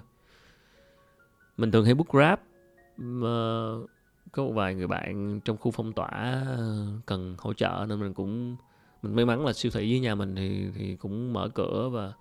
Mình 1.57 1.71
thường 1.71 1.85
hay 1.85 1.93
book 1.93 2.09
grab 2.09 2.39
mà 2.97 3.27
ờ, 3.27 3.79
có 4.31 4.43
một 4.43 4.51
vài 4.51 4.75
người 4.75 4.87
bạn 4.87 5.39
trong 5.45 5.57
khu 5.57 5.71
phong 5.71 5.93
tỏa 5.93 6.43
ờ, 6.47 6.85
cần 7.05 7.35
hỗ 7.37 7.53
trợ 7.53 7.85
nên 7.89 7.99
mình 7.99 8.13
cũng 8.13 8.55
mình 9.01 9.15
may 9.15 9.25
mắn 9.25 9.45
là 9.45 9.53
siêu 9.53 9.71
thị 9.71 9.89
dưới 9.89 9.99
nhà 9.99 10.15
mình 10.15 10.35
thì 10.35 10.67
thì 10.75 10.95
cũng 10.95 11.33
mở 11.33 11.49
cửa 11.49 11.89
và 11.91 12.13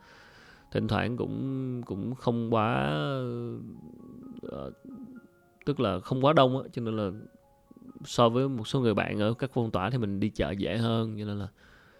thỉnh 0.72 0.88
thoảng 0.88 1.16
cũng 1.16 1.82
cũng 1.86 2.14
không 2.14 2.54
quá 2.54 2.92
uh, 4.46 4.72
tức 5.64 5.80
là 5.80 6.00
không 6.00 6.24
quá 6.24 6.32
đông 6.32 6.62
á 6.62 6.68
cho 6.72 6.82
nên 6.82 6.96
là 6.96 7.10
so 8.04 8.28
với 8.28 8.48
một 8.48 8.68
số 8.68 8.80
người 8.80 8.94
bạn 8.94 9.18
ở 9.18 9.34
các 9.34 9.50
phong 9.54 9.70
tỏa 9.70 9.90
thì 9.90 9.98
mình 9.98 10.20
đi 10.20 10.28
chợ 10.28 10.50
dễ 10.50 10.76
hơn 10.76 11.16
cho 11.18 11.24
nên 11.24 11.38
là 11.38 11.48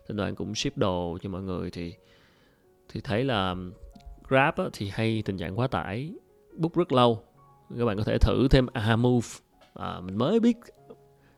thỉnh 0.09 0.17
thoảng 0.17 0.35
cũng 0.35 0.55
ship 0.55 0.77
đồ 0.77 1.19
cho 1.23 1.29
mọi 1.29 1.43
người 1.43 1.71
thì 1.71 1.95
thì 2.89 3.01
thấy 3.01 3.25
là 3.25 3.57
Grab 4.29 4.55
á, 4.57 4.65
thì 4.73 4.89
hay 4.89 5.23
tình 5.25 5.39
trạng 5.39 5.59
quá 5.59 5.67
tải 5.67 6.13
book 6.57 6.75
rất 6.75 6.93
lâu. 6.93 7.23
Các 7.79 7.85
bạn 7.85 7.97
có 7.97 8.05
thể 8.05 8.19
thử 8.19 8.49
thêm 8.49 8.67
Aha 8.73 8.97
Move. 8.97 9.29
À, 9.75 10.01
mình 10.01 10.19
mới 10.19 10.41
biết 10.41 10.57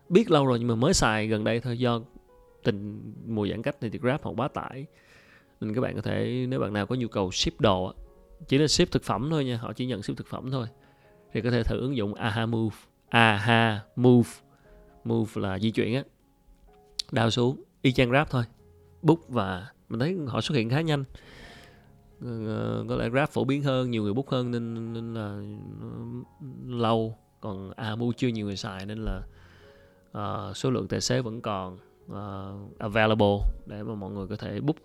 biết 0.09 0.31
lâu 0.31 0.47
rồi 0.47 0.59
nhưng 0.59 0.69
mà 0.69 0.75
mới 0.75 0.95
xài 0.95 1.27
gần 1.27 1.45
đây 1.45 1.61
thôi 1.61 1.79
do 1.79 2.01
tình 2.65 3.13
mùa 3.27 3.49
giãn 3.49 3.63
cách 3.63 3.77
thì 3.81 3.99
Grab 3.99 4.23
họ 4.23 4.33
quá 4.37 4.49
tải. 4.49 4.87
Nên 5.61 5.75
các 5.75 5.81
bạn 5.81 5.97
có 5.97 6.03
thể 6.03 6.47
nếu 6.49 6.61
bạn 6.61 6.73
nào 6.73 6.87
có 6.87 6.95
nhu 6.95 7.09
cầu 7.09 7.31
ship 7.31 7.61
đồ 7.61 7.95
chỉ 8.49 8.59
là 8.59 8.67
ship 8.67 8.91
thực 8.91 9.03
phẩm 9.03 9.29
thôi 9.31 9.45
nha 9.45 9.57
họ 9.57 9.73
chỉ 9.73 9.87
nhận 9.87 10.03
ship 10.03 10.17
thực 10.17 10.27
phẩm 10.27 10.51
thôi 10.51 10.67
thì 11.33 11.41
có 11.41 11.51
thể 11.51 11.63
thử 11.63 11.81
ứng 11.81 11.97
dụng 11.97 12.15
Aha 12.15 12.47
Move 12.47 12.77
Aha 13.11 13.81
Move. 13.97 14.31
Move 15.05 15.42
là 15.42 15.59
di 15.59 15.70
chuyển 15.70 15.94
á. 15.94 16.05
Đào 17.12 17.30
xuống 17.30 17.62
y 17.82 17.92
chang 17.92 18.11
Grab 18.11 18.28
thôi. 18.30 18.44
Book 19.03 19.28
và 19.28 19.68
mình 19.88 20.01
thấy 20.01 20.16
họ 20.26 20.40
xuất 20.40 20.55
hiện 20.55 20.70
khá 20.70 20.80
nhanh. 20.80 21.05
Ờ, 22.20 22.46
ờ, 22.46 22.84
có 22.88 22.96
lẽ 22.96 23.09
Grab 23.09 23.28
phổ 23.28 23.44
biến 23.44 23.62
hơn 23.62 23.90
nhiều 23.90 24.03
người 24.03 24.12
book 24.12 24.28
hơn 24.28 24.51
nên, 24.51 24.92
nên 24.92 25.14
là 25.14 25.40
ừ, 25.80 26.46
lâu. 26.66 27.18
Còn 27.40 27.70
Amu 27.76 28.12
chưa 28.16 28.28
nhiều 28.28 28.46
người 28.46 28.57
xài 28.57 28.86
nên 28.86 28.98
là 28.98 29.22
uh, 30.18 30.57
số 30.57 30.70
lượng 30.70 30.88
tài 30.88 31.01
xế 31.01 31.22
vẫn 31.22 31.40
còn 31.40 31.78
uh, 32.07 32.78
available 32.78 33.36
để 33.66 33.82
mà 33.82 33.94
mọi 33.94 34.11
người 34.11 34.26
có 34.26 34.36
thể 34.36 34.61
book 34.61 34.76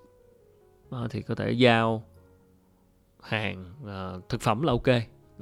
uh, 0.90 1.12
thì 1.12 1.22
có 1.22 1.36
thể 1.36 1.52
giao 1.52 2.04
hàng 3.22 3.74
uh, 3.84 4.30
thực 4.30 4.42
phẩm 4.42 4.62
là 4.62 4.72
ok. 4.72 4.88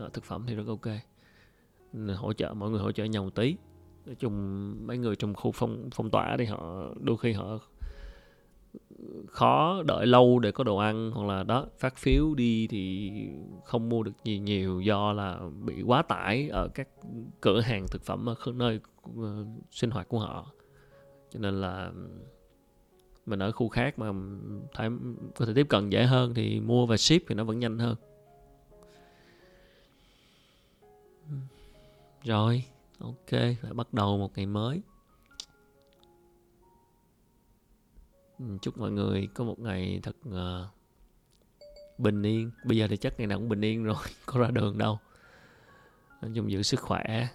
Uh, 0.06 0.14
thực 0.14 0.24
phẩm 0.24 0.44
thì 0.48 0.56
rất 0.56 0.68
ok. 0.68 0.94
Hỗ 2.16 2.34
trợ 2.34 2.54
mọi 2.54 2.70
người 2.70 2.80
hỗ 2.80 2.92
trợ 2.92 3.04
nhau 3.04 3.24
một 3.24 3.36
tí 3.36 3.56
chung 4.20 4.88
mấy 4.88 4.98
người 4.98 5.16
trong 5.16 5.34
khu 5.34 5.52
phong 5.52 5.90
phong 5.96 6.10
tỏa 6.10 6.36
thì 6.38 6.46
họ, 6.46 6.90
đôi 7.00 7.18
khi 7.18 7.32
họ 7.32 7.60
khó 9.28 9.84
đợi 9.84 10.06
lâu 10.06 10.40
để 10.40 10.52
có 10.52 10.64
đồ 10.64 10.78
ăn 10.78 11.12
hoặc 11.12 11.28
là 11.28 11.44
đó, 11.44 11.66
phát 11.80 11.98
phiếu 11.98 12.36
đi 12.36 12.68
thì 12.68 13.12
không 13.66 13.90
mua 13.90 14.04
được 14.04 14.12
nhiều 14.24 14.42
nhiều 14.42 14.82
do 14.82 15.14
là 15.14 15.40
bị 15.66 15.82
quá 15.82 16.02
tải 16.02 16.50
ở 16.50 16.68
các 16.68 16.88
cửa 17.42 17.62
hàng 17.62 17.86
thực 17.92 18.04
phẩm 18.04 18.30
ở 18.30 18.36
nơi 18.54 18.80
ờ, 19.18 19.46
sinh 19.72 19.92
hoạt 19.92 20.10
của 20.10 20.20
họ. 20.20 20.52
Cho 21.30 21.40
nên 21.40 21.62
là 21.62 21.92
mình 23.26 23.40
ở 23.40 23.52
khu 23.52 23.70
khác 23.70 24.00
mà 24.00 24.12
thấy, 24.74 24.90
có 25.36 25.46
thể 25.46 25.54
tiếp 25.56 25.68
cận 25.70 25.90
dễ 25.90 26.04
hơn 26.04 26.34
thì 26.34 26.60
mua 26.60 26.86
và 26.86 26.98
ship 26.98 27.22
thì 27.28 27.36
nó 27.36 27.44
vẫn 27.44 27.60
nhanh 27.60 27.80
hơn. 27.80 27.96
Rồi 32.24 32.64
ok 33.04 33.30
phải 33.62 33.74
bắt 33.74 33.94
đầu 33.94 34.18
một 34.18 34.32
ngày 34.36 34.46
mới. 34.46 34.82
Ừ, 38.40 38.46
chúc 38.62 38.78
mọi 38.78 38.92
người 38.92 39.28
có 39.34 39.44
một 39.44 39.60
ngày 39.60 40.00
thật 40.04 40.16
uh, 40.30 40.68
bình 41.98 42.24
yên. 42.24 42.52
Bây 42.66 42.78
giờ 42.78 42.88
thì 42.88 42.98
chắc 42.98 43.14
ngày 43.18 43.28
nào 43.28 43.38
cũng 43.38 43.50
bình 43.50 43.66
yên 43.66 43.84
rồi 43.84 43.96
có 44.26 44.40
ra 44.40 44.48
đường 44.52 44.78
đâu. 44.78 45.00
Nói 46.22 46.32
chung 46.36 46.52
giữ 46.52 46.62
sức 46.64 46.80
khỏe. 46.80 47.28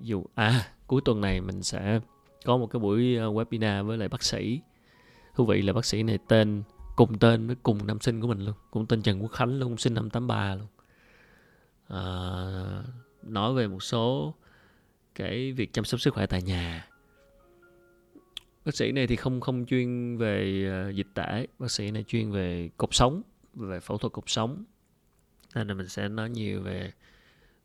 Dù 0.00 0.24
à 0.34 0.68
cuối 0.86 1.00
tuần 1.04 1.20
này 1.20 1.40
mình 1.40 1.62
sẽ 1.62 2.00
có 2.44 2.56
một 2.56 2.66
cái 2.66 2.80
buổi 2.80 3.16
ờ, 3.16 3.32
webinar 3.32 3.84
với 3.84 3.98
lại 3.98 4.08
bác 4.08 4.22
sĩ. 4.22 4.60
Thú 5.34 5.46
vị 5.46 5.62
là 5.62 5.72
bác 5.72 5.84
sĩ 5.84 6.02
này 6.02 6.18
tên 6.28 6.62
cùng 6.96 7.18
tên 7.18 7.46
với 7.46 7.56
cùng 7.62 7.86
năm 7.86 8.00
sinh 8.00 8.20
của 8.20 8.28
mình 8.28 8.44
luôn. 8.44 8.54
Cũng 8.70 8.86
tên 8.86 9.02
Trần 9.02 9.22
Quốc 9.22 9.32
Khánh 9.32 9.58
luôn 9.58 9.76
sinh 9.76 9.94
năm 9.94 10.10
83 10.10 10.54
luôn. 10.54 10.66
À, 11.88 12.04
nói 13.22 13.54
về 13.54 13.68
một 13.68 13.82
số 13.82 14.34
cái 15.14 15.52
việc 15.52 15.72
chăm 15.72 15.84
sóc 15.84 16.00
sức 16.00 16.14
khỏe 16.14 16.26
tại 16.26 16.42
nhà. 16.42 16.88
Bác 18.64 18.74
sĩ 18.74 18.92
này 18.92 19.06
thì 19.06 19.16
không 19.16 19.40
không 19.40 19.66
chuyên 19.66 20.16
về 20.16 20.64
ờ, 20.70 20.90
dịch 20.90 21.06
tễ 21.14 21.46
bác 21.58 21.70
sĩ 21.70 21.90
này 21.90 22.04
chuyên 22.08 22.30
về 22.30 22.70
cột 22.76 22.94
sống 22.94 23.22
về 23.54 23.80
phẫu 23.80 23.98
thuật 23.98 24.12
cột 24.12 24.24
sống. 24.26 24.64
Nên 25.54 25.68
là 25.68 25.74
mình 25.74 25.88
sẽ 25.88 26.08
nói 26.08 26.30
nhiều 26.30 26.62
về 26.62 26.92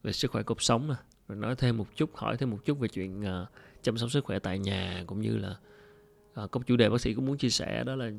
về 0.03 0.11
sức 0.11 0.31
khỏe 0.31 0.43
cột 0.43 0.57
sống 0.61 0.95
rồi 1.27 1.37
nói 1.37 1.55
thêm 1.55 1.77
một 1.77 1.87
chút 1.95 2.15
hỏi 2.15 2.37
thêm 2.37 2.49
một 2.49 2.65
chút 2.65 2.79
về 2.79 2.87
chuyện 2.87 3.21
uh, 3.21 3.47
chăm 3.81 3.97
sóc 3.97 4.11
sức 4.11 4.25
khỏe 4.25 4.39
tại 4.39 4.59
nhà 4.59 5.03
cũng 5.07 5.21
như 5.21 5.37
là 5.37 5.55
uh, 6.43 6.51
có 6.51 6.59
chủ 6.67 6.75
đề 6.75 6.89
bác 6.89 7.01
sĩ 7.01 7.13
cũng 7.13 7.25
muốn 7.25 7.37
chia 7.37 7.49
sẻ 7.49 7.83
đó 7.83 7.95
là 7.95 8.11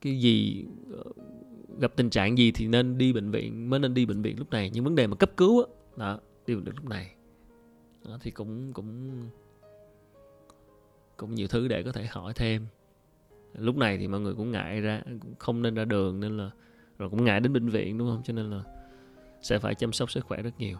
cái 0.00 0.20
gì 0.20 0.64
uh, 1.00 1.16
gặp 1.80 1.92
tình 1.96 2.10
trạng 2.10 2.38
gì 2.38 2.52
thì 2.52 2.66
nên 2.66 2.98
đi 2.98 3.12
bệnh 3.12 3.30
viện 3.30 3.70
mới 3.70 3.80
nên 3.80 3.94
đi 3.94 4.06
bệnh 4.06 4.22
viện 4.22 4.38
lúc 4.38 4.50
này. 4.50 4.70
Những 4.70 4.84
vấn 4.84 4.94
đề 4.94 5.06
mà 5.06 5.16
cấp 5.16 5.30
cứu 5.36 5.62
đó, 5.62 5.66
đó 5.96 6.20
đi 6.46 6.54
bệnh 6.54 6.64
viện 6.64 6.74
lúc 6.76 6.88
này 6.88 7.14
thì 8.20 8.30
cũng 8.30 8.72
cũng 8.72 9.22
cũng 11.16 11.34
nhiều 11.34 11.48
thứ 11.48 11.68
để 11.68 11.82
có 11.82 11.92
thể 11.92 12.06
hỏi 12.06 12.32
thêm. 12.36 12.66
Lúc 13.54 13.76
này 13.76 13.98
thì 13.98 14.08
mọi 14.08 14.20
người 14.20 14.34
cũng 14.34 14.50
ngại 14.50 14.80
ra 14.80 15.02
cũng 15.22 15.34
không 15.38 15.62
nên 15.62 15.74
ra 15.74 15.84
đường 15.84 16.20
nên 16.20 16.36
là 16.36 16.50
rồi 16.98 17.10
cũng 17.10 17.24
ngại 17.24 17.40
đến 17.40 17.52
bệnh 17.52 17.68
viện 17.68 17.98
đúng 17.98 18.08
không? 18.08 18.22
Cho 18.24 18.32
nên 18.32 18.50
là 18.50 18.62
sẽ 19.42 19.58
phải 19.58 19.74
chăm 19.74 19.92
sóc 19.92 20.10
sức 20.10 20.24
khỏe 20.26 20.42
rất 20.42 20.50
nhiều. 20.58 20.78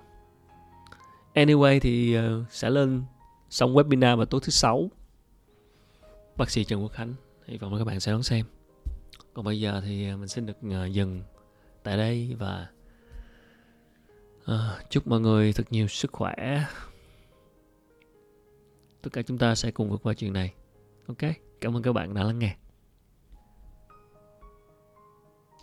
Anyway 1.35 1.81
thì 1.81 2.19
uh, 2.19 2.23
sẽ 2.51 2.71
lên 2.71 3.03
xong 3.51 3.75
webinar 3.75 4.17
vào 4.17 4.27
tối 4.27 4.41
thứ 4.45 4.51
sáu. 4.51 4.91
Bác 6.37 6.51
sĩ 6.51 6.65
Trần 6.65 6.83
Quốc 6.83 6.93
Khánh 6.93 7.15
hy 7.47 7.59
vọng 7.59 7.73
là 7.73 7.79
các 7.79 7.85
bạn 7.85 8.01
sẽ 8.01 8.13
đón 8.13 8.23
xem. 8.23 8.47
Còn 9.35 9.45
bây 9.45 9.61
giờ 9.61 9.81
thì 9.85 10.09
ờ, 10.09 10.17
mình 10.17 10.29
xin 10.29 10.47
được 10.47 10.57
uh, 10.67 10.93
dừng 10.93 11.23
tại 11.83 11.97
đây 11.97 12.37
và 12.39 12.67
uh, 14.43 14.91
chúc 14.91 15.07
mọi 15.07 15.21
người 15.21 15.53
thật 15.53 15.67
nhiều 15.71 15.87
sức 15.87 16.13
khỏe 16.13 16.65
tất 19.03 19.13
cả 19.13 19.23
chúng 19.23 19.39
ta 19.39 19.55
sẽ 19.55 19.71
cùng 19.71 19.91
vượt 19.91 20.03
qua 20.03 20.15
chuyện 20.15 20.33
này. 20.33 20.55
Ok? 21.07 21.19
Cảm 21.61 21.77
ơn 21.77 21.83
các 21.83 21.93
bạn 21.93 22.15
đã 22.15 22.23
lắng 22.25 22.39
nghe. 22.39 22.57